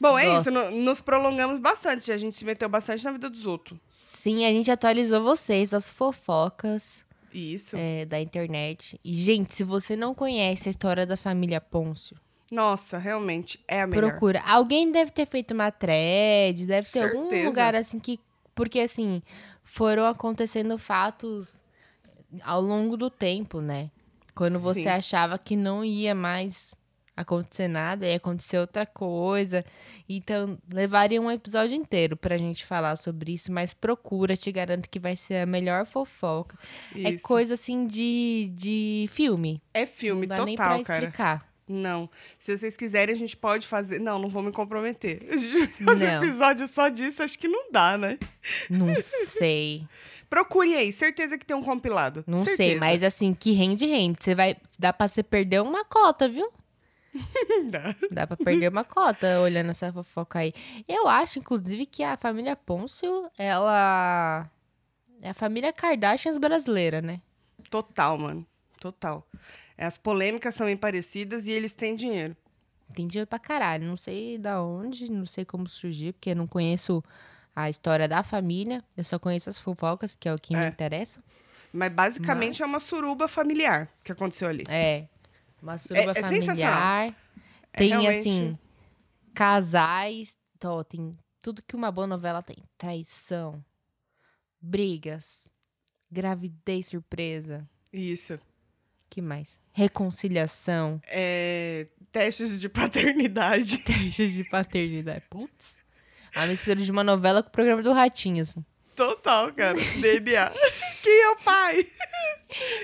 Bom, 0.00 0.16
é 0.16 0.26
Gosto. 0.26 0.40
isso. 0.42 0.50
no- 0.52 0.70
nos 0.70 1.00
prolongamos 1.00 1.58
bastante. 1.58 2.12
A 2.12 2.16
gente 2.16 2.36
se 2.36 2.44
meteu 2.44 2.68
bastante 2.68 3.04
na 3.04 3.10
vida 3.10 3.28
dos 3.28 3.44
outros. 3.44 3.78
Sim, 3.88 4.46
a 4.46 4.50
gente 4.50 4.70
atualizou 4.70 5.22
vocês, 5.22 5.74
as 5.74 5.90
fofocas 5.90 7.04
Isso. 7.38 7.76
é, 7.76 8.04
da 8.04 8.20
internet. 8.20 8.98
E, 9.04 9.14
gente, 9.14 9.54
se 9.54 9.64
você 9.64 9.94
não 9.96 10.14
conhece 10.14 10.68
a 10.68 10.70
história 10.70 11.06
da 11.06 11.16
família 11.16 11.60
Pôncio, 11.60 12.16
Nossa, 12.50 12.98
realmente, 12.98 13.60
é 13.68 13.82
a 13.82 13.86
melhor. 13.86 14.10
procura. 14.10 14.42
Alguém 14.46 14.90
deve 14.90 15.10
ter 15.10 15.26
feito 15.26 15.52
uma 15.52 15.70
thread, 15.70 16.66
deve 16.66 16.88
ter 16.90 17.02
algum 17.04 17.28
Certeza. 17.28 17.48
lugar 17.48 17.74
assim 17.74 17.98
que. 17.98 18.18
Porque, 18.54 18.80
assim, 18.80 19.22
foram 19.62 20.04
acontecendo 20.04 20.76
fatos 20.78 21.60
ao 22.42 22.60
longo 22.60 22.96
do 22.96 23.08
tempo, 23.10 23.60
né? 23.60 23.90
Quando 24.34 24.58
você 24.58 24.82
Sim. 24.82 24.88
achava 24.88 25.38
que 25.38 25.56
não 25.56 25.84
ia 25.84 26.14
mais 26.14 26.74
acontecer 27.18 27.66
nada 27.66 28.06
e 28.06 28.14
acontecer 28.14 28.58
outra 28.58 28.86
coisa. 28.86 29.64
Então, 30.08 30.56
levaria 30.72 31.20
um 31.20 31.30
episódio 31.30 31.74
inteiro 31.76 32.16
pra 32.16 32.38
gente 32.38 32.64
falar 32.64 32.96
sobre 32.96 33.34
isso, 33.34 33.50
mas 33.52 33.74
procura, 33.74 34.36
te 34.36 34.52
garanto 34.52 34.88
que 34.88 35.00
vai 35.00 35.16
ser 35.16 35.42
a 35.42 35.46
melhor 35.46 35.84
fofoca. 35.84 36.56
É 36.94 37.10
Isso. 37.10 37.22
coisa 37.22 37.54
assim 37.54 37.86
de, 37.86 38.52
de 38.54 39.06
filme. 39.10 39.60
É 39.74 39.84
filme 39.84 40.26
não 40.26 40.36
dá 40.36 40.44
nem 40.44 40.54
total, 40.56 40.76
pra 40.76 40.84
cara. 40.84 40.98
explicar. 41.00 41.48
Não. 41.68 42.08
Se 42.38 42.56
vocês 42.56 42.76
quiserem, 42.76 43.14
a 43.14 43.18
gente 43.18 43.36
pode 43.36 43.66
fazer. 43.66 43.98
Não, 43.98 44.18
não 44.18 44.28
vou 44.30 44.42
me 44.42 44.50
comprometer. 44.50 45.18
Fazer 45.84 46.12
Não. 46.12 46.24
episódio 46.24 46.66
só 46.66 46.88
disso, 46.88 47.22
acho 47.22 47.38
que 47.38 47.46
não 47.46 47.70
dá, 47.70 47.98
né? 47.98 48.18
Não 48.70 48.94
sei. 48.96 49.84
Procure 50.30 50.74
aí, 50.74 50.92
certeza 50.92 51.36
que 51.36 51.44
tem 51.44 51.56
um 51.56 51.62
compilado. 51.62 52.22
Não 52.26 52.42
sei, 52.44 52.56
Certeza. 52.56 52.80
mas 52.80 53.02
assim, 53.02 53.34
que 53.34 53.52
rende, 53.52 53.84
rende. 53.86 54.18
Você 54.22 54.34
vai. 54.34 54.56
Dá 54.78 54.92
pra 54.92 55.08
você 55.08 55.22
perder 55.22 55.60
uma 55.60 55.84
cota, 55.84 56.28
viu? 56.28 56.50
Dá. 57.70 57.94
Dá 58.10 58.26
pra 58.26 58.36
perder 58.36 58.68
uma 58.70 58.84
cota 58.84 59.40
olhando 59.40 59.70
essa 59.70 59.92
fofoca 59.92 60.40
aí. 60.40 60.52
Eu 60.86 61.08
acho, 61.08 61.38
inclusive, 61.38 61.86
que 61.86 62.02
a 62.02 62.16
família 62.16 62.54
Pôncio, 62.56 63.30
ela. 63.38 64.48
É 65.20 65.30
a 65.30 65.34
família 65.34 65.72
Kardashians 65.72 66.38
brasileira, 66.38 67.00
né? 67.02 67.20
Total, 67.70 68.16
mano. 68.18 68.46
Total. 68.80 69.26
As 69.76 69.98
polêmicas 69.98 70.54
são 70.54 70.66
bem 70.66 70.76
parecidas 70.76 71.46
e 71.46 71.50
eles 71.50 71.74
têm 71.74 71.94
dinheiro. 71.96 72.36
Tem 72.94 73.06
dinheiro 73.06 73.26
pra 73.26 73.38
caralho. 73.38 73.84
Não 73.84 73.96
sei 73.96 74.38
da 74.38 74.62
onde, 74.62 75.10
não 75.10 75.26
sei 75.26 75.44
como 75.44 75.68
surgiu, 75.68 76.12
porque 76.12 76.30
eu 76.30 76.36
não 76.36 76.46
conheço 76.46 77.02
a 77.54 77.68
história 77.68 78.08
da 78.08 78.22
família. 78.22 78.82
Eu 78.96 79.02
só 79.04 79.18
conheço 79.18 79.50
as 79.50 79.58
fofocas, 79.58 80.14
que 80.14 80.28
é 80.28 80.34
o 80.34 80.38
que 80.38 80.54
me 80.56 80.62
É. 80.64 80.68
interessa. 80.68 81.22
Mas 81.72 81.92
basicamente 81.92 82.62
é 82.62 82.66
uma 82.66 82.80
suruba 82.80 83.28
familiar 83.28 83.88
que 84.02 84.10
aconteceu 84.12 84.48
ali. 84.48 84.64
É. 84.68 85.06
Uma 85.62 85.78
suruba 85.78 86.12
é 86.14 86.22
sensacional. 86.22 86.72
familiar. 86.72 87.16
É 87.72 87.78
Tem, 87.78 87.88
realmente- 87.88 88.18
assim, 88.20 88.58
casais. 89.34 90.36
Então, 90.56 90.82
tem 90.84 91.16
tudo 91.42 91.62
que 91.62 91.76
uma 91.76 91.90
boa 91.90 92.06
novela 92.06 92.42
tem: 92.42 92.56
traição, 92.76 93.62
brigas, 94.60 95.48
gravidez 96.10 96.86
surpresa. 96.88 97.68
Isso. 97.92 98.38
que 99.10 99.22
mais? 99.22 99.58
Reconciliação. 99.72 101.00
É, 101.06 101.86
testes 102.12 102.60
de 102.60 102.68
paternidade. 102.68 103.78
Teste 103.84 104.28
de 104.30 104.44
paternidade. 104.44 105.24
Putz. 105.30 105.82
A 106.34 106.46
mistura 106.46 106.76
de 106.76 106.90
uma 106.92 107.02
novela 107.02 107.42
com 107.42 107.48
o 107.48 107.52
programa 107.52 107.82
do 107.82 107.92
Ratinho, 107.92 108.42
assim. 108.42 108.62
Total, 108.98 109.52
cara. 109.52 109.78
DNA. 110.00 110.52
Quem 111.02 111.22
é 111.22 111.30
o 111.30 111.36
pai? 111.42 111.86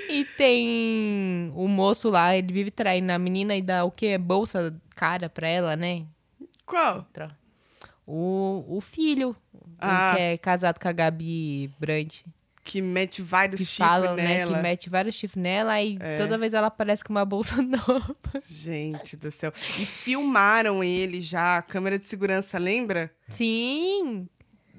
E 0.08 0.24
tem 0.36 1.52
o 1.56 1.66
moço 1.66 2.08
lá, 2.08 2.36
ele 2.36 2.52
vive 2.52 2.70
traindo 2.70 3.10
a 3.12 3.18
menina 3.18 3.56
e 3.56 3.60
dá 3.62 3.84
o 3.84 3.90
quê? 3.90 4.16
Bolsa 4.16 4.74
cara 4.94 5.28
pra 5.28 5.48
ela, 5.48 5.74
né? 5.76 6.04
Qual? 6.64 7.06
O, 8.06 8.64
o 8.68 8.80
filho, 8.80 9.34
o 9.52 9.66
Ah. 9.80 10.12
que 10.14 10.22
é 10.22 10.38
casado 10.38 10.78
com 10.78 10.86
a 10.88 10.92
Gabi 10.92 11.70
Brandt. 11.78 12.24
Que 12.62 12.80
mete 12.80 13.20
vários 13.20 13.60
Que 13.60 13.66
chifres 13.66 13.86
falam, 13.88 14.14
né? 14.16 14.22
nela. 14.22 14.56
Que 14.56 14.62
mete 14.62 14.88
vários 14.88 15.14
chifres 15.16 15.42
nela 15.42 15.82
e 15.82 15.98
É. 16.00 16.16
toda 16.18 16.38
vez 16.38 16.54
ela 16.54 16.68
aparece 16.68 17.04
com 17.04 17.12
uma 17.12 17.24
bolsa 17.24 17.56
nova. 17.60 18.16
Gente 18.42 19.16
do 19.16 19.30
céu. 19.30 19.52
E 19.78 19.84
filmaram 19.84 20.82
ele 20.82 21.20
já, 21.20 21.58
a 21.58 21.62
câmera 21.62 21.98
de 21.98 22.06
segurança, 22.06 22.58
lembra? 22.58 23.10
Sim! 23.28 24.26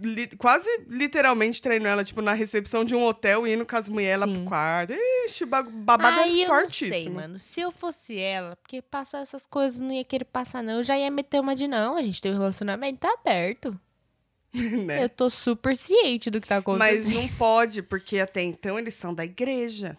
Li- 0.01 0.27
quase 0.37 0.67
literalmente 0.89 1.61
treinou 1.61 1.87
ela, 1.87 2.03
tipo, 2.03 2.21
na 2.21 2.33
recepção 2.33 2.83
de 2.83 2.93
um 2.93 3.03
hotel, 3.03 3.47
indo 3.47 3.65
com 3.65 3.75
as 3.77 3.87
mulheres 3.87 4.19
lá 4.19 4.27
pro 4.27 4.43
quarto. 4.43 4.93
Ixi, 5.25 5.45
babado 5.45 6.19
Aí 6.19 6.41
é 6.41 6.45
eu 6.45 6.49
não 6.49 6.55
fortíssimo. 6.61 6.93
sei, 6.93 7.09
mano. 7.09 7.39
Se 7.39 7.61
eu 7.61 7.71
fosse 7.71 8.17
ela, 8.19 8.55
porque 8.57 8.81
passar 8.81 9.19
essas 9.21 9.47
coisas 9.47 9.79
não 9.79 9.91
ia 9.93 10.03
querer 10.03 10.25
passar, 10.25 10.61
não. 10.61 10.73
Eu 10.77 10.83
já 10.83 10.97
ia 10.97 11.09
meter 11.09 11.39
uma 11.39 11.55
de 11.55 11.67
não. 11.67 11.95
A 11.95 12.01
gente 12.01 12.21
tem 12.21 12.31
um 12.31 12.37
relacionamento, 12.37 12.99
tá 12.99 13.13
aberto. 13.13 13.79
né? 14.53 15.03
Eu 15.03 15.09
tô 15.09 15.29
super 15.29 15.75
ciente 15.77 16.29
do 16.29 16.39
que 16.41 16.47
tá 16.47 16.55
Mas 16.55 16.61
acontecendo. 16.99 17.13
não 17.15 17.27
pode, 17.29 17.81
porque 17.81 18.19
até 18.19 18.41
então 18.41 18.77
eles 18.77 18.93
são 18.95 19.13
da 19.13 19.23
igreja. 19.25 19.97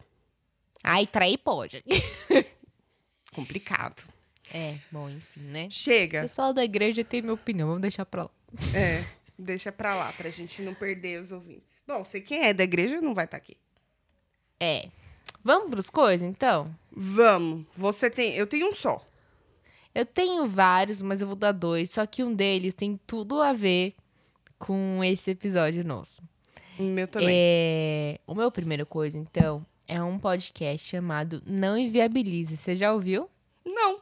Ai, 0.84 1.06
trair 1.06 1.38
pode. 1.38 1.82
Complicado. 3.34 4.02
É, 4.52 4.76
bom, 4.90 5.10
enfim, 5.10 5.40
né? 5.40 5.66
O 5.66 5.70
Chega. 5.70 6.20
pessoal 6.22 6.54
da 6.54 6.62
igreja 6.64 7.04
tem 7.04 7.20
minha 7.20 7.34
opinião, 7.34 7.66
vamos 7.68 7.82
deixar 7.82 8.06
pra 8.06 8.22
lá. 8.24 8.30
É, 8.74 9.04
deixa 9.38 9.70
pra 9.70 9.94
lá, 9.94 10.12
pra 10.12 10.30
gente 10.30 10.62
não 10.62 10.74
perder 10.74 11.20
os 11.20 11.32
ouvintes. 11.32 11.82
Bom, 11.86 12.04
sei 12.04 12.20
quem 12.20 12.44
é 12.44 12.54
da 12.54 12.64
igreja 12.64 13.00
não 13.00 13.14
vai 13.14 13.24
estar 13.24 13.36
aqui. 13.36 13.56
É. 14.60 14.88
Vamos 15.44 15.70
pros 15.70 15.90
coisas, 15.90 16.28
então? 16.28 16.74
Vamos. 16.90 17.66
Você 17.76 18.10
tem. 18.10 18.34
Eu 18.34 18.46
tenho 18.46 18.68
um 18.68 18.72
só. 18.72 19.04
Eu 19.94 20.04
tenho 20.04 20.46
vários, 20.46 21.00
mas 21.00 21.20
eu 21.20 21.26
vou 21.26 21.36
dar 21.36 21.52
dois. 21.52 21.90
Só 21.90 22.04
que 22.04 22.22
um 22.22 22.34
deles 22.34 22.74
tem 22.74 23.00
tudo 23.06 23.40
a 23.40 23.52
ver 23.52 23.94
com 24.58 25.02
esse 25.04 25.30
episódio 25.30 25.84
nosso. 25.84 26.22
O 26.78 26.82
meu 26.82 27.08
também. 27.08 27.28
É, 27.30 28.20
o 28.26 28.34
meu 28.34 28.50
primeiro 28.50 28.84
coisa, 28.84 29.16
então, 29.16 29.64
é 29.86 30.02
um 30.02 30.18
podcast 30.18 30.86
chamado 30.86 31.42
Não 31.46 31.78
Inviabilize. 31.78 32.56
Você 32.56 32.76
já 32.76 32.92
ouviu? 32.92 33.30
Não. 33.64 34.00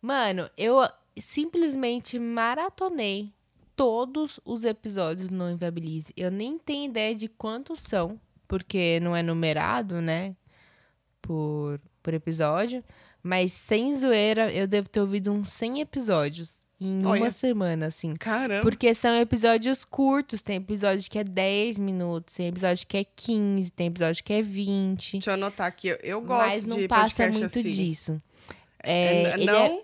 Mano, 0.00 0.50
eu 0.56 0.78
simplesmente 1.18 2.18
maratonei 2.18 3.32
todos 3.76 4.40
os 4.44 4.64
episódios 4.64 5.28
Não 5.28 5.50
Inviabilize. 5.50 6.12
Eu 6.16 6.30
nem 6.30 6.58
tenho 6.58 6.86
ideia 6.90 7.14
de 7.14 7.28
quantos 7.28 7.80
são, 7.82 8.18
porque 8.48 8.98
não 9.00 9.14
é 9.14 9.22
numerado, 9.22 10.00
né? 10.00 10.34
Por, 11.22 11.80
por 12.02 12.14
episódio. 12.14 12.82
Mas 13.22 13.52
sem 13.52 13.92
zoeira, 13.92 14.52
eu 14.52 14.66
devo 14.66 14.88
ter 14.88 15.00
ouvido 15.00 15.32
uns 15.32 15.50
100 15.50 15.80
episódios 15.80 16.64
em 16.80 17.04
Olha. 17.04 17.22
uma 17.22 17.30
semana, 17.30 17.86
assim. 17.86 18.14
Caramba. 18.14 18.62
Porque 18.62 18.94
são 18.94 19.12
episódios 19.16 19.84
curtos. 19.84 20.40
Tem 20.42 20.56
episódio 20.56 21.10
que 21.10 21.18
é 21.18 21.24
10 21.24 21.78
minutos, 21.80 22.36
tem 22.36 22.46
episódio 22.46 22.86
que 22.86 22.96
é 22.98 23.04
15, 23.04 23.70
tem 23.72 23.88
episódio 23.88 24.22
que 24.22 24.32
é 24.32 24.42
20. 24.42 25.12
Deixa 25.14 25.30
eu 25.30 25.34
anotar 25.34 25.66
aqui. 25.66 25.88
Eu, 25.88 25.96
eu 26.02 26.20
gosto 26.20 26.46
mas 26.46 26.64
não 26.64 26.76
de 26.76 26.86
passa 26.86 27.28
muito 27.28 27.44
assim. 27.46 27.62
disso. 27.62 28.22
É, 28.82 29.22
É, 29.22 29.36
não. 29.38 29.64
é- 29.64 29.82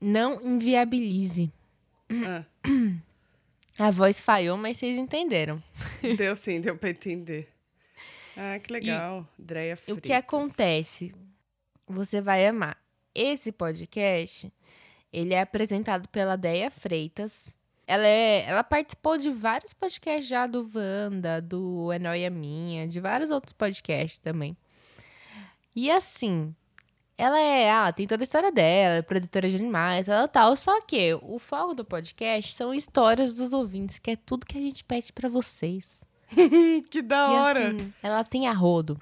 não 0.00 0.40
inviabilize. 0.46 1.50
Ah, 2.26 2.44
A 3.78 3.90
voz 3.90 4.20
falhou, 4.20 4.56
mas 4.56 4.76
vocês 4.76 4.96
entenderam. 4.96 5.60
deu 6.16 6.36
sim, 6.36 6.60
deu 6.60 6.76
pra 6.76 6.90
entender. 6.90 7.48
Ah, 8.36 8.58
que 8.58 8.72
legal. 8.72 9.26
Dreia 9.38 9.74
O 9.74 9.76
Freitas. 9.76 10.02
que 10.04 10.12
acontece? 10.12 11.12
Você 11.86 12.20
vai 12.20 12.46
amar. 12.46 12.76
Esse 13.14 13.50
podcast, 13.52 14.52
ele 15.12 15.34
é 15.34 15.40
apresentado 15.40 16.08
pela 16.08 16.36
Deia 16.36 16.70
Freitas. 16.70 17.56
Ela, 17.86 18.06
é, 18.06 18.44
ela 18.46 18.64
participou 18.64 19.16
de 19.18 19.30
vários 19.30 19.72
podcasts 19.72 20.26
já 20.26 20.46
do 20.46 20.68
Wanda, 20.74 21.40
do 21.42 21.92
É 21.92 21.98
Nóia 21.98 22.30
Minha, 22.30 22.88
de 22.88 22.98
vários 23.00 23.30
outros 23.30 23.52
podcasts 23.52 24.18
também. 24.18 24.56
E 25.76 25.90
assim, 25.90 26.54
ela 27.16 27.38
é, 27.38 27.62
ela 27.64 27.92
tem 27.92 28.06
toda 28.06 28.22
a 28.22 28.24
história 28.24 28.50
dela, 28.52 28.96
é 28.96 29.02
produtora 29.02 29.48
de 29.48 29.56
animais, 29.56 30.08
ela 30.08 30.26
tal. 30.28 30.56
Só 30.56 30.80
que 30.82 31.14
o 31.22 31.38
foco 31.38 31.74
do 31.74 31.84
podcast 31.84 32.52
são 32.52 32.74
histórias 32.74 33.34
dos 33.34 33.52
ouvintes, 33.52 33.98
que 33.98 34.10
é 34.12 34.16
tudo 34.16 34.46
que 34.46 34.58
a 34.58 34.60
gente 34.60 34.82
pede 34.84 35.12
pra 35.12 35.28
vocês. 35.28 36.02
Que 36.90 37.00
da 37.02 37.16
E 37.16 37.36
hora. 37.36 37.68
assim, 37.68 37.92
ela 38.02 38.24
tem 38.24 38.48
arrodo. 38.48 39.00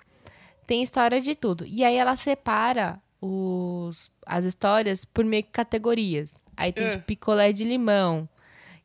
Tem 0.66 0.82
história 0.82 1.20
de 1.20 1.34
tudo. 1.34 1.64
E 1.66 1.82
aí 1.84 1.96
ela 1.96 2.16
separa 2.16 3.00
os, 3.20 4.10
as 4.26 4.44
histórias 4.44 5.04
por 5.04 5.24
meio 5.24 5.42
que 5.42 5.50
categorias. 5.50 6.42
Aí 6.56 6.72
tem 6.72 6.86
É. 6.86 6.90
tipo 6.90 7.04
picolé 7.04 7.52
de 7.52 7.64
limão, 7.64 8.28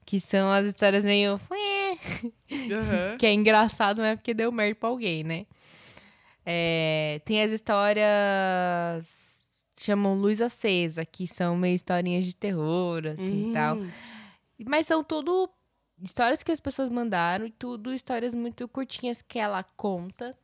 que 0.06 0.20
são 0.20 0.50
as 0.52 0.66
histórias 0.66 1.04
meio. 1.04 1.40
Aham. 2.52 3.18
que 3.18 3.26
é 3.26 3.34
engraçado, 3.34 3.98
mas 4.02 4.12
é 4.12 4.16
porque 4.16 4.34
deu 4.34 4.52
merda 4.52 4.76
pra 4.76 4.90
alguém, 4.90 5.24
né? 5.24 5.46
É, 6.50 7.20
tem 7.26 7.44
as 7.44 7.52
histórias. 7.52 9.36
Chamam 9.80 10.16
Luz 10.16 10.42
Acesa, 10.42 11.06
que 11.06 11.28
são 11.28 11.56
meio 11.58 11.76
historinhas 11.76 12.26
de 12.26 12.34
terror, 12.36 13.06
assim 13.06 13.52
e 13.52 13.54
tal. 13.54 13.76
Hum, 13.76 13.88
Mas 14.66 14.88
são 14.88 15.04
tudo 15.04 15.50
histórias 16.02 16.42
que 16.42 16.52
as 16.52 16.60
pessoas 16.60 16.90
mandaram 16.90 17.46
e 17.46 17.52
tudo 17.52 17.94
histórias 17.94 18.34
muito 18.34 18.68
curtinhas 18.68 19.22
que 19.22 19.38
ela 19.38 19.64
conta 19.76 20.36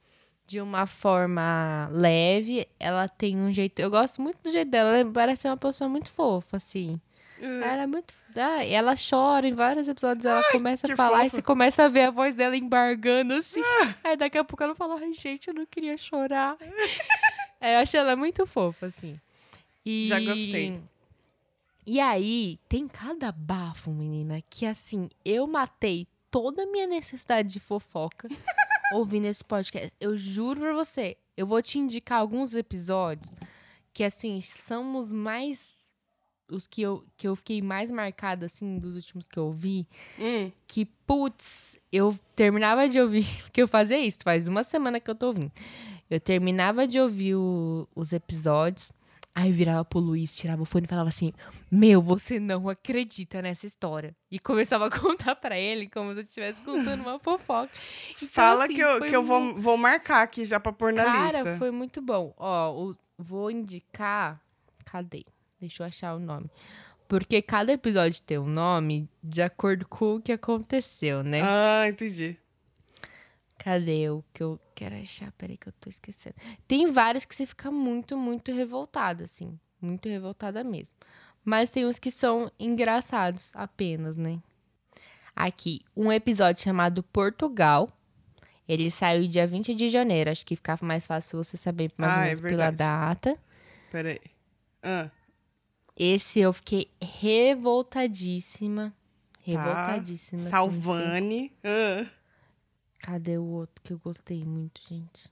de 0.46 0.60
uma 0.62 0.86
forma 0.86 1.90
leve. 1.92 2.68
Ela 2.80 3.08
tem 3.08 3.38
um 3.38 3.52
jeito. 3.52 3.80
Eu 3.80 3.90
gosto 3.90 4.22
muito 4.22 4.38
do 4.44 4.52
jeito 4.52 4.70
dela. 4.70 4.98
Ela 4.98 5.12
parece 5.12 5.44
ser 5.44 5.48
uma 5.48 5.58
pessoa 5.58 5.90
muito 5.90 6.12
fofa, 6.12 6.58
assim. 6.58 7.00
Ela 7.46 7.84
é 7.84 7.88
muito. 7.88 8.14
Ah, 8.36 8.66
ela 8.66 8.96
chora 8.96 9.48
em 9.48 9.54
vários 9.54 9.88
episódios. 9.88 10.26
Ela 10.26 10.44
começa 10.52 10.88
que 10.88 10.94
a 10.94 10.96
falar 10.96 11.26
e 11.26 11.30
você 11.30 11.42
começa 11.42 11.84
a 11.84 11.88
ver 11.90 12.04
a 12.04 12.12
voz 12.12 12.36
dela 12.36 12.56
embargando, 12.56 13.34
assim. 13.34 13.62
Aí 14.04 14.16
daqui 14.16 14.38
a 14.38 14.44
pouco 14.44 14.64
ela 14.64 14.76
fala: 14.76 15.00
Ai, 15.00 15.14
gente, 15.14 15.48
eu 15.48 15.54
não 15.54 15.66
queria 15.66 15.98
chorar. 15.98 16.58
É, 17.66 17.76
eu 17.76 17.80
acho 17.80 17.96
ela 17.96 18.14
muito 18.14 18.46
fofa, 18.46 18.88
assim. 18.88 19.18
E... 19.86 20.08
Já 20.10 20.20
gostei. 20.20 20.82
E 21.86 21.98
aí, 21.98 22.60
tem 22.68 22.90
cada 22.90 23.32
bafo, 23.32 23.90
menina, 23.90 24.42
que 24.50 24.66
assim, 24.66 25.10
eu 25.24 25.48
matei 25.48 26.06
toda 26.30 26.64
a 26.64 26.66
minha 26.66 26.86
necessidade 26.86 27.54
de 27.54 27.62
fofoca 27.62 28.28
ouvindo 28.92 29.28
esse 29.28 29.46
podcast. 29.46 29.96
Eu 29.98 30.18
juro 30.18 30.60
pra 30.60 30.74
você, 30.74 31.16
eu 31.38 31.48
vou 31.48 31.62
te 31.62 31.80
indicar 31.80 32.20
alguns 32.20 32.54
episódios 32.54 33.34
que 33.94 34.04
assim, 34.04 34.42
são 34.42 34.98
os 34.98 35.12
mais. 35.12 35.83
Os 36.50 36.68
que 36.68 36.82
eu, 36.82 37.04
que 37.18 37.28
eu 37.28 37.36
fiquei 37.36 37.62
mais 37.62 37.90
marcado, 37.90 38.46
assim, 38.46 38.78
dos 38.78 38.96
últimos 38.96 39.26
que 39.26 39.38
eu 39.40 39.46
ouvi. 39.46 39.88
Hum. 40.20 40.52
Que, 40.68 40.86
putz, 40.86 41.80
eu 41.92 42.18
terminava 42.36 42.88
de 42.88 43.00
ouvir. 43.00 43.26
Porque 43.44 43.62
eu 43.62 43.68
fazia 43.68 43.98
isso, 44.00 44.20
faz 44.24 44.48
uma 44.48 44.64
semana 44.64 45.00
que 45.00 45.10
eu 45.10 45.16
tô 45.16 45.28
ouvindo. 45.28 45.52
Eu 46.10 46.20
terminava 46.20 46.86
de 46.88 47.00
ouvir 47.00 47.36
o- 47.36 47.88
os 47.96 48.12
episódios. 48.14 48.92
Aí 49.36 49.50
eu 49.50 49.56
virava 49.56 49.84
pro 49.84 49.98
Luiz, 50.00 50.36
tirava 50.36 50.62
o 50.62 50.66
fone 50.66 50.86
e 50.86 50.88
falava 50.88 51.10
assim: 51.10 51.34
Meu, 51.72 52.00
você 52.00 52.40
não 52.40 52.70
acredita 52.70 53.42
nessa 53.42 53.66
história. 53.66 54.16
E 54.30 54.38
começava 54.38 54.86
a 54.86 54.90
contar 55.00 55.36
pra 55.36 55.58
ele 55.58 55.90
como 55.90 56.12
se 56.12 56.20
eu 56.20 56.24
estivesse 56.24 56.62
contando 56.62 57.02
uma 57.02 57.18
fofoca. 57.18 57.72
Então, 58.18 58.28
Fala 58.30 58.66
assim, 58.66 58.76
que 58.76 58.82
eu, 58.82 59.02
que 59.02 59.16
eu 59.16 59.24
vou, 59.24 59.56
vou 59.60 59.76
marcar 59.76 60.22
aqui 60.22 60.46
já 60.46 60.60
pra 60.60 60.72
pôr 60.72 60.94
na 60.94 61.04
Cara, 61.04 61.38
lista. 61.40 61.58
foi 61.58 61.72
muito 61.72 62.00
bom. 62.00 62.32
Ó, 62.38 62.90
o- 62.90 62.96
vou 63.18 63.50
indicar. 63.50 64.40
Cadê? 64.86 65.24
Deixa 65.64 65.82
eu 65.84 65.88
achar 65.88 66.14
o 66.14 66.20
nome. 66.20 66.50
Porque 67.08 67.42
cada 67.42 67.72
episódio 67.72 68.22
tem 68.24 68.38
um 68.38 68.46
nome 68.46 69.10
de 69.24 69.42
acordo 69.42 69.88
com 69.88 70.16
o 70.16 70.22
que 70.22 70.34
aconteceu, 70.34 71.24
né? 71.24 71.40
Ah, 71.42 71.88
entendi. 71.88 72.38
Cadê 73.58 74.10
o 74.10 74.22
que 74.34 74.44
eu 74.44 74.60
quero 74.76 74.96
achar? 74.96 75.32
Peraí 75.38 75.56
que 75.56 75.70
eu 75.70 75.74
tô 75.80 75.90
esquecendo. 75.90 76.36
Tem 76.68 76.92
vários 76.92 77.24
que 77.24 77.34
você 77.34 77.46
fica 77.46 77.72
muito, 77.72 78.18
muito 78.18 78.52
revoltado, 78.52 79.24
assim. 79.24 79.58
Muito 79.80 80.10
revoltada 80.10 80.66
mesmo. 80.66 80.94
Mas 81.46 81.70
tem 81.72 81.86
uns 81.86 81.98
que 81.98 82.12
são 82.12 82.52
engraçados 82.60 83.52
apenas, 83.56 84.18
né? 84.18 84.40
Aqui, 85.34 85.80
um 85.96 86.12
episódio 86.12 86.62
chamado 86.62 87.02
Portugal. 87.04 87.90
Ele 88.68 88.92
saiu 88.92 89.28
dia 89.30 89.48
20 89.48 89.74
de 89.74 89.88
janeiro. 89.88 90.30
Acho 90.30 90.46
que 90.46 90.58
ficava 90.58 90.86
mais 90.86 91.06
fácil 91.08 91.42
você 91.42 91.56
saber 91.56 91.90
mais 91.98 92.14
Ah, 92.14 92.18
ou 92.18 92.22
é 92.22 92.26
menos 92.26 92.42
pela 92.42 92.70
verdade. 92.70 92.78
data. 92.78 93.40
Peraí. 93.92 94.20
Ah, 94.82 95.10
Esse 95.96 96.40
eu 96.40 96.52
fiquei 96.54 96.90
revoltadíssima. 97.02 98.94
Revoltadíssima. 99.42 100.42
assim, 100.44 100.52
Salvane. 100.52 101.52
Ah. 101.64 102.04
sim. 102.06 102.10
Cadê 103.00 103.38
o 103.38 103.44
outro 103.44 103.82
que 103.84 103.92
eu 103.92 104.00
gostei 104.00 104.44
muito, 104.46 104.82
gente? 104.88 105.30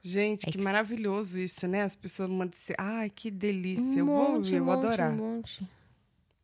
Gente, 0.00 0.48
É 0.48 0.52
que 0.52 0.58
que- 0.58 0.64
maravilhoso 0.64 1.38
isso, 1.38 1.66
né? 1.66 1.82
As 1.82 1.94
pessoas 1.94 2.28
mandam 2.30 2.48
dizer, 2.48 2.76
ai, 2.78 3.10
que 3.10 3.30
delícia. 3.30 3.84
Um 3.84 3.98
eu 3.98 4.06
vou 4.06 4.16
monte, 4.18 4.36
ouvir, 4.36 4.54
eu 4.56 4.64
vou 4.64 4.74
adorar. 4.74 5.12
Um 5.12 5.16
monte. 5.16 5.68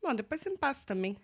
Bom, 0.02 0.14
depois 0.14 0.40
você 0.40 0.50
me 0.50 0.58
passa 0.58 0.84
também. 0.84 1.16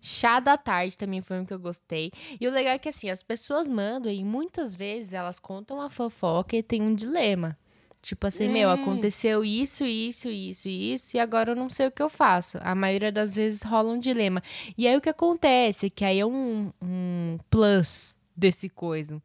Chá 0.00 0.38
da 0.38 0.58
tarde 0.58 0.98
também 0.98 1.22
foi 1.22 1.40
um 1.40 1.46
que 1.46 1.52
eu 1.54 1.58
gostei. 1.58 2.12
E 2.38 2.46
o 2.46 2.50
legal 2.50 2.74
é 2.74 2.78
que, 2.78 2.90
assim, 2.90 3.08
as 3.08 3.22
pessoas 3.22 3.66
mandam 3.66 4.12
e 4.12 4.22
muitas 4.22 4.76
vezes 4.76 5.14
elas 5.14 5.38
contam 5.38 5.80
a 5.80 5.88
fofoca 5.88 6.54
e 6.56 6.62
tem 6.62 6.82
um 6.82 6.94
dilema. 6.94 7.56
Tipo 8.04 8.26
assim, 8.26 8.50
meu, 8.50 8.68
Hum. 8.68 8.72
aconteceu 8.72 9.42
isso, 9.42 9.82
isso, 9.82 10.28
isso, 10.28 10.68
isso, 10.68 11.16
e 11.16 11.18
agora 11.20 11.52
eu 11.52 11.56
não 11.56 11.70
sei 11.70 11.86
o 11.86 11.90
que 11.90 12.02
eu 12.02 12.10
faço. 12.10 12.58
A 12.60 12.74
maioria 12.74 13.10
das 13.10 13.34
vezes 13.36 13.62
rola 13.62 13.90
um 13.94 13.98
dilema. 13.98 14.42
E 14.76 14.86
aí 14.86 14.94
o 14.94 15.00
que 15.00 15.08
acontece? 15.08 15.88
Que 15.88 16.04
aí 16.04 16.20
é 16.20 16.26
um, 16.26 16.70
um 16.82 17.38
plus 17.48 18.14
desse 18.36 18.68
coisa. 18.68 19.22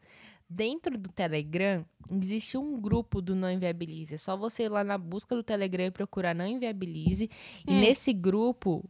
Dentro 0.50 0.98
do 0.98 1.10
Telegram, 1.10 1.86
existe 2.10 2.58
um 2.58 2.80
grupo 2.80 3.22
do 3.22 3.36
Não 3.36 3.52
Inviabilize. 3.52 4.16
É 4.16 4.18
só 4.18 4.38
você 4.38 4.64
ir 4.64 4.70
lá 4.70 4.82
na 4.82 4.98
busca 4.98 5.36
do 5.36 5.44
Telegram 5.44 5.84
e 5.88 5.92
procurar 5.92 6.34
Não 6.34 6.48
Inviabilize. 6.48 7.30
E 7.68 7.74
Hum. 7.74 7.82
nesse 7.82 8.14
grupo, 8.14 8.84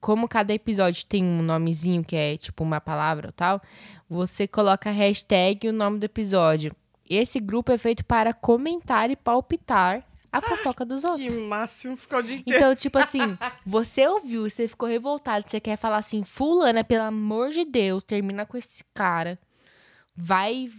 como 0.00 0.26
cada 0.28 0.52
episódio 0.52 1.06
tem 1.06 1.22
um 1.22 1.40
nomezinho 1.40 2.02
que 2.02 2.16
é 2.16 2.36
tipo 2.36 2.64
uma 2.64 2.80
palavra 2.80 3.28
ou 3.28 3.32
tal, 3.32 3.62
você 4.10 4.48
coloca 4.48 4.90
a 4.90 4.92
hashtag 4.92 5.68
e 5.68 5.70
o 5.70 5.72
nome 5.72 6.00
do 6.00 6.04
episódio. 6.04 6.74
Esse 7.08 7.38
grupo 7.40 7.72
é 7.72 7.78
feito 7.78 8.04
para 8.04 8.32
comentar 8.32 9.10
e 9.10 9.16
palpitar 9.16 10.04
a 10.32 10.40
fofoca 10.40 10.84
dos 10.84 11.02
Que 11.02 11.06
outros. 11.08 11.42
máximo 11.42 11.96
ficar 11.96 12.18
o 12.18 12.22
dia 12.22 12.36
inteiro. 12.36 12.58
Então, 12.58 12.74
tipo 12.74 12.98
assim, 12.98 13.38
você 13.64 14.06
ouviu, 14.06 14.48
você 14.48 14.68
ficou 14.68 14.88
revoltado, 14.88 15.48
você 15.48 15.58
quer 15.60 15.78
falar 15.78 15.98
assim, 15.98 16.22
fulana, 16.24 16.84
pelo 16.84 17.04
amor 17.04 17.50
de 17.50 17.64
Deus, 17.64 18.04
termina 18.04 18.44
com 18.44 18.56
esse 18.56 18.84
cara. 18.92 19.38
Vai 20.18 20.70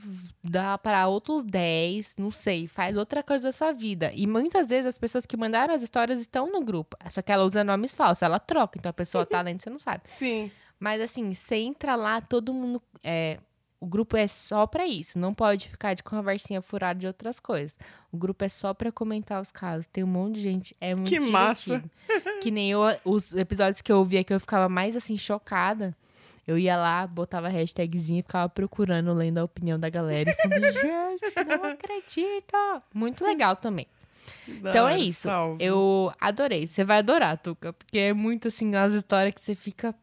dar 0.44 0.80
para 0.80 1.08
outros 1.08 1.44
10, 1.44 2.16
não 2.18 2.32
sei, 2.32 2.68
faz 2.68 2.98
outra 2.98 3.22
coisa 3.22 3.50
da 3.50 3.52
sua 3.52 3.72
vida. 3.72 4.12
E 4.16 4.26
muitas 4.26 4.70
vezes 4.70 4.88
as 4.88 4.98
pessoas 4.98 5.28
que 5.28 5.38
mandaram 5.38 5.74
as 5.76 5.84
histórias 5.84 6.20
estão 6.20 6.52
no 6.52 6.62
grupo. 6.64 6.98
Só 7.12 7.22
que 7.22 7.32
ela 7.32 7.44
usa 7.46 7.64
nomes 7.64 7.94
falsos, 7.94 8.24
ela 8.24 8.40
troca, 8.40 8.80
então 8.80 8.90
a 8.90 8.94
pessoa 8.94 9.26
tá 9.28 9.40
lendo, 9.42 9.62
você 9.62 9.70
não 9.70 9.78
sabe. 9.78 10.02
Sim. 10.06 10.52
Mas 10.80 11.02
assim, 11.02 11.34
você 11.34 11.56
entra 11.58 11.96
lá, 11.96 12.20
todo 12.20 12.52
mundo. 12.54 12.82
É, 13.04 13.40
o 13.80 13.86
grupo 13.86 14.18
é 14.18 14.28
só 14.28 14.66
pra 14.66 14.88
isso. 14.88 15.20
Não 15.20 15.34
pode 15.34 15.70
ficar 15.70 15.94
de 15.94 16.02
conversinha 16.04 16.62
furada 16.62 17.00
de 17.00 17.08
outras 17.08 17.40
coisas. 17.40 17.78
O 18.12 18.18
grupo 18.18 18.44
é 18.44 18.50
só 18.50 18.74
pra 18.74 18.92
comentar 18.92 19.42
os 19.42 19.52
casos. 19.52 19.88
Tem 19.88 20.04
um 20.04 20.08
monte 20.08 20.36
de 20.36 20.42
gente. 20.42 20.76
É 20.82 20.96
muito 20.96 21.10
Que 21.10 21.20
massa. 21.20 21.82
divertido. 22.08 22.42
que 22.42 22.50
nem 22.52 22.72
eu, 22.72 22.82
os 23.06 23.34
episódios 23.34 23.82
que 23.82 23.92
eu 23.92 23.98
ouvia 24.00 24.24
que 24.24 24.34
eu 24.34 24.40
ficava 24.40 24.68
mais 24.68 24.96
assim, 24.96 25.18
chocada. 25.18 25.96
Eu 26.48 26.58
ia 26.58 26.78
lá, 26.78 27.06
botava 27.06 27.48
a 27.48 27.50
hashtagzinha 27.50 28.20
e 28.20 28.24
ficava 28.24 28.48
procurando, 28.48 29.14
lendo 29.14 29.38
a 29.38 29.44
opinião 29.44 29.78
da 29.78 29.90
galera. 29.90 30.32
E 30.32 30.36
falando, 30.36 30.64
gente, 30.72 31.46
não 31.46 31.64
acredito. 31.72 32.56
Muito 32.94 33.24
legal 33.24 33.56
também. 33.58 33.86
Então 34.48 34.88
é 34.88 34.98
isso. 34.98 35.28
salvo. 35.28 35.58
Eu 35.62 36.12
adorei. 36.20 36.66
Você 36.66 36.84
vai 36.86 37.00
adorar, 37.00 37.38
Tuca. 37.38 37.74
Porque 37.74 37.98
é 38.00 38.14
muito 38.14 38.48
assim, 38.48 38.74
as 38.76 38.94
histórias 38.94 39.34
que 39.34 39.42
você 39.44 39.56
fica. 39.56 39.94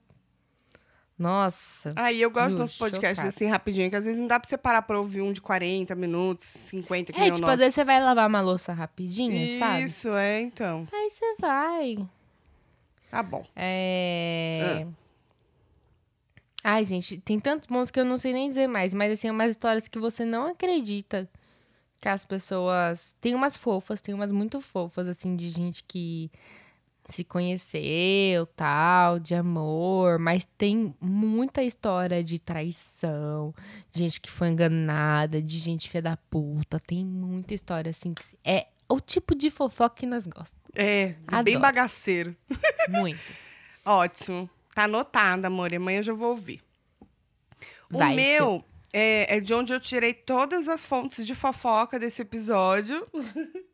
Nossa. 1.19 1.93
Aí 1.95 2.21
eu 2.21 2.31
gosto 2.31 2.59
dos 2.59 2.77
podcasts 2.77 3.19
chocada. 3.19 3.29
assim 3.29 3.47
rapidinho, 3.47 3.89
que 3.89 3.97
às 3.97 4.05
vezes 4.05 4.21
não 4.21 4.27
dá 4.27 4.41
pra 4.41 4.49
você 4.49 4.59
parar 4.59 4.83
pra 4.83 4.99
ouvir 4.99 5.21
um 5.21 5.33
de 5.33 5.41
40 5.41 5.95
minutos, 5.95 6.45
50, 6.47 7.13
que 7.13 7.21
É, 7.21 7.31
tipo, 7.31 7.47
às 7.47 7.59
vezes 7.59 7.75
você 7.75 7.85
vai 7.85 8.01
lavar 8.03 8.29
uma 8.29 8.41
louça 8.41 8.73
rapidinho, 8.73 9.59
sabe? 9.61 9.85
Isso, 9.85 10.09
é, 10.11 10.41
então. 10.41 10.89
Aí 10.93 11.11
você 11.11 11.37
vai. 11.39 12.09
Tá 13.11 13.23
bom. 13.23 13.47
É. 13.55 14.87
Ai, 16.65 16.85
gente, 16.85 17.19
tem 17.19 17.39
tantos 17.39 17.69
bons 17.69 17.91
que 17.91 18.01
eu 18.01 18.05
não 18.05 18.19
sei 18.19 18.33
nem 18.33 18.49
dizer 18.49 18.67
mais, 18.67 18.93
mas 18.93 19.13
assim, 19.13 19.31
umas 19.31 19.51
histórias 19.51 19.87
que 19.87 19.99
você 19.99 20.25
não 20.25 20.47
acredita 20.47 21.29
que 22.01 22.09
as 22.09 22.25
pessoas. 22.25 23.15
Tem 23.21 23.35
umas 23.35 23.57
fofas, 23.57 24.01
tem 24.01 24.15
umas 24.15 24.33
muito 24.33 24.61
fofas, 24.61 25.07
assim, 25.07 25.37
de 25.37 25.49
gente 25.49 25.85
que 25.85 26.31
se 27.09 27.25
conheceu, 27.25 28.47
tal, 28.57 29.19
de 29.19 29.35
amor, 29.35 30.19
mas 30.19 30.47
tem 30.57 30.95
muita 31.01 31.63
história 31.63 32.25
de 32.25 32.39
traição, 32.39 33.55
de 33.93 34.01
gente 34.01 34.21
que 34.21 34.31
foi 34.31 34.49
enganada, 34.49 35.43
de 35.43 35.59
gente 35.59 35.89
filha 35.89 36.03
da 36.03 36.17
puta, 36.17 36.81
tem 36.81 37.05
muita 37.05 37.55
história 37.55 37.91
assim 37.91 38.15
que 38.15 38.23
é 38.45 38.69
o 38.89 39.01
tipo 39.01 39.35
de 39.35 39.51
fofoca 39.51 39.97
que 39.97 40.07
nós 40.07 40.27
gostamos. 40.27 40.65
É, 40.75 41.15
bem 41.43 41.55
Adoro. 41.57 41.61
bagaceiro. 41.61 42.37
Muito. 42.89 43.33
Ótimo. 43.85 44.49
Tá 44.75 44.85
anotado, 44.85 45.47
amor. 45.47 45.73
e 45.73 45.77
Amanhã 45.77 45.99
eu 45.99 46.03
já 46.03 46.13
vou 46.13 46.31
ouvir. 46.31 46.61
O 47.91 47.99
Vai, 47.99 48.15
meu 48.15 48.65
é, 48.93 49.37
é 49.37 49.41
de 49.41 49.53
onde 49.53 49.73
eu 49.73 49.81
tirei 49.81 50.15
todas 50.15 50.69
as 50.69 50.85
fontes 50.85 51.27
de 51.27 51.35
fofoca 51.35 51.99
desse 51.99 52.23
episódio. 52.23 53.07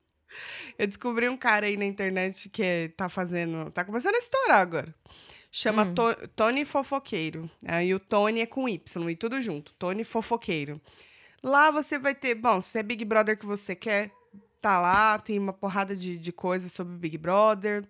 eu 0.81 0.87
descobri 0.87 1.28
um 1.28 1.37
cara 1.37 1.66
aí 1.66 1.76
na 1.76 1.85
internet 1.85 2.49
que 2.49 2.93
tá 2.97 3.09
fazendo. 3.09 3.70
Tá 3.70 3.85
começando 3.85 4.14
a 4.14 4.18
estourar 4.18 4.59
agora. 4.61 4.95
Chama 5.53 5.83
Hum. 5.85 5.95
To- 5.95 6.28
Tony 6.37 6.64
Fofoqueiro. 6.64 7.51
Aí 7.66 7.93
o 7.95 7.99
Tony 8.01 8.41
é 8.41 8.47
com 8.47 8.68
Y 8.68 9.11
e 9.11 9.16
tudo 9.16 9.41
junto. 9.41 9.72
Tony 9.74 10.05
Fofoqueiro. 10.05 10.81
Lá 11.43 11.70
você 11.70 11.99
vai 11.99 12.14
ter. 12.14 12.35
Bom, 12.35 12.61
se 12.61 12.78
é 12.78 12.83
Big 12.83 13.05
Brother 13.05 13.37
que 13.39 13.47
você 13.47 13.74
quer, 13.74 14.11
tá 14.61 14.78
lá. 14.81 15.18
Tem 15.18 15.39
uma 15.39 15.53
porrada 15.53 15.97
de, 15.97 16.16
de 16.16 16.33
coisas 16.33 16.70
sobre 16.72 16.95
Big 16.97 17.18
Brother. 17.18 17.85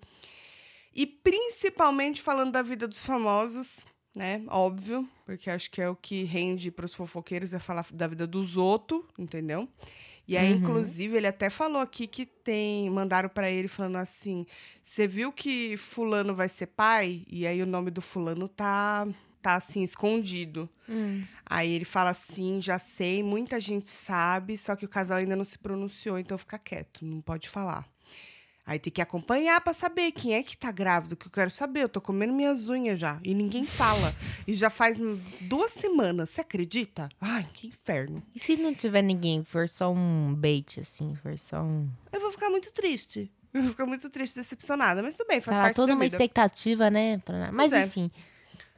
E 0.94 1.06
principalmente 1.06 2.20
falando 2.22 2.52
da 2.52 2.62
vida 2.62 2.88
dos 2.88 3.04
famosos, 3.04 3.84
né? 4.16 4.42
Óbvio, 4.48 5.08
porque 5.24 5.48
acho 5.50 5.70
que 5.70 5.80
é 5.80 5.88
o 5.88 5.94
que 5.94 6.24
rende 6.24 6.70
para 6.70 6.84
os 6.84 6.94
fofoqueiros 6.94 7.52
é 7.52 7.58
falar 7.60 7.86
da 7.92 8.06
vida 8.08 8.26
dos 8.26 8.56
outros, 8.56 9.02
entendeu? 9.18 9.68
E 10.30 10.36
aí, 10.36 10.52
Uhum. 10.52 10.58
inclusive, 10.60 11.16
ele 11.16 11.26
até 11.26 11.50
falou 11.50 11.82
aqui 11.82 12.06
que 12.06 12.24
tem. 12.24 12.88
Mandaram 12.88 13.28
para 13.28 13.50
ele 13.50 13.66
falando 13.66 13.96
assim: 13.96 14.46
você 14.84 15.04
viu 15.08 15.32
que 15.32 15.76
Fulano 15.76 16.36
vai 16.36 16.48
ser 16.48 16.68
pai? 16.68 17.24
E 17.28 17.48
aí 17.48 17.60
o 17.60 17.66
nome 17.66 17.90
do 17.90 18.00
Fulano 18.00 18.46
tá, 18.48 19.08
tá 19.42 19.56
assim, 19.56 19.82
escondido. 19.82 20.68
Hum. 20.88 21.24
Aí 21.44 21.72
ele 21.72 21.84
fala 21.84 22.10
assim: 22.10 22.60
já 22.60 22.78
sei, 22.78 23.24
muita 23.24 23.58
gente 23.58 23.88
sabe, 23.88 24.56
só 24.56 24.76
que 24.76 24.84
o 24.84 24.88
casal 24.88 25.18
ainda 25.18 25.34
não 25.34 25.44
se 25.44 25.58
pronunciou, 25.58 26.16
então 26.16 26.38
fica 26.38 26.56
quieto, 26.60 27.04
não 27.04 27.20
pode 27.20 27.48
falar. 27.48 27.84
Aí 28.66 28.78
tem 28.78 28.92
que 28.92 29.00
acompanhar 29.02 29.60
pra 29.60 29.72
saber 29.74 30.12
quem 30.12 30.34
é 30.34 30.42
que 30.42 30.56
tá 30.56 30.70
grávido, 30.70 31.16
que 31.16 31.26
eu 31.26 31.30
quero 31.32 31.50
saber. 31.50 31.82
Eu 31.82 31.88
tô 31.88 32.00
comendo 32.00 32.32
minhas 32.32 32.68
unhas 32.68 33.00
já. 33.00 33.18
E 33.24 33.34
ninguém 33.34 33.64
fala. 33.66 34.14
e 34.46 34.52
já 34.52 34.70
faz 34.70 34.96
duas 35.40 35.72
semanas, 35.72 36.30
você 36.30 36.40
acredita? 36.42 37.08
Ai, 37.20 37.46
que 37.52 37.66
inferno. 37.68 38.22
E 38.34 38.38
se 38.38 38.56
não 38.56 38.72
tiver 38.74 39.02
ninguém, 39.02 39.42
for 39.42 39.68
só 39.68 39.90
um 39.92 40.32
bait, 40.34 40.78
assim, 40.78 41.14
for 41.16 41.36
só 41.38 41.62
um. 41.62 41.88
Eu 42.12 42.20
vou 42.20 42.30
ficar 42.30 42.48
muito 42.50 42.72
triste. 42.72 43.30
Eu 43.52 43.62
vou 43.62 43.70
ficar 43.72 43.86
muito 43.86 44.08
triste, 44.08 44.36
decepcionada. 44.36 45.02
Mas 45.02 45.16
tudo 45.16 45.26
bem, 45.26 45.40
faz 45.40 45.56
Tá 45.56 45.64
parte 45.64 45.76
toda 45.76 45.88
da 45.88 45.94
uma 45.94 46.04
vida. 46.04 46.14
expectativa, 46.16 46.88
né? 46.90 47.18
pra- 47.18 47.50
Mas 47.50 47.72
é. 47.72 47.84
enfim, 47.86 48.10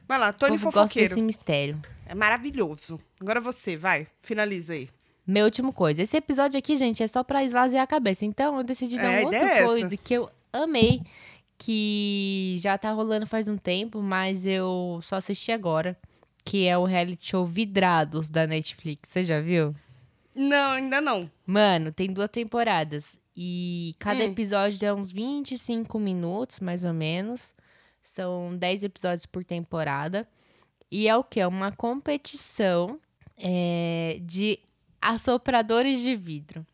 Vai 0.07 0.17
lá, 0.19 0.33
Tony 0.33 0.57
Fofoqueiro. 0.57 1.09
desse 1.09 1.21
mistério. 1.21 1.79
É 2.05 2.13
maravilhoso. 2.15 2.99
Agora 3.21 3.39
você, 3.39 3.77
vai. 3.77 4.07
Finaliza 4.21 4.73
aí. 4.73 4.89
Meu 5.25 5.45
último 5.45 5.71
coisa. 5.71 6.01
Esse 6.01 6.17
episódio 6.17 6.57
aqui, 6.57 6.75
gente, 6.75 7.01
é 7.01 7.07
só 7.07 7.23
pra 7.23 7.43
esvaziar 7.43 7.83
a 7.83 7.87
cabeça. 7.87 8.25
Então, 8.25 8.57
eu 8.57 8.63
decidi 8.63 8.97
dar 8.97 9.05
É, 9.11 9.21
um 9.21 9.25
outro 9.25 9.37
ideia 9.39 9.59
é 9.59 9.65
coisa 9.65 9.97
que 9.97 10.13
eu 10.13 10.29
amei, 10.51 11.01
que 11.57 12.57
já 12.59 12.77
tá 12.77 12.91
rolando 12.91 13.25
faz 13.25 13.47
um 13.47 13.57
tempo, 13.57 14.01
mas 14.01 14.45
eu 14.45 14.99
só 15.01 15.15
assisti 15.15 15.51
agora, 15.51 15.97
que 16.43 16.65
é 16.67 16.77
o 16.77 16.83
reality 16.83 17.29
show 17.29 17.45
Vidrados 17.45 18.29
da 18.29 18.45
Netflix. 18.45 19.09
Você 19.09 19.23
já 19.23 19.39
viu? 19.39 19.73
Não, 20.35 20.71
ainda 20.71 20.99
não. 20.99 21.29
Mano, 21.45 21.91
tem 21.91 22.11
duas 22.11 22.29
temporadas. 22.29 23.17
E 23.35 23.95
cada 23.99 24.19
Hum. 24.23 24.27
episódio 24.27 24.85
é 24.85 24.93
uns 24.93 25.11
25 25.11 25.97
minutos, 25.99 26.59
mais 26.59 26.83
ou 26.83 26.93
menos. 26.93 27.55
São 28.01 28.55
10 28.57 28.83
episódios 28.83 29.25
por 29.25 29.43
temporada. 29.45 30.27
E 30.91 31.07
é 31.07 31.15
o 31.15 31.23
que? 31.23 31.39
É 31.39 31.47
uma 31.47 31.71
competição 31.71 32.99
é, 33.37 34.19
de 34.21 34.59
assopradores 35.03 36.01
de 36.01 36.15
vidro. 36.15 36.65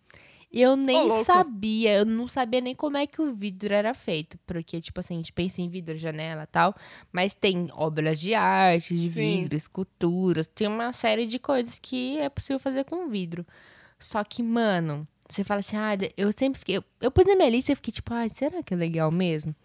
Eu 0.52 0.76
nem 0.76 1.08
louco. 1.08 1.26
sabia, 1.26 2.00
eu 2.00 2.06
não 2.06 2.28
sabia 2.28 2.60
nem 2.60 2.74
como 2.74 2.98
é 2.98 3.06
que 3.06 3.22
o 3.22 3.34
vidro 3.34 3.72
era 3.72 3.94
feito. 3.94 4.38
Porque, 4.48 4.82
tipo 4.82 5.00
assim, 5.00 5.14
a 5.14 5.18
gente 5.18 5.32
pensa 5.32 5.62
em 5.62 5.70
vidro, 5.70 5.96
janela 5.96 6.44
e 6.44 6.48
tal. 6.48 6.74
Mas 7.12 7.36
tem 7.36 7.70
obras 7.74 8.20
de 8.20 8.34
arte, 8.34 8.98
de 8.98 9.10
Sim. 9.10 9.42
vidro, 9.42 9.56
esculturas. 9.56 10.48
Tem 10.48 10.68
uma 10.68 10.92
série 10.92 11.28
de 11.28 11.38
coisas 11.38 11.78
que 11.78 12.18
é 12.18 12.30
possível 12.30 12.60
fazer 12.60 12.84
com 12.86 13.08
vidro. 13.10 13.46
Só 14.00 14.24
que, 14.24 14.42
mano, 14.42 15.08
você 15.30 15.44
fala 15.44 15.60
assim, 15.60 15.78
ah, 15.78 15.92
eu 16.18 16.32
sempre 16.32 16.58
fiquei. 16.58 16.78
Eu, 16.78 16.84
eu 17.00 17.12
pus 17.12 17.26
na 17.28 17.36
minha 17.36 17.50
lista 17.50 17.72
e 17.72 17.76
fiquei 17.76 17.94
tipo, 17.94 18.12
ah, 18.12 18.28
será 18.30 18.64
que 18.64 18.74
é 18.74 18.78
legal 18.78 19.12
mesmo? 19.12 19.56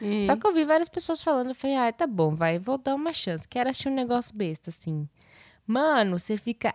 Hum. 0.00 0.22
Só 0.22 0.36
que 0.36 0.46
eu 0.46 0.54
vi 0.54 0.64
várias 0.64 0.88
pessoas 0.88 1.20
falando, 1.20 1.48
eu 1.48 1.54
falei, 1.56 1.76
ah, 1.76 1.92
tá 1.92 2.06
bom, 2.06 2.36
vai, 2.36 2.60
vou 2.60 2.78
dar 2.78 2.94
uma 2.94 3.12
chance. 3.12 3.48
Quero 3.48 3.68
assistir 3.68 3.88
um 3.88 3.94
negócio 3.94 4.36
besta, 4.36 4.70
assim. 4.70 5.08
Mano, 5.66 6.18
você 6.18 6.36
fica 6.36 6.72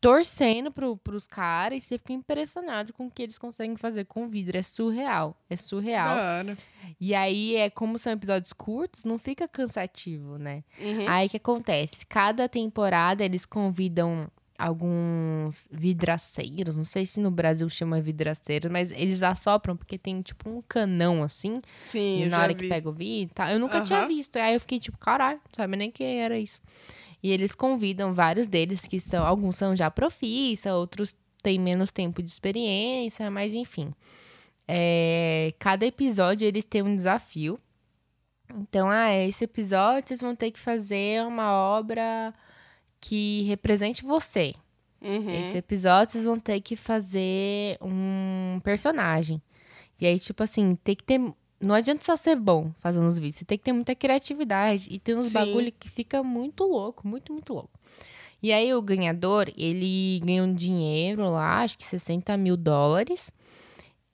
torcendo 0.00 0.70
pro, 0.70 0.96
pros 0.96 1.26
caras 1.26 1.78
e 1.78 1.80
você 1.80 1.98
fica 1.98 2.12
impressionado 2.12 2.92
com 2.92 3.06
o 3.06 3.10
que 3.10 3.22
eles 3.22 3.38
conseguem 3.38 3.76
fazer 3.76 4.04
com 4.04 4.28
vidro. 4.28 4.56
É 4.56 4.62
surreal. 4.62 5.36
É 5.48 5.56
surreal. 5.56 6.16
Hora. 6.16 6.56
E 7.00 7.14
aí, 7.14 7.56
é 7.56 7.68
como 7.70 7.98
são 7.98 8.12
episódios 8.12 8.52
curtos, 8.52 9.04
não 9.04 9.18
fica 9.18 9.48
cansativo, 9.48 10.38
né? 10.38 10.62
Uhum. 10.80 11.08
Aí 11.08 11.26
o 11.26 11.30
que 11.30 11.36
acontece? 11.36 12.06
Cada 12.06 12.48
temporada 12.48 13.24
eles 13.24 13.44
convidam 13.44 14.30
alguns 14.58 15.68
vidraceiros, 15.70 16.76
não 16.76 16.84
sei 16.84 17.04
se 17.04 17.20
no 17.20 17.30
Brasil 17.30 17.68
chama 17.68 18.00
vidraceiros, 18.00 18.70
mas 18.70 18.90
eles 18.90 19.22
assopram 19.22 19.76
porque 19.76 19.98
tem 19.98 20.22
tipo 20.22 20.48
um 20.48 20.62
canão 20.62 21.22
assim, 21.22 21.60
Sim, 21.76 22.22
e 22.22 22.26
na 22.26 22.40
hora 22.40 22.54
vi. 22.54 22.60
que 22.60 22.68
pega 22.68 22.88
o 22.88 22.92
vidro, 22.92 23.34
tá? 23.34 23.52
Eu 23.52 23.58
nunca 23.58 23.82
tinha 23.82 23.98
Aham. 24.00 24.08
visto. 24.08 24.36
Aí 24.36 24.54
eu 24.54 24.60
fiquei 24.60 24.78
tipo, 24.80 24.96
caralho, 24.98 25.38
não 25.44 25.54
sabia 25.56 25.76
nem 25.76 25.90
que 25.90 26.02
era 26.02 26.38
isso. 26.38 26.62
E 27.26 27.32
eles 27.32 27.56
convidam 27.56 28.14
vários 28.14 28.46
deles 28.46 28.86
que 28.86 29.00
são, 29.00 29.26
alguns 29.26 29.56
são 29.56 29.74
já 29.74 29.90
profissa, 29.90 30.76
outros 30.76 31.16
têm 31.42 31.58
menos 31.58 31.90
tempo 31.90 32.22
de 32.22 32.30
experiência, 32.30 33.28
mas 33.28 33.52
enfim. 33.52 33.92
É, 34.68 35.52
cada 35.58 35.84
episódio 35.84 36.46
eles 36.46 36.64
têm 36.64 36.82
um 36.82 36.94
desafio. 36.94 37.58
Então, 38.54 38.88
ah, 38.88 39.12
esse 39.12 39.42
episódio 39.42 40.06
vocês 40.06 40.20
vão 40.20 40.36
ter 40.36 40.52
que 40.52 40.60
fazer 40.60 41.26
uma 41.26 41.50
obra 41.50 42.32
que 43.00 43.42
represente 43.42 44.04
você. 44.04 44.54
Uhum. 45.02 45.28
Esse 45.28 45.56
episódio 45.56 46.12
vocês 46.12 46.26
vão 46.26 46.38
ter 46.38 46.60
que 46.60 46.76
fazer 46.76 47.76
um 47.82 48.60
personagem. 48.62 49.42
E 50.00 50.06
aí, 50.06 50.20
tipo 50.20 50.44
assim, 50.44 50.76
tem 50.76 50.94
que 50.94 51.02
ter. 51.02 51.20
Não 51.60 51.74
adianta 51.74 52.04
só 52.04 52.16
ser 52.16 52.36
bom 52.36 52.70
fazendo 52.76 53.06
os 53.06 53.18
vídeos. 53.18 53.36
Você 53.36 53.44
tem 53.44 53.56
que 53.56 53.64
ter 53.64 53.72
muita 53.72 53.94
criatividade. 53.94 54.88
E 54.90 54.98
tem 54.98 55.14
uns 55.14 55.26
Sim. 55.26 55.34
bagulho 55.34 55.72
que 55.72 55.88
fica 55.88 56.22
muito 56.22 56.64
louco, 56.64 57.06
muito, 57.06 57.32
muito 57.32 57.52
louco. 57.54 57.70
E 58.42 58.52
aí, 58.52 58.72
o 58.74 58.82
ganhador, 58.82 59.50
ele 59.56 60.20
ganha 60.24 60.44
um 60.44 60.54
dinheiro 60.54 61.28
lá, 61.30 61.62
acho 61.62 61.78
que 61.78 61.84
60 61.84 62.36
mil 62.36 62.56
dólares. 62.56 63.32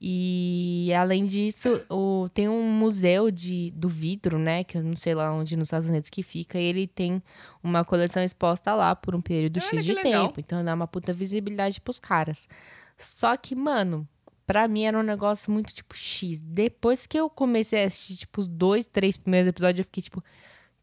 E 0.05 0.91
além 0.97 1.25
disso, 1.25 1.81
o, 1.89 2.27
tem 2.33 2.49
um 2.49 2.69
museu 2.69 3.31
de, 3.31 3.71
do 3.71 3.87
vidro, 3.87 4.37
né? 4.37 4.63
Que 4.63 4.77
eu 4.77 4.83
não 4.83 4.97
sei 4.97 5.15
lá 5.15 5.33
onde 5.33 5.55
nos 5.55 5.67
Estados 5.67 5.87
Unidos 5.87 6.09
que 6.09 6.21
fica. 6.21 6.59
E 6.59 6.63
ele 6.63 6.87
tem 6.87 7.23
uma 7.63 7.85
coleção 7.85 8.21
exposta 8.21 8.73
lá 8.73 8.95
por 8.95 9.15
um 9.15 9.21
período 9.21 9.61
Olha 9.61 9.79
X 9.79 9.85
de 9.85 9.93
legal. 9.93 10.27
tempo. 10.27 10.41
Então 10.41 10.63
dá 10.63 10.73
uma 10.73 10.87
puta 10.87 11.13
visibilidade 11.13 11.79
pros 11.79 11.99
caras. 11.99 12.49
Só 12.97 13.37
que, 13.37 13.55
mano, 13.55 14.05
pra 14.45 14.67
mim 14.67 14.83
era 14.83 14.97
um 14.97 15.03
negócio 15.03 15.51
muito 15.51 15.73
tipo 15.73 15.95
X. 15.95 16.39
Depois 16.39 17.05
que 17.07 17.17
eu 17.19 17.29
comecei 17.29 17.83
a 17.83 17.87
assistir, 17.87 18.17
tipo, 18.17 18.41
os 18.41 18.47
dois, 18.47 18.85
três 18.85 19.17
primeiros 19.17 19.47
episódios, 19.47 19.79
eu 19.79 19.85
fiquei 19.85 20.03
tipo. 20.03 20.23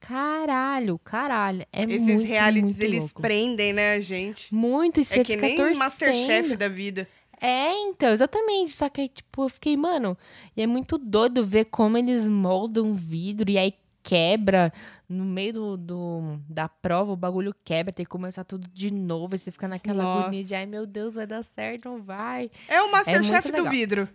Caralho, 0.01 0.99
caralho. 0.99 1.65
É 1.73 1.85
Esses 1.85 2.09
muito, 2.09 2.27
realities, 2.27 2.73
muito 2.73 2.83
eles 2.83 3.01
louco. 3.05 3.21
prendem, 3.23 3.73
né, 3.73 3.95
a 3.95 4.01
gente? 4.01 4.53
Muito, 4.55 4.99
e 5.01 5.05
você 5.05 5.21
É 5.21 5.25
que 5.25 5.37
nem 5.37 5.57
torcendo. 5.57 5.79
Masterchef 5.79 6.57
da 6.57 6.69
vida. 6.69 7.07
É, 7.41 7.73
então, 7.83 8.11
exatamente. 8.11 8.71
Só 8.73 8.89
que 8.89 9.03
aí, 9.03 9.09
tipo, 9.09 9.45
eu 9.45 9.49
fiquei, 9.51 9.77
mano, 9.77 10.17
e 10.57 10.63
é 10.63 10.67
muito 10.67 10.97
doido 10.97 11.45
ver 11.45 11.67
como 11.67 11.99
eles 11.99 12.27
moldam 12.27 12.95
vidro 12.95 13.51
e 13.51 13.59
aí 13.59 13.75
quebra 14.03 14.73
no 15.11 15.25
meio 15.25 15.53
do, 15.53 15.77
do- 15.77 16.41
da 16.49 16.69
prova, 16.69 17.13
o 17.13 17.17
bagulho 17.17 17.55
quebra, 17.65 17.93
tem 17.93 18.05
que 18.07 18.11
começar 18.11 18.45
tudo 18.45 18.69
de 18.69 18.93
novo. 18.93 19.35
E 19.35 19.39
você 19.39 19.51
fica 19.51 19.67
naquela 19.67 20.03
Nossa. 20.05 20.23
agonia 20.27 20.45
de, 20.45 20.55
ai 20.55 20.67
meu 20.67 20.87
Deus, 20.87 21.17
vai 21.17 21.27
dar 21.27 21.43
certo, 21.43 21.89
não 21.89 22.01
vai. 22.01 22.51
É 22.69 22.81
o 22.81 22.91
Masterchef 22.93 23.31
muito 23.33 23.51
do 23.51 23.57
legal. 23.57 23.71
vidro. 23.73 24.09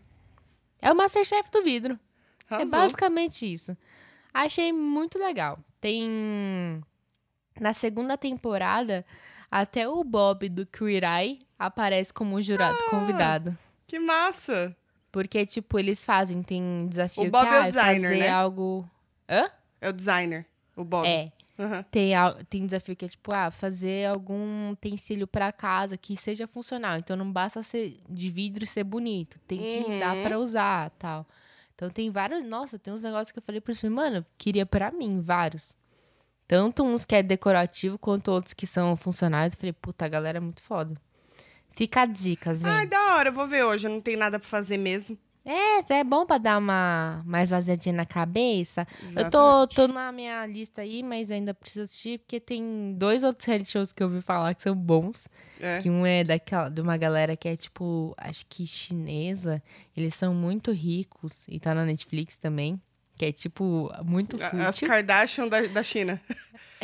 É 0.81 0.91
o 0.91 0.95
Masterchef 0.95 1.51
do 1.51 1.61
vidro. 1.63 1.99
É 2.49 2.65
basicamente 2.65 3.51
isso. 3.51 3.75
Achei 4.33 4.71
muito 4.71 5.19
legal. 5.19 5.59
Tem. 5.81 6.81
Na 7.59 7.73
segunda 7.73 8.17
temporada, 8.17 9.05
até 9.49 9.87
o 9.87 10.03
Bob 10.03 10.47
do 10.49 10.65
Queer 10.65 11.03
Eye 11.03 11.39
aparece 11.57 12.13
como 12.13 12.41
jurado 12.41 12.77
Ah. 12.87 12.89
convidado. 12.89 13.57
Que 13.87 13.99
massa. 13.99 14.75
Porque, 15.11 15.45
tipo, 15.45 15.79
eles 15.79 16.03
fazem, 16.03 16.43
tem 16.43 16.87
desafio 16.89 17.23
O 17.23 17.31
Bob 17.31 17.47
que 17.47 17.53
é 17.55 17.59
o 17.61 17.63
designer, 17.65 18.01
fazer 18.09 18.19
né? 18.19 18.29
algo. 18.29 18.89
Hã? 19.29 19.49
É 19.79 19.89
o 19.89 19.93
designer, 19.93 20.45
o 20.75 20.83
Bob. 20.83 21.07
É. 21.07 21.31
Aham. 21.57 21.83
Tem, 21.89 22.11
tem 22.49 22.65
desafio 22.65 22.95
que 22.97 23.05
é, 23.05 23.07
tipo, 23.07 23.31
ah, 23.33 23.49
fazer 23.49 24.07
algum 24.09 24.71
utensílio 24.71 25.25
pra 25.25 25.53
casa 25.53 25.95
que 25.95 26.17
seja 26.17 26.45
funcional. 26.47 26.97
Então 26.97 27.15
não 27.15 27.31
basta 27.31 27.63
ser 27.63 27.97
de 28.09 28.29
vidro 28.29 28.63
e 28.65 28.67
ser 28.67 28.83
bonito. 28.83 29.39
Tem 29.47 29.57
que 29.57 29.89
Uhum. 29.89 29.99
dar 29.99 30.15
pra 30.21 30.37
usar 30.37 30.89
tal. 30.91 31.25
Então 31.73 31.89
tem 31.89 32.09
vários. 32.11 32.43
Nossa, 32.43 32.77
tem 32.77 32.93
uns 32.93 33.03
negócios 33.03 33.31
que 33.31 33.39
eu 33.39 33.43
falei 33.43 33.61
pra 33.61 33.73
você, 33.73 33.87
mano, 33.89 34.25
queria 34.37 34.65
pra 34.65 34.91
mim, 34.91 35.21
vários. 35.21 35.73
Tanto 36.47 36.83
uns 36.83 37.05
que 37.05 37.15
é 37.15 37.23
decorativo 37.23 37.97
quanto 37.97 38.31
outros 38.31 38.53
que 38.53 38.67
são 38.67 38.95
funcionais. 38.97 39.53
Eu 39.53 39.59
falei, 39.59 39.73
puta, 39.73 40.05
a 40.05 40.09
galera 40.09 40.37
é 40.37 40.41
muito 40.41 40.61
foda. 40.61 40.93
Fica 41.71 42.01
a 42.01 42.05
dica, 42.05 42.53
gente. 42.53 42.67
Ai, 42.67 42.85
da 42.85 43.15
hora, 43.15 43.29
eu 43.29 43.33
vou 43.33 43.47
ver 43.47 43.63
hoje. 43.63 43.87
Eu 43.87 43.91
não 43.91 43.99
tenho 44.01 44.19
nada 44.19 44.39
pra 44.39 44.47
fazer 44.47 44.77
mesmo. 44.77 45.17
É, 45.45 45.93
é 45.99 46.03
bom 46.03 46.25
pra 46.25 46.39
dar 46.39 46.57
uma 46.57 47.21
mais 47.23 47.51
vaziadinha 47.51 47.93
na 47.93 48.05
cabeça. 48.05 48.87
Eu 48.99 49.07
Exatamente. 49.07 49.31
tô, 49.31 49.67
tô 49.67 49.87
na 49.87 50.11
minha 50.11 50.45
lista 50.47 50.81
aí, 50.81 51.03
mas 51.03 51.29
ainda 51.29 51.53
preciso 51.53 51.83
assistir, 51.83 52.17
porque 52.19 52.39
tem 52.39 52.95
dois 52.97 53.23
outros 53.23 53.45
reality 53.45 53.71
shows 53.71 53.93
que 53.93 54.01
eu 54.01 54.07
ouvi 54.07 54.21
falar 54.21 54.55
que 54.55 54.63
são 54.63 54.75
bons. 54.75 55.27
É. 55.59 55.79
Que 55.81 55.89
um 55.89 56.03
é 56.05 56.23
daquela, 56.23 56.69
de 56.69 56.81
uma 56.81 56.97
galera 56.97 57.37
que 57.37 57.47
é, 57.47 57.55
tipo, 57.55 58.13
acho 58.17 58.43
que 58.47 58.65
chinesa. 58.65 59.61
Eles 59.95 60.15
são 60.15 60.33
muito 60.33 60.71
ricos 60.71 61.45
e 61.47 61.59
tá 61.59 61.75
na 61.75 61.85
Netflix 61.85 62.39
também. 62.39 62.81
Que 63.15 63.25
é, 63.25 63.31
tipo, 63.31 63.91
muito 64.03 64.35
A- 64.41 64.47
As 64.67 64.75
fútil. 64.75 64.87
Kardashian 64.87 65.47
da, 65.47 65.61
da 65.67 65.83
China. 65.83 66.19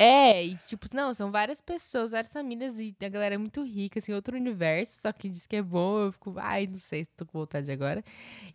É, 0.01 0.43
e 0.45 0.55
tipo, 0.67 0.87
não, 0.93 1.13
são 1.13 1.29
várias 1.29 1.61
pessoas, 1.61 2.11
várias 2.11 2.33
famílias 2.33 2.79
e 2.79 2.95
a 3.01 3.07
galera 3.09 3.35
é 3.35 3.37
muito 3.37 3.63
rica, 3.63 3.99
assim, 3.99 4.13
outro 4.13 4.35
universo, 4.35 5.01
só 5.01 5.11
que 5.11 5.29
diz 5.29 5.45
que 5.45 5.57
é 5.57 5.61
bom, 5.61 5.99
eu 6.05 6.11
fico, 6.11 6.33
ai, 6.37 6.65
não 6.65 6.75
sei 6.75 7.03
se 7.05 7.11
tô 7.15 7.25
com 7.25 7.37
vontade 7.39 7.71
agora. 7.71 8.03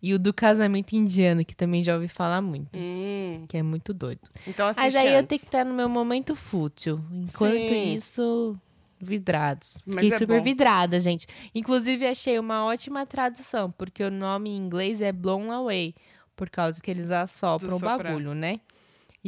E 0.03 0.12
o 0.12 0.18
do 0.18 0.34
casamento 0.34 0.94
indiano, 0.94 1.44
que 1.44 1.55
também 1.55 1.84
já 1.84 1.94
ouvi 1.94 2.09
falar 2.09 2.40
muito, 2.42 2.76
Hum, 2.78 3.44
que 3.49 3.57
é 3.57 3.62
muito 3.62 3.94
doido. 3.94 4.28
então 4.47 4.70
Mas 4.76 4.97
aí 4.97 5.12
eu 5.12 5.18
antes. 5.18 5.28
tenho 5.28 5.38
que 5.40 5.47
estar 5.47 5.64
no 5.64 5.72
meu 5.74 5.88
momento 5.88 6.34
fútil. 6.34 7.01
Enquanto 7.12 7.68
Sim. 7.68 7.94
isso, 7.94 8.59
vidrados. 9.01 9.78
Mas 9.86 9.97
Fiquei 9.97 10.12
é 10.14 10.18
super 10.18 10.38
bom. 10.38 10.42
vidrada, 10.44 10.99
gente. 10.99 11.26
Inclusive, 11.55 12.07
achei 12.07 12.38
uma 12.38 12.64
ótima 12.64 13.07
tradução, 13.07 13.70
porque 13.70 14.03
o 14.03 14.11
nome 14.11 14.51
em 14.51 14.57
inglês 14.57 15.01
é 15.01 15.12
Blown 15.12 15.53
Away, 15.53 15.94
por 16.34 16.51
causa 16.51 16.80
que 16.80 16.90
eles 16.90 17.11
assopram 17.11 17.76
o 17.76 17.78
bagulho, 17.78 18.34
né? 18.34 18.61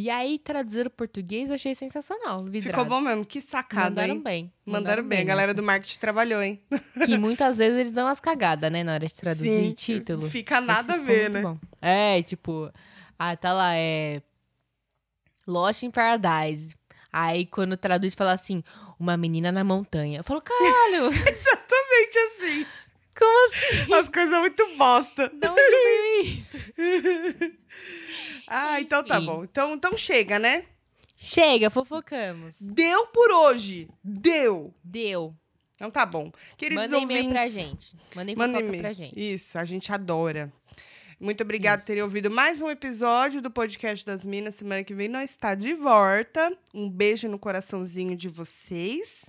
E 0.00 0.08
aí, 0.10 0.38
traduzir 0.38 0.86
o 0.86 0.90
português, 0.90 1.48
eu 1.48 1.56
achei 1.56 1.74
sensacional. 1.74 2.44
Vidrados. 2.44 2.84
Ficou 2.84 2.84
bom 2.84 3.00
mesmo. 3.00 3.24
Que 3.26 3.40
sacada, 3.40 3.88
Mandaram 3.88 4.14
hein? 4.14 4.22
bem. 4.22 4.52
Mandaram 4.64 5.02
bem. 5.02 5.22
A 5.22 5.24
galera 5.24 5.52
do 5.52 5.60
marketing 5.60 5.98
trabalhou, 5.98 6.40
hein? 6.40 6.62
Que 7.04 7.18
muitas 7.18 7.58
vezes 7.58 7.76
eles 7.80 7.90
dão 7.90 8.06
umas 8.06 8.20
cagadas, 8.20 8.70
né? 8.70 8.84
Na 8.84 8.92
hora 8.92 9.04
de 9.04 9.12
traduzir 9.12 9.56
Sim, 9.56 9.72
título. 9.72 10.22
Fica 10.30 10.60
nada 10.60 10.92
a 10.92 10.96
Esse 10.96 11.04
foi 11.04 11.14
ver, 11.16 11.30
né? 11.30 11.42
bom. 11.42 11.58
É, 11.82 12.22
tipo... 12.22 12.70
Ah, 13.18 13.36
tá 13.36 13.52
lá, 13.52 13.74
é... 13.74 14.22
Lost 15.44 15.82
in 15.82 15.90
Paradise. 15.90 16.76
Aí, 17.12 17.44
quando 17.46 17.76
traduz, 17.76 18.14
fala 18.14 18.34
assim... 18.34 18.62
Uma 19.00 19.16
menina 19.16 19.50
na 19.50 19.64
montanha. 19.64 20.20
Eu 20.20 20.24
falo, 20.24 20.40
caralho! 20.40 21.06
Exatamente 21.26 22.18
assim. 22.18 22.66
como 23.18 23.46
assim? 23.46 23.94
As 23.94 24.08
coisas 24.08 24.38
muito 24.38 24.76
bosta. 24.76 25.28
De 25.28 25.48
onde 25.48 25.60
veio 25.60 26.20
isso? 26.22 26.56
Ah, 28.48 28.80
então 28.80 29.04
tá 29.04 29.16
Enfim. 29.18 29.26
bom. 29.26 29.44
Então, 29.44 29.74
então 29.74 29.96
chega, 29.96 30.38
né? 30.38 30.64
Chega, 31.16 31.68
fofocamos. 31.70 32.56
Deu 32.60 33.06
por 33.08 33.30
hoje. 33.30 33.88
Deu. 34.02 34.74
Deu. 34.82 35.34
Então 35.74 35.90
tá 35.90 36.06
bom. 36.06 36.32
Queridos 36.56 36.84
Manda 36.90 36.98
e-mail 36.98 37.24
ouvintes, 37.26 37.32
pra 37.32 37.46
gente. 37.48 37.96
Manda 38.14 38.34
Manda 38.36 38.52
fofoca 38.54 38.66
e-mail. 38.68 38.82
pra 38.82 38.92
gente. 38.92 39.34
Isso, 39.34 39.58
a 39.58 39.64
gente 39.64 39.92
adora. 39.92 40.52
Muito 41.20 41.42
obrigada 41.42 41.82
por 41.82 41.86
terem 41.86 42.02
ouvido 42.02 42.30
mais 42.30 42.62
um 42.62 42.70
episódio 42.70 43.42
do 43.42 43.50
Podcast 43.50 44.04
das 44.06 44.24
Minas. 44.24 44.54
Semana 44.54 44.84
que 44.84 44.94
vem 44.94 45.08
nós 45.08 45.30
está 45.30 45.54
de 45.54 45.74
volta. 45.74 46.56
Um 46.72 46.88
beijo 46.88 47.28
no 47.28 47.38
coraçãozinho 47.38 48.16
de 48.16 48.28
vocês. 48.28 49.28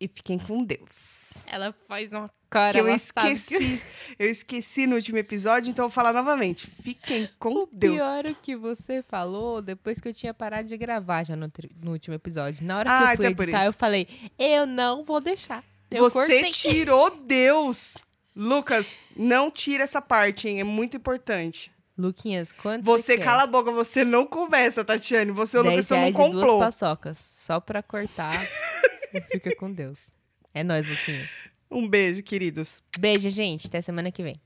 E 0.00 0.06
fiquem 0.08 0.38
com 0.38 0.62
Deus. 0.64 1.44
Ela 1.46 1.74
faz 1.88 2.10
uma 2.12 2.30
cara. 2.52 2.72
Que 2.72 2.78
eu 2.80 2.98
sabe 2.98 3.12
que- 3.28 3.32
esqueci. 3.32 3.82
Eu 4.18 4.28
esqueci 4.28 4.86
no 4.86 4.94
último 4.96 5.16
episódio, 5.16 5.70
então 5.70 5.86
eu 5.86 5.88
vou 5.88 5.94
falar 5.94 6.12
novamente. 6.12 6.66
Fiquem 6.66 7.28
com 7.38 7.62
O 7.62 7.68
Deus. 7.72 7.96
pior 7.96 8.26
é 8.26 8.34
que 8.42 8.54
você 8.54 9.02
falou 9.02 9.62
depois 9.62 10.00
que 10.02 10.06
eu 10.08 10.12
tinha 10.12 10.34
parado 10.34 10.68
de 10.68 10.76
gravar 10.76 11.24
já 11.24 11.34
no, 11.34 11.50
no 11.82 11.92
último 11.92 12.14
episódio. 12.14 12.62
Na 12.64 12.78
hora 12.78 12.88
que 12.90 12.94
Ah, 12.94 13.00
eu 13.00 13.06
fui 13.06 13.14
então 13.14 13.26
é 13.30 13.34
por 13.34 13.42
editar, 13.48 13.64
eu 13.64 13.72
falei, 13.72 14.06
eu 14.38 14.66
não 14.66 15.02
vou 15.02 15.18
deixar. 15.18 15.64
Eu 15.90 16.04
Você 16.04 16.12
cortei. 16.12 16.42
tirou 16.52 17.10
Deus. 17.24 17.96
Lucas, 18.36 19.06
não 19.16 19.50
tira 19.50 19.82
essa 19.84 20.02
parte, 20.02 20.46
hein? 20.46 20.60
É 20.60 20.64
muito 20.64 20.94
importante. 20.96 21.72
Luquinhas, 21.96 22.52
quanto 22.52 22.84
Você 22.84 23.16
quer? 23.16 23.24
cala 23.24 23.44
a 23.44 23.46
boca, 23.46 23.70
você 23.72 24.04
não 24.04 24.26
conversa, 24.26 24.84
Tatiane. 24.84 25.30
Você 25.32 25.56
o 25.58 25.62
10 25.62 25.74
Lucas 25.74 25.88
no 25.90 25.96
reais 25.96 26.14
e 26.14 26.30
duas 26.32 26.58
paçocas. 26.58 27.18
Só 27.18 27.58
pra 27.60 27.82
cortar. 27.82 28.46
e 29.14 29.20
fica 29.32 29.56
com 29.56 29.72
Deus. 29.72 30.10
É 30.52 30.62
nóis, 30.62 30.86
Luquinhas. 30.88 31.30
Um 31.72 31.88
beijo, 31.88 32.22
queridos. 32.22 32.82
Beijo, 32.98 33.30
gente. 33.30 33.66
Até 33.66 33.80
semana 33.80 34.12
que 34.12 34.22
vem. 34.22 34.40